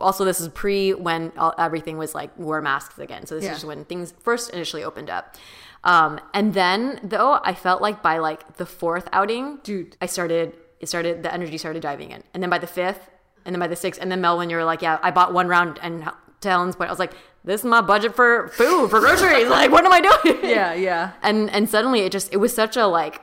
Also 0.00 0.24
this 0.24 0.40
is 0.40 0.48
pre 0.50 0.94
when 0.94 1.32
all, 1.36 1.52
everything 1.58 1.98
was 1.98 2.14
like 2.14 2.30
wore 2.38 2.62
masks 2.62 2.96
again. 3.00 3.26
So 3.26 3.34
this 3.34 3.44
Yeah. 3.44 3.56
is 3.56 3.64
when 3.64 3.84
things 3.86 4.14
first 4.22 4.50
initially 4.50 4.84
opened 4.84 5.10
up 5.10 5.34
um, 5.84 6.20
and 6.32 6.54
then 6.54 7.00
though 7.02 7.40
I 7.42 7.54
felt 7.54 7.82
like 7.82 8.02
by 8.02 8.18
like 8.18 8.56
the 8.56 8.66
fourth 8.66 9.08
outing, 9.12 9.58
Dude. 9.62 9.96
I 10.00 10.06
started 10.06 10.54
it 10.80 10.88
started 10.88 11.22
the 11.22 11.32
energy 11.32 11.58
started 11.58 11.82
diving 11.82 12.10
in, 12.10 12.22
and 12.34 12.42
then 12.42 12.50
by 12.50 12.58
the 12.58 12.66
fifth, 12.66 13.10
and 13.44 13.54
then 13.54 13.60
by 13.60 13.68
the 13.68 13.76
sixth, 13.76 14.00
and 14.00 14.10
then 14.10 14.20
Melvin, 14.20 14.50
you 14.50 14.56
were 14.56 14.64
like, 14.64 14.82
yeah, 14.82 14.98
I 15.02 15.10
bought 15.10 15.32
one 15.32 15.48
round 15.48 15.78
and 15.82 16.08
to 16.40 16.48
Helen's 16.48 16.76
point, 16.76 16.88
I 16.88 16.92
was 16.92 16.98
like, 16.98 17.14
this 17.44 17.60
is 17.60 17.64
my 17.64 17.80
budget 17.80 18.14
for 18.14 18.48
food, 18.48 18.90
for 18.90 19.00
groceries. 19.00 19.48
like, 19.48 19.70
what 19.70 19.84
am 19.84 19.92
I 19.92 20.00
doing? 20.00 20.38
Yeah, 20.44 20.74
yeah. 20.74 21.12
And 21.22 21.50
and 21.50 21.68
suddenly 21.68 22.00
it 22.00 22.12
just 22.12 22.32
it 22.32 22.36
was 22.36 22.54
such 22.54 22.76
a 22.76 22.86
like 22.86 23.20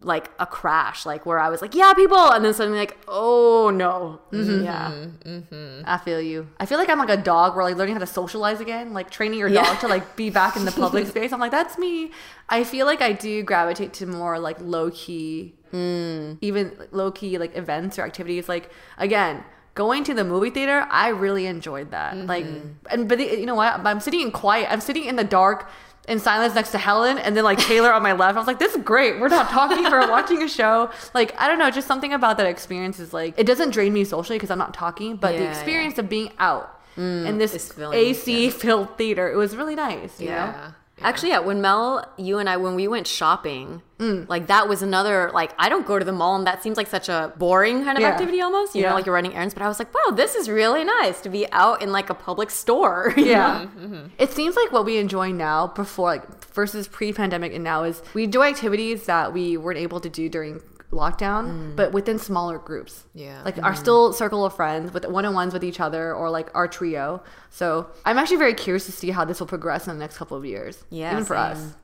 like 0.00 0.30
a 0.38 0.46
crash, 0.46 1.04
like 1.04 1.26
where 1.26 1.38
I 1.38 1.50
was 1.50 1.60
like, 1.60 1.74
yeah, 1.74 1.92
people, 1.92 2.32
and 2.32 2.42
then 2.42 2.54
suddenly 2.54 2.78
like, 2.78 2.96
oh 3.08 3.70
no, 3.70 4.20
Mm-hmm. 4.32 4.64
yeah, 4.64 4.90
mm-hmm. 4.90 5.82
I 5.84 5.98
feel 5.98 6.20
you. 6.20 6.48
I 6.58 6.64
feel 6.64 6.78
like 6.78 6.88
I'm 6.88 6.98
like 6.98 7.10
a 7.10 7.16
dog. 7.16 7.54
We're 7.54 7.62
like 7.62 7.76
learning 7.76 7.94
how 7.94 8.00
to 8.00 8.06
socialize 8.06 8.60
again, 8.60 8.94
like 8.94 9.10
training 9.10 9.38
your 9.38 9.50
dog 9.50 9.80
to 9.80 9.88
like 9.88 10.16
be 10.16 10.30
back 10.30 10.56
in 10.56 10.64
the 10.64 10.72
public 10.72 11.06
space. 11.08 11.32
I'm 11.32 11.40
like, 11.40 11.50
that's 11.50 11.76
me. 11.76 12.10
I 12.48 12.64
feel 12.64 12.86
like 12.86 13.02
I 13.02 13.12
do 13.12 13.42
gravitate 13.42 13.92
to 13.94 14.06
more 14.06 14.38
like 14.38 14.58
low 14.60 14.90
key, 14.90 15.54
mm. 15.72 16.38
even 16.40 16.72
low 16.90 17.10
key 17.10 17.36
like 17.36 17.54
events 17.56 17.98
or 17.98 18.04
activities. 18.04 18.48
Like 18.48 18.70
again, 18.96 19.44
going 19.74 20.04
to 20.04 20.14
the 20.14 20.24
movie 20.24 20.50
theater, 20.50 20.86
I 20.90 21.08
really 21.08 21.46
enjoyed 21.46 21.90
that. 21.90 22.16
Like, 22.16 22.46
mm-hmm. 22.46 22.68
and 22.90 23.08
but 23.08 23.18
the, 23.18 23.24
you 23.24 23.46
know 23.46 23.54
what? 23.54 23.78
I'm 23.86 24.00
sitting 24.00 24.22
in 24.22 24.30
quiet. 24.32 24.72
I'm 24.72 24.80
sitting 24.80 25.04
in 25.04 25.16
the 25.16 25.24
dark. 25.24 25.70
In 26.08 26.20
silence 26.20 26.54
next 26.54 26.70
to 26.70 26.78
Helen, 26.78 27.18
and 27.18 27.36
then 27.36 27.42
like 27.42 27.58
Taylor 27.58 27.92
on 27.92 28.00
my 28.02 28.12
left. 28.12 28.36
I 28.36 28.38
was 28.38 28.46
like, 28.46 28.60
"This 28.60 28.74
is 28.76 28.82
great. 28.82 29.18
We're 29.20 29.26
not 29.26 29.48
talking. 29.50 29.82
We're 29.82 30.08
watching 30.16 30.40
a 30.42 30.48
show." 30.48 30.90
Like, 31.14 31.34
I 31.36 31.48
don't 31.48 31.58
know, 31.58 31.68
just 31.70 31.88
something 31.88 32.12
about 32.12 32.36
that 32.36 32.46
experience 32.46 33.00
is 33.00 33.12
like 33.12 33.34
it 33.36 33.44
doesn't 33.44 33.70
drain 33.70 33.92
me 33.92 34.04
socially 34.04 34.36
because 34.38 34.50
I'm 34.52 34.58
not 34.58 34.72
talking, 34.72 35.16
but 35.16 35.32
the 35.32 35.38
Yeah, 35.38 35.42
yeah. 35.44 35.50
experience 35.50 35.98
of 35.98 36.08
being 36.08 36.30
out 36.38 36.72
in 36.96 37.38
this 37.38 37.72
AC 37.78 38.50
filled 38.50 38.96
theater. 38.96 39.30
It 39.30 39.36
was 39.36 39.54
really 39.56 39.74
nice. 39.74 40.20
You 40.20 40.30
know? 40.30 40.54
Yeah. 40.98 41.08
Actually, 41.08 41.28
yeah. 41.30 41.40
When 41.40 41.60
Mel, 41.60 42.10
you 42.16 42.38
and 42.38 42.48
I, 42.48 42.56
when 42.56 42.74
we 42.74 42.88
went 42.88 43.06
shopping, 43.06 43.82
Mm. 43.98 44.28
like 44.28 44.46
that 44.48 44.68
was 44.68 44.82
another 44.82 45.30
like 45.32 45.52
I 45.58 45.68
don't 45.70 45.86
go 45.86 45.98
to 45.98 46.04
the 46.04 46.12
mall, 46.12 46.36
and 46.36 46.46
that 46.46 46.62
seems 46.62 46.76
like 46.76 46.86
such 46.86 47.08
a 47.08 47.32
boring 47.38 47.82
kind 47.84 47.96
of 47.96 48.02
Yeah. 48.02 48.08
activity 48.08 48.40
almost. 48.42 48.74
You 48.74 48.82
Yeah. 48.82 48.90
know, 48.90 48.94
like 48.96 49.06
you're 49.06 49.14
running 49.14 49.34
errands. 49.34 49.54
But 49.54 49.62
I 49.62 49.68
was 49.68 49.78
like, 49.78 49.92
wow, 49.94 50.14
this 50.14 50.34
is 50.34 50.48
really 50.50 50.84
nice 50.84 51.20
to 51.22 51.28
be 51.30 51.50
out 51.52 51.80
in 51.82 51.92
like 51.92 52.10
a 52.10 52.14
public 52.14 52.50
store. 52.50 53.12
you 53.16 53.24
Yeah. 53.26 53.66
know? 53.78 54.02
It 54.18 54.32
seems 54.32 54.54
like 54.56 54.72
what 54.72 54.84
we 54.84 54.98
enjoy 54.98 55.32
now 55.32 55.68
before 55.68 56.08
like 56.08 56.44
versus 56.54 56.88
pre-pandemic 56.88 57.54
and 57.54 57.64
now 57.64 57.84
is 57.84 58.02
we 58.14 58.24
enjoy 58.24 58.48
activities 58.48 59.04
that 59.06 59.32
we 59.32 59.56
weren't 59.56 59.78
able 59.78 60.00
to 60.00 60.08
do 60.10 60.28
during 60.28 60.60
lockdown, 60.90 61.46
mm. 61.46 61.76
but 61.76 61.92
within 61.92 62.18
smaller 62.18 62.58
groups. 62.58 63.04
Yeah. 63.14 63.42
Like 63.44 63.58
our 63.62 63.72
mm. 63.72 63.76
still 63.76 64.12
circle 64.12 64.44
of 64.44 64.54
friends 64.54 64.92
with 64.92 65.04
one-on-ones 65.04 65.52
with 65.52 65.64
each 65.64 65.80
other 65.80 66.14
or 66.14 66.30
like 66.30 66.50
our 66.54 66.68
trio. 66.68 67.22
So 67.50 67.88
I'm 68.04 68.18
actually 68.18 68.36
very 68.38 68.54
curious 68.54 68.86
to 68.86 68.92
see 68.92 69.10
how 69.10 69.24
this 69.24 69.40
will 69.40 69.46
progress 69.46 69.86
in 69.86 69.94
the 69.94 69.98
next 69.98 70.16
couple 70.16 70.36
of 70.36 70.44
years. 70.44 70.84
Yeah, 70.90 71.12
Even 71.12 71.24
for 71.24 71.34
same. 71.34 71.42
us. 71.42 71.74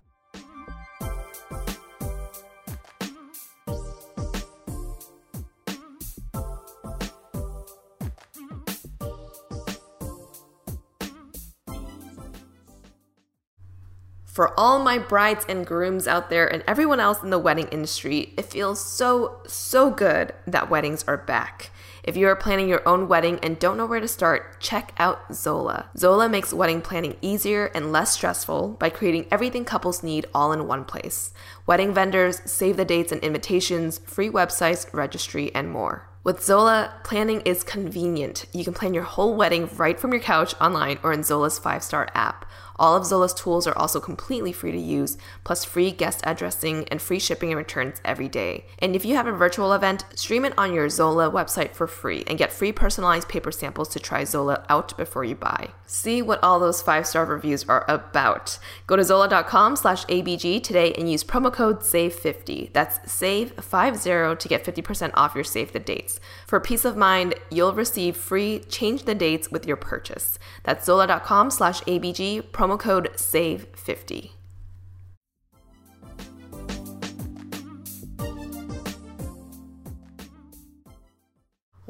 For 14.32 14.58
all 14.58 14.78
my 14.78 14.96
brides 14.96 15.44
and 15.46 15.66
grooms 15.66 16.08
out 16.08 16.30
there 16.30 16.50
and 16.50 16.64
everyone 16.66 17.00
else 17.00 17.22
in 17.22 17.28
the 17.28 17.38
wedding 17.38 17.68
industry, 17.68 18.32
it 18.38 18.46
feels 18.46 18.82
so, 18.82 19.42
so 19.46 19.90
good 19.90 20.32
that 20.46 20.70
weddings 20.70 21.04
are 21.06 21.18
back. 21.18 21.68
If 22.02 22.16
you 22.16 22.26
are 22.28 22.34
planning 22.34 22.66
your 22.66 22.80
own 22.88 23.08
wedding 23.08 23.38
and 23.42 23.58
don't 23.58 23.76
know 23.76 23.84
where 23.84 24.00
to 24.00 24.08
start, 24.08 24.58
check 24.58 24.94
out 24.96 25.34
Zola. 25.34 25.90
Zola 25.98 26.30
makes 26.30 26.54
wedding 26.54 26.80
planning 26.80 27.18
easier 27.20 27.66
and 27.74 27.92
less 27.92 28.14
stressful 28.14 28.70
by 28.80 28.88
creating 28.88 29.26
everything 29.30 29.66
couples 29.66 30.02
need 30.02 30.24
all 30.34 30.50
in 30.50 30.66
one 30.66 30.86
place. 30.86 31.34
Wedding 31.66 31.92
vendors, 31.92 32.40
save 32.46 32.78
the 32.78 32.86
dates 32.86 33.12
and 33.12 33.20
invitations, 33.20 33.98
free 33.98 34.30
websites, 34.30 34.90
registry, 34.94 35.54
and 35.54 35.70
more. 35.70 36.08
With 36.24 36.40
Zola, 36.42 36.94
planning 37.02 37.40
is 37.40 37.64
convenient. 37.64 38.46
You 38.52 38.62
can 38.62 38.74
plan 38.74 38.94
your 38.94 39.02
whole 39.02 39.34
wedding 39.34 39.68
right 39.76 39.98
from 39.98 40.12
your 40.12 40.22
couch 40.22 40.54
online 40.60 41.00
or 41.02 41.12
in 41.12 41.24
Zola's 41.24 41.58
five 41.58 41.82
star 41.82 42.08
app. 42.14 42.46
All 42.82 42.96
of 42.96 43.06
Zola's 43.06 43.32
tools 43.32 43.68
are 43.68 43.78
also 43.78 44.00
completely 44.00 44.52
free 44.52 44.72
to 44.72 44.78
use, 44.78 45.16
plus 45.44 45.64
free 45.64 45.92
guest 45.92 46.20
addressing 46.24 46.88
and 46.88 47.00
free 47.00 47.20
shipping 47.20 47.50
and 47.50 47.56
returns 47.56 48.00
every 48.04 48.28
day. 48.28 48.64
And 48.80 48.96
if 48.96 49.04
you 49.04 49.14
have 49.14 49.28
a 49.28 49.32
virtual 49.32 49.72
event, 49.72 50.04
stream 50.16 50.44
it 50.44 50.52
on 50.58 50.74
your 50.74 50.88
Zola 50.88 51.30
website 51.30 51.76
for 51.76 51.86
free 51.86 52.24
and 52.26 52.36
get 52.36 52.52
free 52.52 52.72
personalized 52.72 53.28
paper 53.28 53.52
samples 53.52 53.88
to 53.90 54.00
try 54.00 54.24
Zola 54.24 54.66
out 54.68 54.96
before 54.96 55.22
you 55.22 55.36
buy. 55.36 55.68
See 55.86 56.22
what 56.22 56.42
all 56.42 56.58
those 56.58 56.82
five 56.82 57.06
star 57.06 57.24
reviews 57.24 57.68
are 57.68 57.84
about. 57.86 58.58
Go 58.88 58.96
to 58.96 59.04
zola.com 59.04 59.76
slash 59.76 60.04
ABG 60.06 60.64
today 60.64 60.92
and 60.94 61.08
use 61.08 61.22
promo 61.22 61.52
code 61.52 61.82
SAVE50. 61.82 62.72
That's 62.72 62.98
SAVE50 63.00 64.40
to 64.40 64.48
get 64.48 64.64
50% 64.64 65.12
off 65.14 65.36
your 65.36 65.44
save 65.44 65.72
the 65.72 65.78
dates. 65.78 66.18
For 66.48 66.58
peace 66.58 66.84
of 66.84 66.96
mind, 66.96 67.36
you'll 67.48 67.74
receive 67.74 68.16
free 68.16 68.58
change 68.68 69.04
the 69.04 69.14
dates 69.14 69.52
with 69.52 69.66
your 69.66 69.76
purchase. 69.76 70.38
That's 70.64 70.84
zola.com 70.84 71.50
slash 71.52 71.80
ABG, 71.82 72.42
promo 72.50 72.71
code 72.78 73.10
SAVE50. 73.14 74.30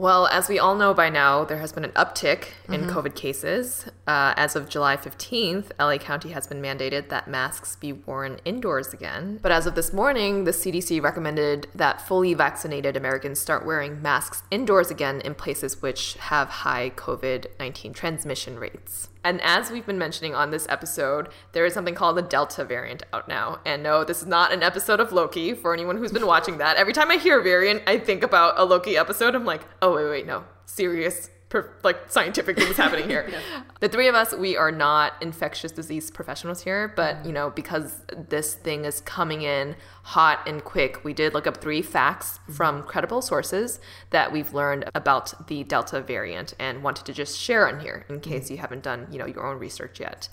Well, 0.03 0.27
as 0.27 0.49
we 0.49 0.59
all 0.59 0.75
know 0.75 0.95
by 0.95 1.11
now, 1.11 1.45
there 1.45 1.59
has 1.59 1.71
been 1.71 1.85
an 1.85 1.93
uptick 1.93 2.47
in 2.69 2.89
COVID 2.89 3.15
cases. 3.15 3.87
Uh, 4.05 4.35
as 4.37 4.57
of 4.57 4.69
July 4.69 4.97
15th, 4.97 5.71
LA 5.79 5.97
County 5.99 6.31
has 6.31 6.47
been 6.49 6.61
mandated 6.61 7.09
that 7.11 7.29
masks 7.29 7.77
be 7.77 7.93
worn 7.93 8.41
indoors 8.45 8.93
again. 8.93 9.39
But 9.41 9.53
as 9.53 9.65
of 9.65 9.77
this 9.77 9.93
morning, 9.93 10.43
the 10.43 10.51
CDC 10.51 11.01
recommended 11.01 11.69
that 11.75 12.01
fully 12.01 12.35
vaccinated 12.35 12.97
Americans 12.97 13.39
start 13.39 13.65
wearing 13.65 14.03
masks 14.03 14.43
indoors 14.51 14.91
again 14.91 15.21
in 15.21 15.37
places 15.37 15.83
which 15.83 16.15
have 16.15 16.49
high 16.49 16.91
COVID 16.97 17.47
19 17.61 17.93
transmission 17.93 18.59
rates. 18.59 19.09
And 19.25 19.41
as 19.43 19.71
we've 19.71 19.87
been 19.87 19.99
mentioning 19.99 20.35
on 20.35 20.51
this 20.51 20.67
episode, 20.69 21.29
there 21.53 21.65
is 21.65 21.75
something 21.75 21.95
called 21.95 22.17
the 22.17 22.23
Delta 22.23 22.65
variant 22.65 23.05
out 23.13 23.29
now. 23.29 23.61
And 23.65 23.83
no, 23.83 24.05
this 24.05 24.21
is 24.21 24.27
not 24.27 24.53
an 24.53 24.63
episode 24.63 25.01
of 25.01 25.13
Loki 25.13 25.55
for 25.55 25.73
anyone 25.73 25.97
who's 25.97 26.13
been 26.13 26.27
watching 26.27 26.59
that. 26.59 26.77
Every 26.77 26.93
time 26.93 27.11
I 27.11 27.17
hear 27.17 27.41
variant, 27.41 27.83
I 27.87 27.99
think 27.99 28.23
about 28.23 28.55
a 28.59 28.65
Loki 28.65 28.97
episode. 28.97 29.35
I'm 29.35 29.45
like, 29.45 29.63
oh, 29.81 29.95
wait, 29.95 30.09
wait, 30.09 30.27
no. 30.27 30.45
Serious, 30.67 31.31
per- 31.53 31.71
like 31.85 32.11
scientific 32.11 32.57
things 32.57 32.77
happening 32.77 33.09
here. 33.09 33.31
The 33.81 33.89
three 33.89 34.07
of 34.07 34.15
us, 34.15 34.33
we 34.33 34.57
are 34.57 34.71
not 34.71 35.21
infectious 35.21 35.73
disease 35.73 36.09
professionals 36.09 36.63
here, 36.63 36.93
but, 36.95 37.27
you 37.27 37.33
know, 37.33 37.51
because 37.51 38.01
this 38.29 38.55
thing 38.55 38.85
is 38.85 39.01
coming 39.01 39.43
in 39.43 39.75
hot 40.05 40.47
and 40.47 40.63
quick, 40.63 41.03
we 41.03 41.13
did 41.13 41.35
look 41.35 41.49
up 41.49 41.57
three 41.57 41.83
facts 41.83 42.39
from 42.49 42.85
credible 42.85 43.21
sources 43.23 43.81
that 44.11 44.31
we've 44.31 44.55
learned 44.55 44.89
about 44.95 45.49
the 45.49 45.65
Delta 45.65 46.01
variant 46.01 46.55
and 46.61 46.85
wanted 46.85 47.07
to 47.07 47.13
just 47.13 47.37
share 47.37 47.67
on 47.67 47.81
here 47.81 48.07
in 48.09 48.21
case 48.21 48.53
you 48.53 48.59
haven't 48.59 48.85
done, 48.85 49.09
you 49.11 49.19
know, 49.19 49.27
your 49.27 49.45
own 49.45 49.59
research 49.59 49.99
yet. 49.99 50.29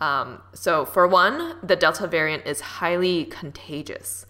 Um, 0.00 0.40
so, 0.54 0.86
for 0.86 1.06
one, 1.06 1.56
the 1.62 1.76
Delta 1.76 2.06
variant 2.06 2.46
is 2.46 2.60
highly 2.62 3.26
contagious. 3.26 4.24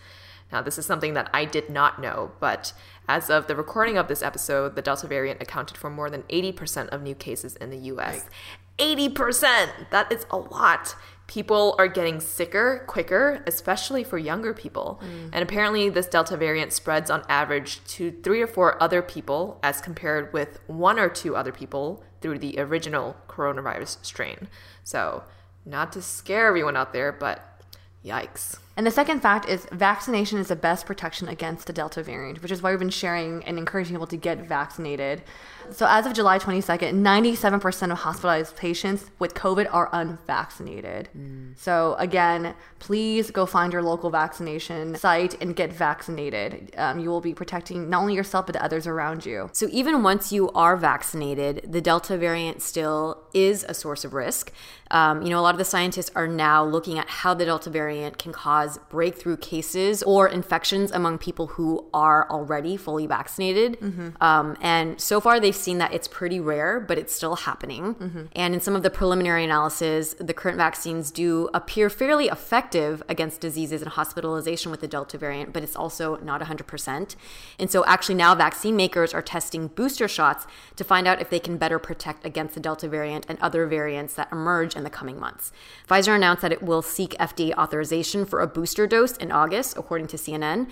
Now, 0.51 0.63
this 0.63 0.79
is 0.79 0.87
something 0.87 1.15
that 1.15 1.31
I 1.33 1.45
did 1.45 1.71
not 1.71 2.01
know, 2.01 2.33
but 2.41 2.73
as 3.09 3.31
of 3.31 3.47
the 3.47 3.57
recording 3.57 3.97
of 3.97 4.09
this 4.09 4.23
episode, 4.23 4.75
the 4.75 4.83
Delta 4.83 5.07
variant 5.07 5.43
accounted 5.43 5.77
for 5.77 5.91
more 5.91 6.11
than 6.11 6.23
80% 6.25 6.89
of 6.89 7.03
new 7.03 7.15
cases 7.15 7.57
in 7.57 7.71
the 7.71 7.79
US. 7.79 8.25
80%! 8.79 9.91
That 9.91 10.11
is 10.13 10.27
a 10.31 10.37
lot. 10.37 10.95
People 11.27 11.75
are 11.79 11.89
getting 11.89 12.21
sicker 12.21 12.85
quicker, 12.87 13.43
especially 13.47 14.05
for 14.05 14.19
younger 14.19 14.55
people. 14.55 15.01
Mm. 15.03 15.31
And 15.33 15.43
apparently, 15.43 15.89
this 15.89 16.07
Delta 16.07 16.37
variant 16.37 16.73
spreads 16.73 17.11
on 17.11 17.25
average 17.29 17.85
to 17.87 18.13
three 18.23 18.43
or 18.43 18.47
four 18.47 18.81
other 18.83 19.03
people, 19.03 19.59
as 19.63 19.81
compared 19.81 20.33
with 20.33 20.61
one 20.67 20.99
or 20.99 21.09
two 21.09 21.35
other 21.35 21.53
people 21.53 22.05
through 22.21 22.39
the 22.39 22.59
original 22.59 23.17
coronavirus 23.29 24.05
strain. 24.05 24.49
So, 24.85 25.25
not 25.65 25.93
to 25.93 26.03
scare 26.03 26.47
everyone 26.47 26.77
out 26.77 26.93
there, 26.93 27.11
but 27.11 27.63
yikes. 28.05 28.59
And 28.77 28.87
the 28.87 28.91
second 28.91 29.21
fact 29.21 29.49
is 29.49 29.67
vaccination 29.73 30.39
is 30.39 30.49
the 30.49 30.57
best 30.57 30.85
protection 30.85 31.29
against 31.29 31.67
the 31.67 31.73
Delta 31.73 32.03
variant, 32.03 32.43
which 32.43 32.53
is 32.53 32.63
why 32.63 32.71
we've 32.71 32.79
been 32.79 32.91
sharing 32.91 33.43
and 33.45 33.57
encouraging 33.57 33.95
people 33.95 34.07
to 34.09 34.19
get 34.19 34.47
vaccinated. 34.47 35.23
So 35.71 35.87
as 35.89 36.07
of 36.07 36.13
July 36.13 36.39
22nd, 36.39 36.95
97% 36.95 37.93
of 37.93 37.99
hospitalized 37.99 38.57
patients 38.57 39.11
with 39.19 39.35
COVID 39.35 39.69
are 39.73 39.89
unvaccinated. 39.93 41.09
So 41.57 41.97
again, 41.99 42.55
please 42.79 43.31
go 43.31 43.47
find 43.47 43.73
your 43.73 43.83
local 43.83 44.11
vaccination 44.11 44.95
site 44.97 45.41
and 45.41 45.57
get 45.57 45.73
vaccinated. 45.73 46.75
Um, 46.77 46.99
you 46.99 47.11
will 47.11 47.21
be 47.21 47.35
protecting 47.35 47.89
not 47.89 48.03
only 48.03 48.15
yourself, 48.15 48.47
but 48.47 48.53
the 48.53 48.63
others 48.63 48.87
around 48.87 49.27
you. 49.27 49.51
So 49.53 49.69
even 49.71 50.03
once 50.03 50.33
you 50.33 50.51
are 50.51 50.77
vaccinated, 50.77 51.67
the 51.67 51.81
Delta 51.81 52.17
variant 52.17 52.63
still 52.63 53.25
is 53.35 53.65
a 53.69 53.75
source 53.75 54.05
of 54.05 54.15
risk. 54.15 54.53
Um, 54.91 55.23
you 55.23 55.31
know, 55.31 55.41
a 55.41 55.43
lot 55.43 55.55
of 55.55 55.59
the 55.59 55.65
scientists 55.65 56.11
are 56.15 56.29
now 56.29 56.65
looking 56.65 56.99
at 56.99 57.09
how 57.09 57.35
the 57.35 57.45
Delta 57.45 57.71
variant 57.71 58.19
can 58.19 58.33
cause 58.33 58.79
breakthrough 58.89 59.37
cases 59.37 60.03
or 60.05 60.29
infections 60.29 60.93
among 60.93 61.19
people 61.19 61.49
who 61.49 61.87
are 61.93 62.31
already 62.31 62.77
fully 62.77 63.07
vaccinated. 63.07 63.79
Um, 64.21 64.57
and 64.61 65.01
so 65.01 65.21
far, 65.21 65.41
they've 65.57 65.65
seen 65.65 65.79
that 65.79 65.95
it's 65.95 66.09
pretty 66.09 66.39
rare, 66.39 66.79
but 66.79 66.99
it's 66.99 67.15
still 67.15 67.37
happening. 67.37 68.29
And 68.35 68.55
in 68.55 68.61
some 68.61 68.77
of 68.77 68.83
the 68.83 68.91
preliminary 68.91 69.45
analysis, 69.45 70.15
the 70.21 70.35
current 70.35 70.59
vaccines 70.59 71.11
do 71.11 71.49
appear 71.55 71.89
fairly 71.89 72.27
effective 72.27 73.03
against 73.09 73.41
diseases 73.41 73.81
and 73.81 73.91
hospitalization 73.91 74.71
with 74.71 74.81
the 74.81 74.89
Delta 74.89 75.17
variant, 75.17 75.53
but 75.53 75.63
it's 75.63 75.75
also 75.77 76.17
not 76.17 76.43
100%. 76.43 77.17
And 77.59 77.71
so, 77.71 77.85
actually, 77.87 78.17
now 78.17 78.35
vaccine 78.35 78.77
makers 78.77 79.15
are 79.15 79.23
testing 79.23 79.69
booster 79.69 80.09
shots 80.09 80.47
to 80.77 80.85
find 80.85 81.07
out 81.07 81.21
if 81.21 81.31
they 81.31 81.41
can 81.41 81.57
better 81.57 81.79
protect 81.79 82.27
against 82.27 82.55
the 82.55 82.61
Delta 82.61 82.87
variant 82.89 83.25
and 83.29 83.39
other 83.41 83.67
variants 83.67 84.15
that 84.15 84.31
emerge 84.31 84.77
in 84.77 84.85
the 84.85 84.91
coming 84.91 85.19
months. 85.19 85.53
Pfizer 85.89 86.15
announced 86.15 86.43
that 86.43 86.53
it 86.53 86.63
will 86.63 86.83
seek 86.83 87.11
FDA 87.13 87.55
authorization 87.57 88.27
for 88.27 88.41
a 88.41 88.47
booster 88.47 88.87
dose 88.87 89.17
in 89.17 89.33
August, 89.33 89.77
according 89.77 90.09
to 90.09 90.17
CNN. 90.17 90.69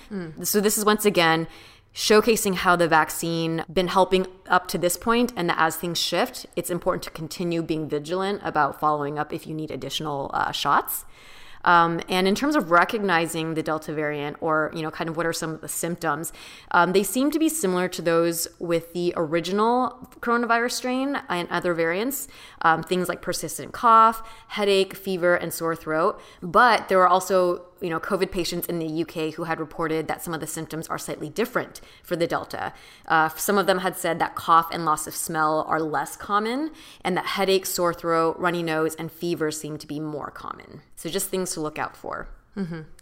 So, 0.47 0.61
this 0.61 0.77
is 0.77 0.85
once 0.85 1.07
again 1.07 1.49
showcasing 1.95 2.57
how 2.57 2.75
the 2.75 2.89
vaccine 2.89 3.65
been 3.73 3.89
helping 3.89 4.27
up 4.49 4.67
to 4.67 4.77
this 4.77 4.97
point 4.97 5.33
and 5.37 5.49
that 5.49 5.59
as 5.59 5.77
things 5.77 5.99
shift 5.99 6.45
it's 6.57 6.69
important 6.69 7.03
to 7.03 7.11
continue 7.11 7.63
being 7.63 7.89
vigilant 7.89 8.41
about 8.45 8.81
following 8.81 9.19
up 9.19 9.33
if 9.33 9.47
you 9.47 9.55
need 9.55 9.71
additional 9.71 10.31
uh, 10.35 10.51
shots 10.51 11.05
um, 11.65 12.01
and 12.09 12.29
in 12.29 12.35
terms 12.35 12.57
of 12.57 12.71
recognizing 12.71 13.55
the 13.55 13.63
Delta 13.63 13.93
variant, 13.93 14.37
or 14.41 14.71
you 14.75 14.83
know, 14.83 14.91
kind 14.91 15.09
of 15.09 15.17
what 15.17 15.27
are 15.27 15.33
some 15.33 15.51
of 15.51 15.61
the 15.61 15.69
symptoms, 15.69 16.33
um, 16.71 16.93
they 16.93 17.03
seem 17.03 17.31
to 17.31 17.39
be 17.39 17.49
similar 17.49 17.89
to 17.89 18.03
those 18.03 18.47
with 18.59 18.93
the 18.93 19.13
original 19.17 20.09
coronavirus 20.21 20.73
strain 20.73 21.19
and 21.29 21.49
other 21.49 21.75
variants. 21.75 22.29
Um, 22.63 22.83
things 22.83 23.09
like 23.09 23.23
persistent 23.23 23.73
cough, 23.73 24.29
headache, 24.49 24.95
fever, 24.95 25.35
and 25.35 25.53
sore 25.53 25.75
throat. 25.75 26.21
But 26.43 26.89
there 26.89 27.01
are 27.01 27.09
also 27.09 27.65
you 27.85 27.91
know, 27.91 28.01
COVID 28.01 28.31
patients 28.31 28.67
in 28.67 28.79
the 28.79 29.03
UK 29.03 29.35
who 29.35 29.45
had 29.45 29.61
reported 29.61 30.09
that 30.09 30.23
some 30.23 30.33
of 30.33 30.41
the 30.41 30.47
symptoms 30.47 30.89
are 30.89 30.97
slightly 30.97 31.29
different 31.29 31.83
for 32.03 32.17
the 32.17 32.27
Delta. 32.27 32.73
Uh, 33.07 33.29
some 33.29 33.59
of 33.59 33.67
them 33.67 33.81
had 33.81 33.95
said 33.95 34.19
that 34.19 34.35
cough 34.35 34.69
and 34.73 34.87
loss 34.87 35.07
of 35.07 35.15
smell 35.15 35.67
are 35.69 35.81
less 35.81 36.17
common, 36.17 36.71
and 37.03 37.15
that 37.17 37.27
headache, 37.27 37.67
sore 37.67 37.93
throat, 37.93 38.37
runny 38.39 38.63
nose, 38.63 38.95
and 38.95 39.13
fever 39.13 39.51
seem 39.51 39.77
to 39.77 39.87
be 39.87 40.01
more 40.01 40.31
common. 40.31 40.81
So, 40.97 41.11
just 41.11 41.29
things 41.29 41.53
to 41.53 41.61
look 41.61 41.79
out 41.79 41.95
for. 41.95 42.29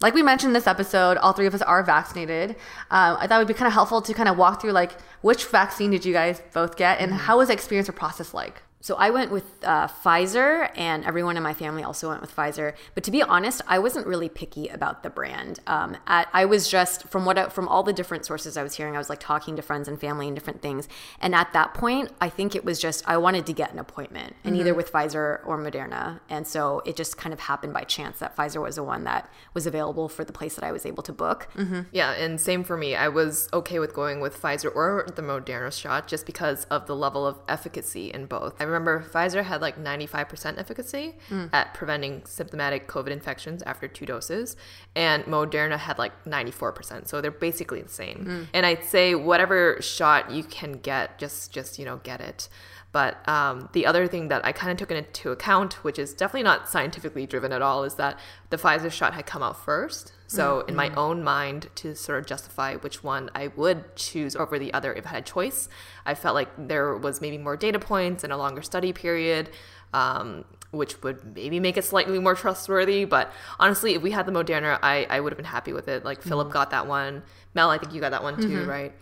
Like 0.01 0.15
we 0.15 0.23
mentioned 0.23 0.49
in 0.49 0.53
this 0.53 0.67
episode, 0.67 1.15
all 1.17 1.31
three 1.31 1.45
of 1.45 1.53
us 1.53 1.61
are 1.61 1.83
vaccinated. 1.83 2.51
Um, 2.91 3.17
I 3.19 3.27
thought 3.27 3.35
it 3.35 3.41
would 3.45 3.47
be 3.47 3.53
kind 3.53 3.67
of 3.67 3.73
helpful 3.73 4.01
to 4.01 4.13
kind 4.13 4.27
of 4.27 4.35
walk 4.37 4.61
through 4.61 4.71
like 4.71 4.99
which 5.21 5.45
vaccine 5.45 5.91
did 5.91 6.03
you 6.03 6.11
guys 6.11 6.41
both 6.53 6.75
get, 6.75 6.99
and 6.99 7.13
how 7.13 7.37
was 7.37 7.47
the 7.47 7.53
experience 7.53 7.87
or 7.87 7.93
process 7.93 8.33
like? 8.33 8.61
So 8.83 8.95
I 8.95 9.11
went 9.11 9.31
with 9.31 9.45
uh, 9.63 9.87
Pfizer, 9.87 10.69
and 10.75 11.05
everyone 11.05 11.37
in 11.37 11.43
my 11.43 11.53
family 11.53 11.83
also 11.83 12.09
went 12.09 12.19
with 12.19 12.35
Pfizer. 12.35 12.73
But 12.95 13.05
to 13.05 13.11
be 13.11 13.23
honest, 13.23 13.61
I 13.65 13.79
wasn't 13.79 14.05
really 14.05 14.27
picky 14.27 14.67
about 14.67 15.03
the 15.03 15.09
brand. 15.09 15.61
Um, 15.67 15.95
at, 16.05 16.27
I 16.33 16.43
was 16.43 16.67
just 16.67 17.07
from 17.07 17.23
what 17.23 17.37
I, 17.37 17.47
from 17.47 17.69
all 17.69 17.83
the 17.83 17.93
different 17.93 18.25
sources 18.25 18.57
I 18.57 18.61
was 18.61 18.75
hearing, 18.75 18.95
I 18.95 18.97
was 18.97 19.09
like 19.09 19.21
talking 19.21 19.55
to 19.55 19.61
friends 19.61 19.87
and 19.87 19.97
family 19.97 20.27
and 20.27 20.35
different 20.35 20.61
things. 20.61 20.89
And 21.21 21.33
at 21.33 21.53
that 21.53 21.73
point, 21.73 22.11
I 22.19 22.27
think 22.27 22.55
it 22.55 22.65
was 22.65 22.77
just 22.77 23.07
I 23.07 23.15
wanted 23.15 23.45
to 23.45 23.53
get 23.53 23.71
an 23.71 23.79
appointment, 23.79 24.35
and 24.43 24.57
either 24.57 24.73
with 24.73 24.91
Pfizer 24.91 25.39
or 25.45 25.57
Moderna. 25.57 26.19
And 26.27 26.45
so 26.45 26.81
it 26.85 26.97
just 26.97 27.15
kind 27.15 27.31
of 27.31 27.39
happened 27.39 27.71
by 27.73 27.85
chance 27.85 28.19
that 28.19 28.35
Pfizer 28.35 28.61
was 28.61 28.75
the 28.75 28.83
one 28.83 29.05
that 29.05 29.31
was 29.53 29.65
available 29.65 30.09
for 30.09 30.25
the 30.25 30.33
place 30.33 30.55
that 30.55 30.65
I 30.65 30.73
was 30.73 30.85
able 30.85 31.03
to 31.03 31.13
book. 31.13 31.47
Yeah, 31.93 32.11
and 32.11 32.37
same 32.37 32.65
for 32.65 32.75
me. 32.75 32.95
I 32.95 33.07
was 33.07 33.47
okay 33.53 33.79
with 33.79 33.93
going 33.93 34.19
with 34.19 34.41
Pfizer 34.41 34.75
or 34.75 35.07
the 35.15 35.21
Moderna 35.21 35.71
shot 35.71 36.09
just 36.09 36.25
because 36.25 36.65
of 36.65 36.85
the 36.85 36.97
level 36.97 37.25
of 37.25 37.39
efficacy 37.47 38.11
in 38.11 38.25
both. 38.25 38.55
I 38.59 38.72
remember 38.73 39.03
Pfizer 39.13 39.43
had 39.43 39.61
like 39.61 39.77
95% 39.77 40.57
efficacy 40.57 41.15
at 41.53 41.73
preventing 41.73 42.23
symptomatic 42.25 42.87
COVID 42.87 43.09
infections 43.11 43.61
after 43.63 43.87
two 43.87 44.05
doses, 44.05 44.55
and 44.95 45.23
Moderna 45.25 45.77
had 45.77 45.97
like 45.99 46.13
94%. 46.25 47.07
So 47.07 47.21
they're 47.21 47.31
basically 47.31 47.81
the 47.81 47.89
same. 47.89 48.47
And 48.53 48.65
I'd 48.65 48.83
say 48.83 49.15
whatever 49.15 49.77
shot 49.81 50.31
you 50.31 50.43
can 50.43 50.73
get, 50.73 51.19
just 51.19 51.51
just 51.51 51.77
you 51.79 51.85
know 51.85 51.97
get 52.03 52.21
it. 52.21 52.49
But 52.93 53.27
um, 53.27 53.69
the 53.73 53.87
other 53.87 54.07
thing 54.07 54.27
that 54.27 54.45
I 54.45 54.51
kind 54.51 54.71
of 54.71 54.77
took 54.77 54.91
into 54.95 55.31
account, 55.31 55.83
which 55.83 55.97
is 55.97 56.13
definitely 56.13 56.43
not 56.43 56.69
scientifically 56.69 57.25
driven 57.25 57.51
at 57.51 57.61
all, 57.61 57.83
is 57.83 57.95
that 57.95 58.19
the 58.51 58.57
Pfizer 58.57 58.91
shot 58.91 59.15
had 59.15 59.25
come 59.25 59.41
out 59.41 59.57
first. 59.65 60.12
So, 60.35 60.61
in 60.61 60.75
my 60.75 60.89
mm-hmm. 60.89 60.97
own 60.97 61.23
mind, 61.23 61.69
to 61.75 61.95
sort 61.95 62.19
of 62.19 62.25
justify 62.25 62.75
which 62.75 63.03
one 63.03 63.29
I 63.35 63.47
would 63.47 63.95
choose 63.95 64.35
over 64.35 64.57
the 64.57 64.73
other 64.73 64.93
if 64.93 65.05
I 65.05 65.09
had 65.09 65.23
a 65.23 65.25
choice, 65.25 65.69
I 66.05 66.15
felt 66.15 66.35
like 66.35 66.49
there 66.57 66.97
was 66.97 67.21
maybe 67.21 67.37
more 67.37 67.57
data 67.57 67.79
points 67.79 68.23
and 68.23 68.33
a 68.33 68.37
longer 68.37 68.61
study 68.61 68.93
period. 68.93 69.49
Um, 69.93 70.45
which 70.71 71.03
would 71.03 71.35
maybe 71.35 71.59
make 71.59 71.77
it 71.77 71.85
slightly 71.85 72.17
more 72.17 72.33
trustworthy. 72.33 73.05
But 73.05 73.31
honestly, 73.59 73.93
if 73.93 74.01
we 74.01 74.09
had 74.09 74.25
the 74.25 74.31
Moderna, 74.31 74.79
I, 74.81 75.05
I 75.07 75.19
would 75.19 75.31
have 75.31 75.37
been 75.37 75.45
happy 75.45 75.71
with 75.71 75.87
it. 75.87 76.03
Like 76.03 76.23
Philip 76.23 76.47
mm-hmm. 76.47 76.53
got 76.53 76.71
that 76.71 76.87
one. 76.87 77.21
Mel, 77.53 77.69
I 77.69 77.77
think 77.77 77.93
you 77.93 78.01
got 78.01 78.09
that 78.09 78.23
one 78.23 78.37
too, 78.37 78.47
mm-hmm. 78.47 78.69
right? 78.69 78.93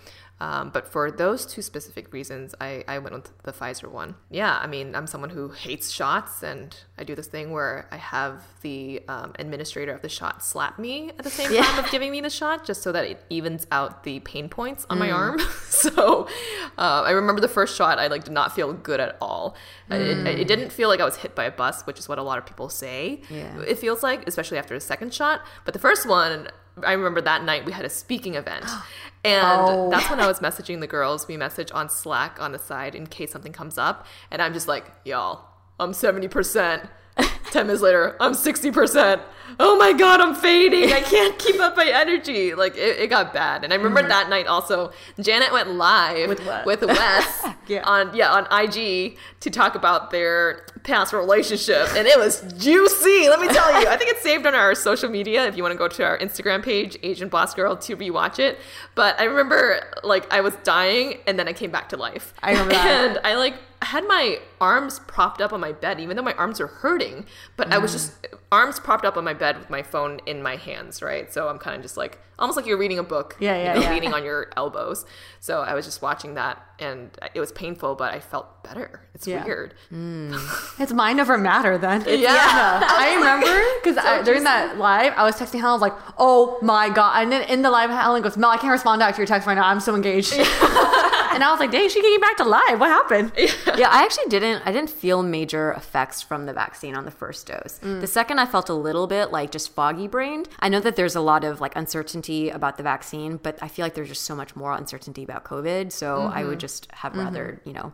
Um, 0.41 0.71
but 0.71 0.87
for 0.87 1.11
those 1.11 1.45
two 1.45 1.61
specific 1.61 2.11
reasons, 2.11 2.55
I, 2.59 2.83
I 2.87 2.97
went 2.97 3.13
with 3.13 3.29
the 3.43 3.53
Pfizer 3.53 3.91
one. 3.91 4.15
Yeah, 4.31 4.57
I 4.59 4.65
mean, 4.65 4.95
I'm 4.95 5.05
someone 5.05 5.29
who 5.29 5.49
hates 5.49 5.91
shots, 5.91 6.41
and 6.41 6.75
I 6.97 7.03
do 7.03 7.13
this 7.13 7.27
thing 7.27 7.51
where 7.51 7.87
I 7.91 7.97
have 7.97 8.43
the 8.63 9.03
um, 9.07 9.33
administrator 9.37 9.93
of 9.93 10.01
the 10.01 10.09
shot 10.09 10.43
slap 10.43 10.79
me 10.79 11.09
at 11.09 11.23
the 11.23 11.29
same 11.29 11.51
time 11.63 11.83
of 11.83 11.91
giving 11.91 12.09
me 12.11 12.21
the 12.21 12.31
shot, 12.31 12.65
just 12.65 12.81
so 12.81 12.91
that 12.91 13.05
it 13.05 13.23
evens 13.29 13.67
out 13.71 14.03
the 14.03 14.19
pain 14.21 14.49
points 14.49 14.83
on 14.89 14.97
my 14.97 15.11
arm. 15.11 15.37
so 15.67 16.27
uh, 16.75 17.03
I 17.05 17.11
remember 17.11 17.39
the 17.39 17.47
first 17.47 17.75
shot, 17.75 17.99
I 17.99 18.07
like 18.07 18.23
did 18.23 18.33
not 18.33 18.55
feel 18.55 18.73
good 18.73 18.99
at 18.99 19.17
all. 19.21 19.55
Uh, 19.91 19.95
It, 19.95 20.39
it 20.41 20.47
didn't 20.47 20.71
feel 20.71 20.89
like 20.89 20.99
I 20.99 21.05
was 21.05 21.17
hit 21.17 21.35
by 21.35 21.43
a 21.43 21.51
bus, 21.51 21.83
which 21.83 21.99
is 21.99 22.09
what 22.09 22.17
a 22.17 22.23
lot 22.23 22.39
of 22.39 22.47
people 22.47 22.67
say. 22.67 23.21
Yeah. 23.29 23.59
It 23.61 23.77
feels 23.77 24.01
like, 24.01 24.27
especially 24.27 24.57
after 24.57 24.73
the 24.73 24.81
second 24.81 25.13
shot. 25.13 25.41
But 25.65 25.75
the 25.75 25.79
first 25.79 26.07
one, 26.07 26.47
I 26.85 26.93
remember 26.93 27.21
that 27.21 27.43
night 27.43 27.65
we 27.65 27.71
had 27.71 27.85
a 27.85 27.89
speaking 27.89 28.35
event. 28.35 28.65
And 29.23 29.67
oh. 29.69 29.89
that's 29.91 30.09
when 30.09 30.19
I 30.19 30.25
was 30.25 30.39
messaging 30.39 30.79
the 30.79 30.87
girls. 30.87 31.27
We 31.27 31.37
message 31.37 31.71
on 31.71 31.89
Slack 31.89 32.41
on 32.41 32.53
the 32.53 32.57
side 32.57 32.95
in 32.95 33.05
case 33.05 33.31
something 33.31 33.53
comes 33.53 33.77
up. 33.77 34.07
And 34.31 34.41
I'm 34.41 34.51
just 34.51 34.67
like, 34.67 34.85
y'all, 35.05 35.45
I'm 35.79 35.91
70%. 35.91 36.89
10 37.51 37.67
minutes 37.67 37.81
later, 37.81 38.15
I'm 38.19 38.33
60%. 38.33 39.21
Oh 39.59 39.77
my 39.77 39.93
God, 39.93 40.21
I'm 40.21 40.33
fading. 40.33 40.91
I 40.91 41.01
can't 41.01 41.37
keep 41.37 41.59
up 41.59 41.75
my 41.75 41.85
energy. 41.85 42.55
Like, 42.55 42.75
it, 42.75 42.99
it 42.99 43.07
got 43.09 43.33
bad. 43.33 43.63
And 43.63 43.73
I 43.73 43.75
remember 43.75 43.99
mm-hmm. 43.99 44.09
that 44.09 44.29
night 44.29 44.47
also, 44.47 44.91
Janet 45.19 45.51
went 45.51 45.71
live 45.71 46.29
with, 46.29 46.45
Wes. 46.45 46.65
with 46.65 46.83
Wes 46.83 47.45
Yeah. 47.67 47.83
on, 47.83 48.15
yeah, 48.15 48.31
on 48.31 48.47
IG 48.51 49.17
to 49.41 49.49
talk 49.49 49.75
about 49.75 50.11
their 50.11 50.65
past 50.83 51.13
relationship. 51.13 51.89
And 51.95 52.07
it 52.07 52.17
was 52.17 52.41
juicy. 52.57 53.29
Let 53.29 53.39
me 53.39 53.47
tell 53.49 53.81
you. 53.81 53.87
I 53.87 53.97
think 53.97 54.11
it's 54.11 54.21
saved 54.21 54.45
on 54.45 54.55
our 54.55 54.73
social 54.73 55.09
media 55.09 55.45
if 55.47 55.55
you 55.55 55.63
want 55.63 55.73
to 55.73 55.77
go 55.77 55.87
to 55.87 56.03
our 56.03 56.17
Instagram 56.17 56.63
page, 56.63 56.97
Asian 57.03 57.29
Boss 57.29 57.53
Girl, 57.53 57.75
to 57.75 57.97
rewatch 57.97 58.39
it. 58.39 58.57
But 58.95 59.19
I 59.19 59.25
remember, 59.25 59.81
like, 60.03 60.31
I 60.33 60.41
was 60.41 60.55
dying 60.63 61.19
and 61.27 61.37
then 61.37 61.47
I 61.47 61.53
came 61.53 61.71
back 61.71 61.89
to 61.89 61.97
life. 61.97 62.33
I 62.41 62.51
remember 62.51 62.73
that. 62.73 62.81
And 62.91 63.19
I, 63.23 63.35
like, 63.35 63.55
had 63.91 64.07
my 64.07 64.39
arms 64.61 64.99
propped 64.99 65.41
up 65.41 65.51
on 65.51 65.59
my 65.59 65.73
bed, 65.73 65.99
even 65.99 66.15
though 66.15 66.23
my 66.23 66.33
arms 66.33 66.61
are 66.61 66.67
hurting. 66.67 67.25
But 67.57 67.73
I 67.73 67.77
was 67.77 67.91
mm. 67.91 67.95
just 67.95 68.27
arms 68.49 68.79
propped 68.79 69.03
up 69.03 69.17
on 69.17 69.25
my 69.25 69.33
bed 69.33 69.57
with 69.57 69.69
my 69.69 69.83
phone 69.83 70.19
in 70.25 70.41
my 70.41 70.55
hands, 70.55 71.01
right? 71.01 71.31
So 71.31 71.49
I'm 71.49 71.57
kind 71.57 71.75
of 71.75 71.81
just 71.81 71.97
like 71.97 72.17
almost 72.39 72.55
like 72.55 72.65
you're 72.65 72.77
reading 72.77 72.99
a 72.99 73.03
book, 73.03 73.35
Yeah, 73.39 73.57
you 73.57 73.63
yeah, 73.63 73.73
know, 73.73 73.81
yeah. 73.81 73.91
leaning 73.91 74.13
on 74.13 74.23
your 74.29 74.49
elbows. 74.55 75.05
So 75.41 75.59
I 75.59 75.73
was 75.73 75.85
just 75.85 76.01
watching 76.01 76.35
that, 76.35 76.63
and 76.79 77.11
it 77.35 77.41
was 77.41 77.51
painful, 77.51 77.95
but 77.95 78.13
I 78.13 78.21
felt 78.21 78.63
better. 78.63 79.01
It's 79.13 79.27
Yeah. 79.27 79.43
weird. 79.43 79.73
Mm. 79.91 80.39
It's 80.79 80.93
mind 80.93 81.19
over 81.19 81.37
matter 81.37 81.77
then. 81.77 82.01
It's, 82.07 82.21
Yeah. 82.21 82.31
I 82.33 83.15
remember 83.19 83.61
because 83.83 84.25
during 84.25 84.45
that 84.45 84.77
live, 84.77 85.13
I 85.17 85.23
was 85.23 85.35
texting 85.35 85.59
Helen, 85.59 85.71
I 85.71 85.73
was 85.73 85.81
like, 85.81 85.97
oh 86.17 86.57
my 86.61 86.89
God. 86.89 87.21
And 87.21 87.31
then 87.31 87.43
in 87.49 87.61
the 87.61 87.69
live, 87.69 87.89
Helen 87.89 88.21
goes, 88.21 88.37
Mel, 88.37 88.51
I 88.51 88.57
can't 88.57 88.71
respond 88.71 88.99
back 88.99 89.15
to 89.15 89.19
your 89.19 89.27
text 89.27 89.45
right 89.47 89.55
now. 89.55 89.67
I'm 89.67 89.81
so 89.81 89.95
engaged. 89.95 90.33
And 91.33 91.43
I 91.43 91.51
was 91.51 91.59
like, 91.59 91.71
dang, 91.71 91.89
she 91.89 92.01
came 92.01 92.19
back 92.19 92.37
to 92.37 92.43
live. 92.43 92.79
What 92.79 92.89
happened? 92.89 93.31
yeah, 93.77 93.89
I 93.89 94.03
actually 94.03 94.29
didn't. 94.29 94.63
I 94.65 94.71
didn't 94.71 94.89
feel 94.89 95.23
major 95.23 95.71
effects 95.71 96.21
from 96.21 96.45
the 96.45 96.53
vaccine 96.53 96.95
on 96.95 97.05
the 97.05 97.11
first 97.11 97.47
dose. 97.47 97.79
Mm. 97.83 98.01
The 98.01 98.07
second, 98.07 98.39
I 98.39 98.45
felt 98.45 98.69
a 98.69 98.73
little 98.73 99.07
bit 99.07 99.31
like 99.31 99.51
just 99.51 99.73
foggy 99.73 100.07
brained. 100.07 100.49
I 100.59 100.69
know 100.69 100.79
that 100.79 100.95
there's 100.95 101.15
a 101.15 101.21
lot 101.21 101.43
of 101.43 101.61
like 101.61 101.75
uncertainty 101.75 102.49
about 102.49 102.77
the 102.77 102.83
vaccine, 102.83 103.37
but 103.37 103.57
I 103.61 103.67
feel 103.67 103.85
like 103.85 103.93
there's 103.93 104.09
just 104.09 104.23
so 104.23 104.35
much 104.35 104.55
more 104.55 104.73
uncertainty 104.73 105.23
about 105.23 105.43
COVID. 105.43 105.91
So 105.91 106.21
I 106.21 106.43
would 106.43 106.53
mm-hmm. 106.53 106.59
just 106.59 106.91
have 106.91 107.13
mm-hmm. 107.13 107.21
rather, 107.21 107.61
you 107.65 107.73
know, 107.73 107.93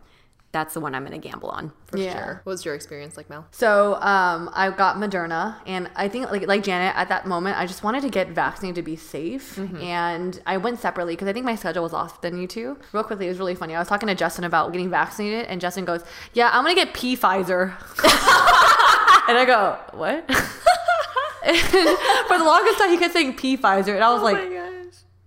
that's 0.50 0.72
the 0.74 0.80
one 0.80 0.94
I'm 0.94 1.04
going 1.06 1.20
to 1.20 1.28
gamble 1.28 1.50
on. 1.50 1.72
For 1.86 1.98
Yeah. 1.98 2.12
sure. 2.14 2.40
What 2.44 2.52
was 2.52 2.64
your 2.64 2.74
experience 2.74 3.16
like, 3.18 3.28
Mel? 3.28 3.46
So 3.50 3.94
um, 3.96 4.48
I 4.54 4.70
got 4.70 4.96
Moderna, 4.96 5.56
and 5.66 5.90
I 5.94 6.08
think 6.08 6.30
like 6.30 6.46
like 6.46 6.62
Janet 6.62 6.94
at 6.96 7.08
that 7.10 7.26
moment, 7.26 7.58
I 7.58 7.66
just 7.66 7.82
wanted 7.82 8.00
to 8.02 8.08
get 8.08 8.28
vaccinated 8.30 8.76
to 8.76 8.82
be 8.82 8.96
safe, 8.96 9.58
and 9.58 10.40
I 10.46 10.56
went 10.56 10.80
separately 10.80 11.14
because 11.14 11.28
I 11.28 11.32
think 11.32 11.44
my 11.46 11.54
schedule 11.54 11.82
was 11.82 11.92
off 11.92 12.20
than 12.22 12.38
you 12.40 12.46
two. 12.46 12.78
Real 12.92 13.04
quickly, 13.04 13.26
it 13.26 13.30
was 13.30 13.38
really 13.38 13.54
funny. 13.54 13.74
I 13.74 13.78
was 13.78 13.88
talking 13.88 14.06
to 14.08 14.14
Justin 14.14 14.44
about 14.44 14.72
getting 14.72 14.90
vaccinated, 14.90 15.46
and 15.46 15.60
Justin 15.60 15.84
goes, 15.84 16.02
"Yeah, 16.32 16.50
I'm 16.52 16.62
gonna 16.64 16.74
get 16.74 16.94
P 16.94 17.14
Pfizer," 17.16 17.72
and 19.28 19.36
I 19.38 19.44
go, 19.46 19.78
"What?" 19.92 20.24
And 21.44 21.56
for 22.26 22.36
the 22.36 22.44
longest 22.44 22.78
time, 22.78 22.90
he 22.90 22.98
kept 22.98 23.14
saying 23.14 23.34
P 23.36 23.56
Pfizer, 23.56 23.94
and 23.94 24.02
I 24.04 24.12
was 24.12 24.22
like. 24.22 24.38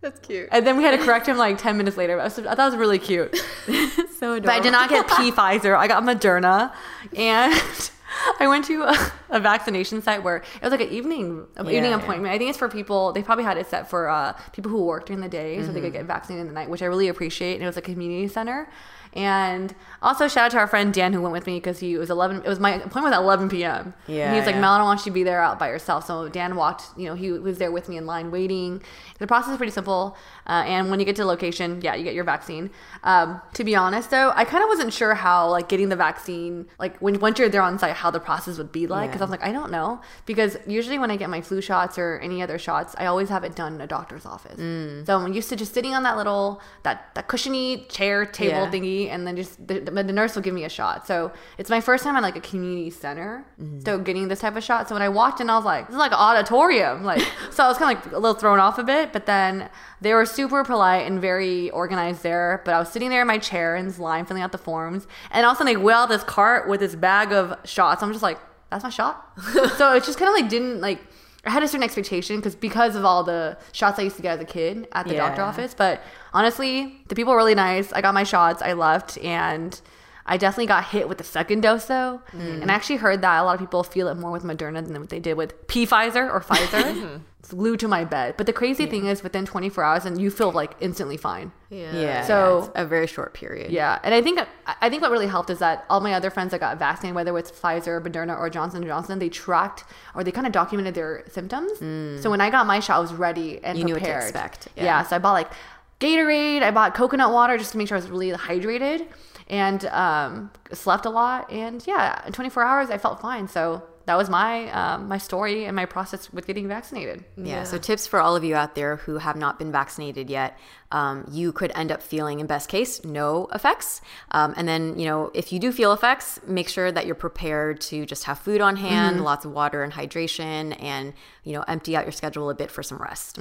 That's 0.02 0.20
cute. 0.20 0.50
And 0.52 0.66
then 0.66 0.78
we 0.78 0.84
had 0.84 0.98
to 0.98 1.06
correct 1.06 1.28
him 1.28 1.38
like 1.38 1.58
10 1.60 1.78
minutes 1.78 1.96
later. 1.96 2.20
I, 2.20 2.24
was- 2.24 2.40
I 2.40 2.56
thought 2.56 2.60
it 2.60 2.72
was 2.72 2.76
really 2.76 3.00
cute. 3.00 3.36
so 3.68 4.34
adorable. 4.34 4.42
But 4.42 4.50
I 4.50 4.60
did 4.60 4.72
not 4.72 4.90
get 4.90 5.08
P 5.08 5.32
Pfizer. 5.32 5.78
I 5.78 5.88
got 5.88 6.04
Moderna. 6.04 6.74
And 7.16 7.54
I 8.40 8.48
went 8.48 8.66
to 8.66 8.82
a, 8.84 9.12
a 9.30 9.40
vaccination 9.40 10.02
site 10.02 10.24
where 10.24 10.38
it 10.38 10.62
was 10.64 10.72
like 10.72 10.82
an 10.82 10.90
evening 10.90 11.46
an 11.56 11.66
Yeah, 11.68 11.72
evening 11.74 11.92
yeah. 11.92 11.98
appointment. 11.98 12.34
I 12.34 12.38
think 12.40 12.50
it's 12.50 12.58
for 12.58 12.68
people. 12.68 13.14
They 13.14 13.22
probably 13.22 13.44
had 13.44 13.58
it 13.58 13.68
set 13.68 13.90
for 13.90 14.10
uh, 14.10 14.34
people 14.54 14.72
who 14.72 14.84
work 14.84 15.06
during 15.06 15.22
the 15.22 15.30
day, 15.30 15.62
so 15.64 15.72
they 15.72 15.82
could 15.82 15.94
get 15.94 16.06
vaccinated 16.06 16.42
in 16.42 16.48
the 16.48 16.54
night, 16.54 16.70
which 16.70 16.82
I 16.82 16.88
really 16.88 17.08
appreciate. 17.08 17.54
And 17.56 17.64
it 17.64 17.68
was 17.68 17.78
a 17.78 17.82
community 17.82 18.28
center. 18.28 18.70
And 19.14 19.76
also 20.02 20.28
shout 20.28 20.46
out 20.46 20.52
to 20.52 20.58
our 20.58 20.68
friend 20.68 20.94
Dan 20.94 21.12
who 21.14 21.22
went 21.22 21.34
with 21.34 21.46
me 21.46 21.58
because 21.58 21.80
he 21.80 21.98
was 21.98 22.10
11. 22.10 22.38
It 22.38 22.48
was 22.48 22.60
my 22.60 22.76
appointment 22.76 23.06
was 23.06 23.14
at 23.14 23.20
11 23.20 23.50
p.m. 23.50 23.94
Yeah, 24.08 24.26
And 24.26 24.34
he 24.34 24.40
was 24.40 24.46
like, 24.46 24.56
yeah. 24.56 24.62
Mel, 24.62 24.72
I 24.72 24.78
don't 24.78 24.86
want 24.88 25.00
you 25.02 25.06
to 25.06 25.12
be 25.12 25.24
there 25.24 25.42
out 25.42 25.60
by 25.60 25.68
yourself. 25.68 26.06
So 26.06 26.30
Dan 26.30 26.56
walked. 26.56 26.84
You 26.98 27.08
know, 27.08 27.16
he 27.16 27.32
was 27.32 27.58
there 27.58 27.72
with 27.72 27.90
me 27.90 27.98
in 27.98 28.06
line 28.06 28.32
waiting. 28.32 28.82
The 29.20 29.28
process 29.28 29.52
is 29.52 29.58
pretty 29.58 29.72
simple. 29.74 30.16
Uh, 30.48 30.64
and 30.66 30.90
when 30.90 31.00
you 31.00 31.06
get 31.06 31.16
to 31.18 31.26
location, 31.26 31.82
yeah, 31.82 31.94
you 31.96 32.04
get 32.04 32.14
your 32.14 32.24
vaccine. 32.24 32.72
Um, 33.04 33.42
to 33.54 33.64
be 33.64 33.76
honest, 33.76 34.10
though, 34.12 34.32
I 34.36 34.46
kind 34.46 34.64
of 34.64 34.70
wasn't 34.70 34.94
sure 34.94 35.14
how 35.14 35.50
like 35.50 35.68
getting 35.70 35.90
the 35.90 35.96
vaccine, 35.96 36.68
like 36.80 36.98
when 37.00 37.20
once 37.20 37.38
you're 37.38 37.50
there 37.50 37.62
on 37.62 37.78
site, 37.80 37.96
how 37.96 38.12
the 38.12 38.20
process 38.20 38.58
would 38.58 38.72
be 38.72 38.88
like. 38.88 39.10
Because 39.12 39.22
I 39.22 39.26
was 39.26 39.32
like, 39.32 39.44
I 39.44 39.52
don't 39.52 39.72
know. 39.72 40.02
Because 40.26 40.58
usually 40.66 40.98
when 40.98 41.12
I 41.12 41.18
get 41.18 41.30
my 41.30 41.42
flu 41.42 41.62
shots 41.62 41.98
or 41.98 42.18
any 42.24 42.42
other 42.42 42.58
shots, 42.58 42.96
I 42.98 43.06
always 43.08 43.30
have 43.30 43.44
it 43.44 43.56
done 43.56 43.76
in 43.76 43.82
a 43.82 43.88
doctor's 43.88 44.26
office. 44.26 44.58
So 45.06 45.18
I'm 45.18 45.34
used 45.34 45.50
to 45.50 45.56
just 45.56 45.74
sitting 45.74 45.94
on 45.94 46.04
that 46.04 46.16
little 46.18 46.62
that 46.84 47.14
that 47.16 47.28
cushiony 47.28 47.86
chair 47.90 48.26
table 48.26 48.52
Yeah. 48.64 48.72
thingy, 48.72 49.01
and 49.10 49.26
then 49.26 49.36
just 49.36 49.66
the, 49.68 49.80
the, 49.80 50.04
nurse 50.04 50.36
will 50.36 50.42
give 50.42 50.54
me 50.54 50.64
a 50.64 50.70
shot. 50.70 51.08
So 51.08 51.32
it's 51.58 51.70
my 51.70 51.82
first 51.82 52.04
time 52.04 52.16
at 52.16 52.24
like 52.24 52.36
a 52.36 52.42
community 52.42 52.90
center, 52.90 53.46
mm-hmm. 53.60 53.80
so 53.82 54.00
getting 54.00 54.28
this 54.28 54.40
type 54.40 54.56
of 54.56 54.64
shot. 54.64 54.88
So 54.88 54.96
when 54.96 55.02
I 55.02 55.10
walked 55.10 55.42
in, 55.42 55.50
I 55.50 55.56
was 55.56 55.66
like, 55.66 55.88
this 55.88 55.94
is 55.94 56.00
like 56.00 56.12
an 56.12 56.18
auditorium, 56.18 57.04
like 57.04 57.22
so 57.52 57.64
I 57.64 57.68
was 57.68 57.78
kind 57.78 57.98
of 57.98 58.04
like 58.04 58.14
a 58.14 58.20
little 58.20 58.36
thrown 58.36 58.60
off 58.60 58.78
a 58.78 58.84
bit, 58.84 59.14
but 59.14 59.26
then 59.26 59.70
they 60.02 60.14
were 60.14 60.26
super 60.26 60.64
polite 60.64 61.06
and 61.08 61.22
very 61.22 61.70
organized 61.72 62.24
there. 62.24 62.62
But 62.66 62.74
I 62.74 62.80
was 62.80 62.90
sitting 62.90 63.10
there 63.10 63.22
in 63.22 63.28
my 63.28 63.38
chair 63.38 63.76
in 63.76 63.88
this 63.88 64.00
line 64.00 64.26
filling 64.26 64.44
out 64.44 64.52
the 64.52 64.58
forms, 64.58 65.08
and 65.32 65.46
all 65.46 65.52
of 65.52 65.58
a 65.58 65.60
sudden 65.60 65.74
they 65.74 65.78
wheel 65.78 65.98
out 65.98 66.10
this 66.10 66.24
cart 66.24 66.68
with 66.70 66.80
this 66.80 66.96
bag 66.96 67.32
of 67.32 67.56
shots. 67.64 68.04
I'm 68.04 68.12
just 68.12 68.24
like, 68.24 68.40
that's 68.70 68.84
my 68.84 68.90
shot. 68.90 69.32
so 69.78 69.94
it 69.94 70.04
just 70.04 70.18
kind 70.18 70.30
of 70.30 70.36
like 70.36 70.50
didn't 70.50 70.82
like. 70.82 71.02
I 71.44 71.50
had 71.50 71.64
a 71.64 71.68
certain 71.68 71.84
expectation 71.84 72.36
because 72.36 72.56
because 72.56 72.96
of 72.96 73.04
all 73.04 73.24
the 73.24 73.58
shots 73.72 73.98
I 73.98 74.04
used 74.04 74.16
to 74.18 74.22
get 74.22 74.36
as 74.36 74.42
a 74.42 74.46
kid 74.46 74.88
at 74.92 75.08
the 75.08 75.16
doctor 75.16 75.42
office. 75.42 75.74
But 75.74 76.02
honestly, 76.34 77.02
the 77.08 77.16
people 77.16 77.32
were 77.34 77.38
really 77.38 77.56
nice. 77.56 77.92
I 77.94 78.02
got 78.02 78.14
my 78.14 78.24
shots. 78.24 78.62
I 78.62 78.74
left, 78.74 79.18
and 79.20 79.80
I 80.26 80.38
definitely 80.38 80.68
got 80.68 80.86
hit 80.86 81.10
with 81.10 81.18
the 81.18 81.24
second 81.24 81.62
dose 81.62 81.86
though. 81.86 82.22
Mm. 82.32 82.62
And 82.62 82.72
I 82.72 82.76
actually 82.76 82.98
heard 82.98 83.22
that 83.22 83.40
a 83.40 83.44
lot 83.44 83.54
of 83.56 83.60
people 83.60 83.84
feel 83.84 84.08
it 84.08 84.16
more 84.16 84.32
with 84.32 84.44
Moderna 84.44 84.86
than 84.86 85.00
what 85.00 85.10
they 85.10 85.20
did 85.20 85.36
with 85.36 85.68
P 85.68 85.86
Pfizer 85.86 86.30
or 86.32 86.40
Pfizer. 86.42 87.22
it's 87.40 87.52
glued 87.52 87.80
to 87.80 87.88
my 87.88 88.06
bed. 88.06 88.36
But 88.38 88.46
the 88.46 88.54
crazy 88.54 88.86
thing 88.86 89.08
is, 89.08 89.24
within 89.24 89.46
24 89.48 89.84
hours, 89.84 90.06
and 90.06 90.22
you 90.22 90.30
feel 90.30 90.52
like 90.52 90.76
instantly 90.80 91.18
fine. 91.18 91.52
Yeah. 91.72 91.92
Yeah. 91.96 92.26
So- 92.28 92.60
yeah, 92.60 92.66
it's 92.66 92.72
a 92.76 92.86
very 92.86 93.08
short 93.08 93.34
period. 93.34 93.72
Yeah, 93.72 93.98
and 94.04 94.14
I 94.14 94.22
think 94.22 94.40
I 94.80 94.90
think 94.90 95.02
what 95.02 95.10
really 95.12 95.28
helped 95.28 95.50
is 95.50 95.58
that 95.60 95.86
all 95.90 96.02
my 96.02 96.14
other 96.14 96.30
friends 96.30 96.52
that 96.52 96.60
got 96.60 96.78
vaccinated, 96.78 97.16
whether 97.16 97.36
it's 97.40 97.50
Pfizer, 97.52 98.00
Moderna, 98.06 98.38
or 98.38 98.50
Johnson 98.50 98.84
Johnson, 98.86 99.18
they 99.20 99.30
tracked 99.30 99.86
or 100.14 100.24
they 100.24 100.32
kind 100.32 100.46
of 100.46 100.54
documented 100.54 100.94
their 100.94 101.24
symptoms. 101.30 101.80
So 102.22 102.30
when 102.30 102.42
I 102.42 102.50
got 102.52 102.68
my 102.68 102.80
shot, 102.80 102.98
I 102.98 103.00
was 103.00 103.14
ready 103.14 103.60
and 103.64 103.76
Mm. 103.76 103.80
You 103.80 103.86
knew 103.86 103.94
what 103.96 104.00
to 104.00 104.06
prepared. 104.06 104.24
expect, 104.24 104.68
Yeah. 104.76 104.84
yeah. 104.84 105.04
so 105.04 105.16
I 105.16 105.20
bought 105.20 105.34
like 105.34 105.52
Gatorade, 106.00 106.64
I 106.64 106.72
bought 106.72 106.96
coconut 106.96 107.32
water 107.32 107.58
just 107.58 107.72
to 107.74 107.78
make 107.78 107.88
sure 107.88 107.96
I 107.98 108.02
was 108.02 108.10
really 108.10 108.32
hydrated, 108.32 109.08
and 109.52 109.86
um, 109.88 110.50
slept 110.72 111.06
a 111.06 111.10
lot. 111.10 111.52
And 111.52 111.86
yeah, 111.86 112.26
in 112.26 112.34
24 112.34 112.64
hours, 112.64 112.90
I 112.90 112.98
felt 112.98 113.20
fine. 113.22 113.48
So 113.48 113.84
that 114.06 114.18
was 114.18 114.30
my 114.30 114.72
um, 114.72 115.08
my 115.08 115.18
story 115.18 115.66
and 115.66 115.76
my 115.76 115.86
process 115.86 116.34
with 116.34 116.48
getting 116.48 116.68
vaccinated. 116.68 117.24
Yeah. 117.38 117.64
So, 117.64 117.78
tips 117.78 118.08
for 118.08 118.20
all 118.20 118.36
of 118.36 118.44
you 118.44 118.56
out 118.56 118.74
there 118.74 118.96
who 118.96 119.18
have 119.18 119.36
not 119.36 119.60
been 119.60 119.72
vaccinated 119.72 120.30
yet. 120.30 120.58
Um, 120.92 121.26
you 121.32 121.52
could 121.52 121.72
end 121.76 121.92
up 121.92 122.02
feeling, 122.02 122.40
in 122.40 122.48
best 122.48 122.68
case, 122.68 123.04
no 123.06 123.48
effects. 123.54 124.02
Um, 124.32 124.54
and 124.58 124.68
then, 124.68 124.98
you 124.98 125.06
know, 125.06 125.32
if 125.34 125.54
you 125.54 125.60
do 125.60 125.72
feel 125.72 125.94
effects, 125.94 126.40
make 126.48 126.68
sure 126.68 126.92
that 126.92 127.06
you're 127.06 127.16
prepared 127.16 127.80
to 127.82 128.06
just 128.06 128.24
have 128.24 128.40
food 128.40 128.60
on 128.60 128.76
hand, 128.76 129.24
lots 129.24 129.46
of 129.46 129.52
water 129.52 129.84
and 129.84 129.94
hydration, 129.94 130.76
and, 130.82 131.14
you 131.44 131.54
know, 131.54 131.64
empty 131.68 131.96
out 131.96 132.04
your 132.04 132.12
schedule 132.12 132.50
a 132.50 132.56
bit 132.56 132.72
for 132.72 132.84
some 132.84 132.98
rest. 132.98 133.38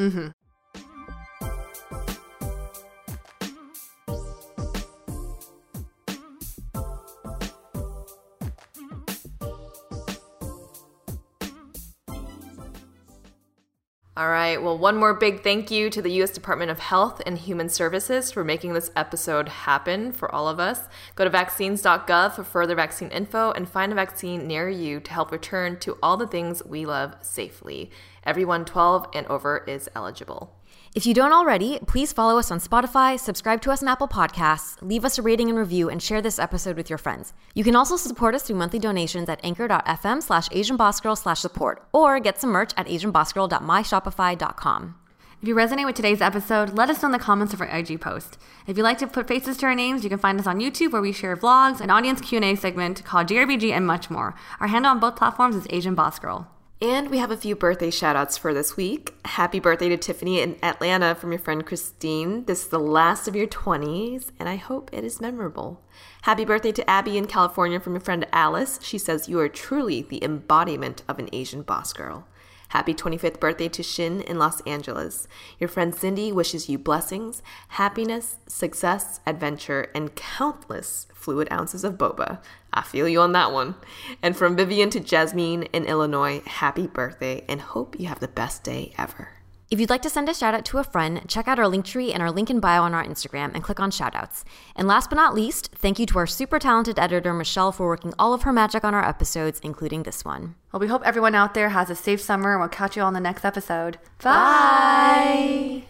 All 14.21 14.29
right. 14.29 14.63
Well, 14.63 14.77
one 14.77 14.99
more 14.99 15.15
big 15.15 15.43
thank 15.43 15.71
you 15.71 15.89
to 15.89 16.03
the 16.03 16.13
U.S. 16.17 16.29
Department 16.29 16.71
of 16.71 16.79
Health 16.79 17.23
and 17.25 17.39
Human 17.39 17.71
Services 17.71 18.31
for 18.31 18.45
making 18.45 18.75
this 18.75 18.91
episode 18.95 19.49
happen 19.49 20.13
for 20.13 20.31
all 20.31 20.47
of 20.47 20.61
us. 20.61 20.81
Go 21.15 21.25
to 21.25 21.31
vaccines.gov 21.31 22.35
for 22.35 22.45
further 22.45 22.75
vaccine 22.75 23.09
info 23.09 23.51
and 23.53 23.67
find 23.67 23.93
a 23.93 23.95
vaccine 23.95 24.47
near 24.47 24.69
you 24.69 25.01
to 25.01 25.11
help 25.11 25.33
return 25.33 25.79
to 25.79 25.97
all 26.03 26.19
the 26.19 26.27
things 26.27 26.63
we 26.67 26.85
love 26.85 27.15
safely. 27.23 27.91
Everyone 28.23 28.67
12 28.67 29.07
and 29.15 29.27
over 29.29 29.65
is 29.67 29.89
eligible. 29.95 30.60
If 30.93 31.07
you 31.07 31.15
don't 31.15 31.33
already, 31.33 31.79
please 31.87 32.13
follow 32.13 32.37
us 32.37 32.51
on 32.51 32.59
Spotify, 32.59 33.17
subscribe 33.17 33.63
to 33.63 33.71
us 33.71 33.81
on 33.81 33.89
Apple 33.89 34.09
Podcasts, 34.09 34.77
leave 34.83 35.05
us 35.05 35.19
a 35.19 35.23
rating 35.23 35.49
and 35.49 35.57
review, 35.57 35.89
and 35.89 36.03
share 36.03 36.21
this 36.21 36.41
episode 36.41 36.77
with 36.77 36.91
your 36.91 36.99
friends. 36.99 37.33
You 37.55 37.63
can 37.63 37.77
also 37.77 37.97
support 37.97 38.35
us 38.35 38.43
through 38.43 38.57
monthly 38.57 38.81
donations 38.81 39.29
at 39.29 39.39
anchor.fm 39.45 40.21
slash 40.21 40.49
asianbossgirl 40.49 41.17
slash 41.17 41.39
support, 41.39 41.87
or 41.93 42.19
get 42.19 42.41
some 42.41 42.51
merch 42.51 42.73
at 42.77 42.89
asianbossgirl.myshopify.com. 42.89 44.95
If 45.41 45.49
you 45.49 45.55
resonate 45.55 45.87
with 45.87 45.95
today's 45.95 46.21
episode, 46.21 46.71
let 46.71 46.91
us 46.91 47.03
know 47.03 47.07
in 47.07 47.13
the 47.13 47.21
comments 47.21 47.55
of 47.55 47.61
our 47.61 47.69
IG 47.69 48.01
post. 48.01 48.37
If 48.67 48.77
you'd 48.77 48.83
like 48.83 48.99
to 48.99 49.07
put 49.07 49.29
faces 49.29 49.59
to 49.59 49.67
our 49.67 49.77
names, 49.77 50.03
you 50.03 50.11
can 50.11 50.19
find 50.19 50.41
us 50.41 50.49
on 50.49 50.59
YouTube 50.59 50.91
where 50.91 51.01
we 51.01 51.13
share 51.13 51.37
vlogs, 51.37 51.81
an 51.81 51.91
audience 51.91 52.21
Q&A 52.21 52.57
segment 52.57 53.05
called 53.05 53.29
JRBG, 53.29 53.71
and 53.71 53.87
much 53.87 54.11
more. 54.11 54.35
Our 54.59 54.67
handle 54.67 54.91
on 54.91 54.99
both 54.99 55.15
platforms 55.15 55.55
is 55.55 55.69
Asian 55.71 55.95
Boss 55.95 56.19
Girl. 56.19 56.51
And 56.83 57.11
we 57.11 57.19
have 57.19 57.31
a 57.31 57.37
few 57.37 57.57
birthday 57.57 57.91
shout 57.91 58.17
outs 58.17 58.39
for 58.39 58.55
this 58.55 58.75
week. 58.75 59.15
Happy 59.27 59.61
birthday 59.61 59.91
to 59.91 59.99
Tiffany 59.99 60.41
in 60.41 60.57
Atlanta 60.63 61.15
from 61.15 61.31
your 61.31 61.39
friend 61.39 61.67
Christine. 61.67 62.47
This 62.47 62.63
is 62.63 62.69
the 62.69 62.79
last 62.79 63.29
of 63.29 63.37
your 63.37 63.47
20s, 63.47 64.31
and 64.39 64.49
I 64.49 64.57
hope 64.57 64.89
it 64.91 65.05
is 65.05 65.21
memorable. 65.21 65.83
Happy 66.23 66.47
birthday 66.47 66.73
to 66.73 66.89
Abby 66.89 67.19
in 67.19 67.27
California 67.27 67.81
from 67.81 67.93
your 67.93 68.01
friend 68.01 68.27
Alice. 68.33 68.79
She 68.83 68.97
says 68.97 69.29
you 69.29 69.39
are 69.41 69.49
truly 69.51 70.01
the 70.01 70.25
embodiment 70.25 71.03
of 71.07 71.19
an 71.19 71.29
Asian 71.35 71.61
boss 71.61 71.93
girl. 71.93 72.27
Happy 72.71 72.95
25th 72.95 73.41
birthday 73.41 73.69
to 73.69 73.83
Shin 73.83 74.21
in 74.21 74.39
Los 74.39 74.61
Angeles. 74.61 75.27
Your 75.59 75.67
friend 75.67 75.93
Cindy 75.93 76.31
wishes 76.31 76.69
you 76.69 76.79
blessings, 76.79 77.43
happiness, 77.67 78.37
success, 78.47 79.19
adventure, 79.27 79.89
and 79.93 80.15
countless 80.15 81.09
fluid 81.13 81.49
ounces 81.51 81.83
of 81.83 81.99
boba. 81.99 82.41
I 82.73 82.83
feel 82.83 83.09
you 83.09 83.21
on 83.23 83.33
that 83.33 83.51
one. 83.51 83.75
And 84.23 84.37
from 84.37 84.55
Vivian 84.57 84.89
to 84.91 85.01
Jasmine 85.01 85.65
in 85.65 85.85
Illinois, 85.85 86.43
happy 86.47 86.87
birthday 86.87 87.45
and 87.49 87.61
hope 87.61 87.99
you 87.99 88.07
have 88.07 88.21
the 88.21 88.29
best 88.29 88.63
day 88.63 88.93
ever. 88.97 89.40
If 89.71 89.79
you'd 89.79 89.89
like 89.89 90.03
to 90.03 90.11
send 90.11 90.29
a 90.29 90.35
shout 90.35 90.53
out 90.53 90.65
to 90.65 90.79
a 90.79 90.85
friend, 90.85 91.23
check 91.29 91.47
out 91.47 91.61
our 91.61 91.69
link 91.69 91.85
tree 91.85 92.13
and 92.13 92.21
our 92.21 92.33
link 92.33 92.51
in 92.51 92.59
bio 92.59 92.83
on 92.83 92.93
our 92.93 93.05
Instagram 93.05 93.55
and 93.55 93.63
click 93.63 93.79
on 93.79 93.93
shoutouts. 93.93 94.43
And 94.75 94.89
last 94.89 95.11
but 95.11 95.15
not 95.15 95.33
least, 95.33 95.71
thank 95.77 96.01
you 96.01 96.07
to 96.07 96.19
our 96.19 96.27
super 96.27 96.59
talented 96.59 96.99
editor, 96.99 97.33
Michelle, 97.33 97.71
for 97.71 97.87
working 97.87 98.13
all 98.19 98.35
of 98.35 98.43
her 98.43 98.53
magic 98.53 98.83
on 98.83 98.95
our 98.95 99.09
episodes, 99.09 99.61
including 99.63 100.03
this 100.03 100.25
one. 100.25 100.57
Well, 100.73 100.81
we 100.81 100.89
hope 100.89 101.03
everyone 101.05 101.37
out 101.37 101.55
there 101.55 101.69
has 101.69 101.89
a 101.89 101.95
safe 101.95 102.21
summer, 102.21 102.51
and 102.51 102.61
we'll 102.61 102.69
catch 102.69 102.97
you 102.97 103.03
on 103.03 103.13
the 103.13 103.21
next 103.21 103.45
episode. 103.45 103.99
Bye. 104.21 105.85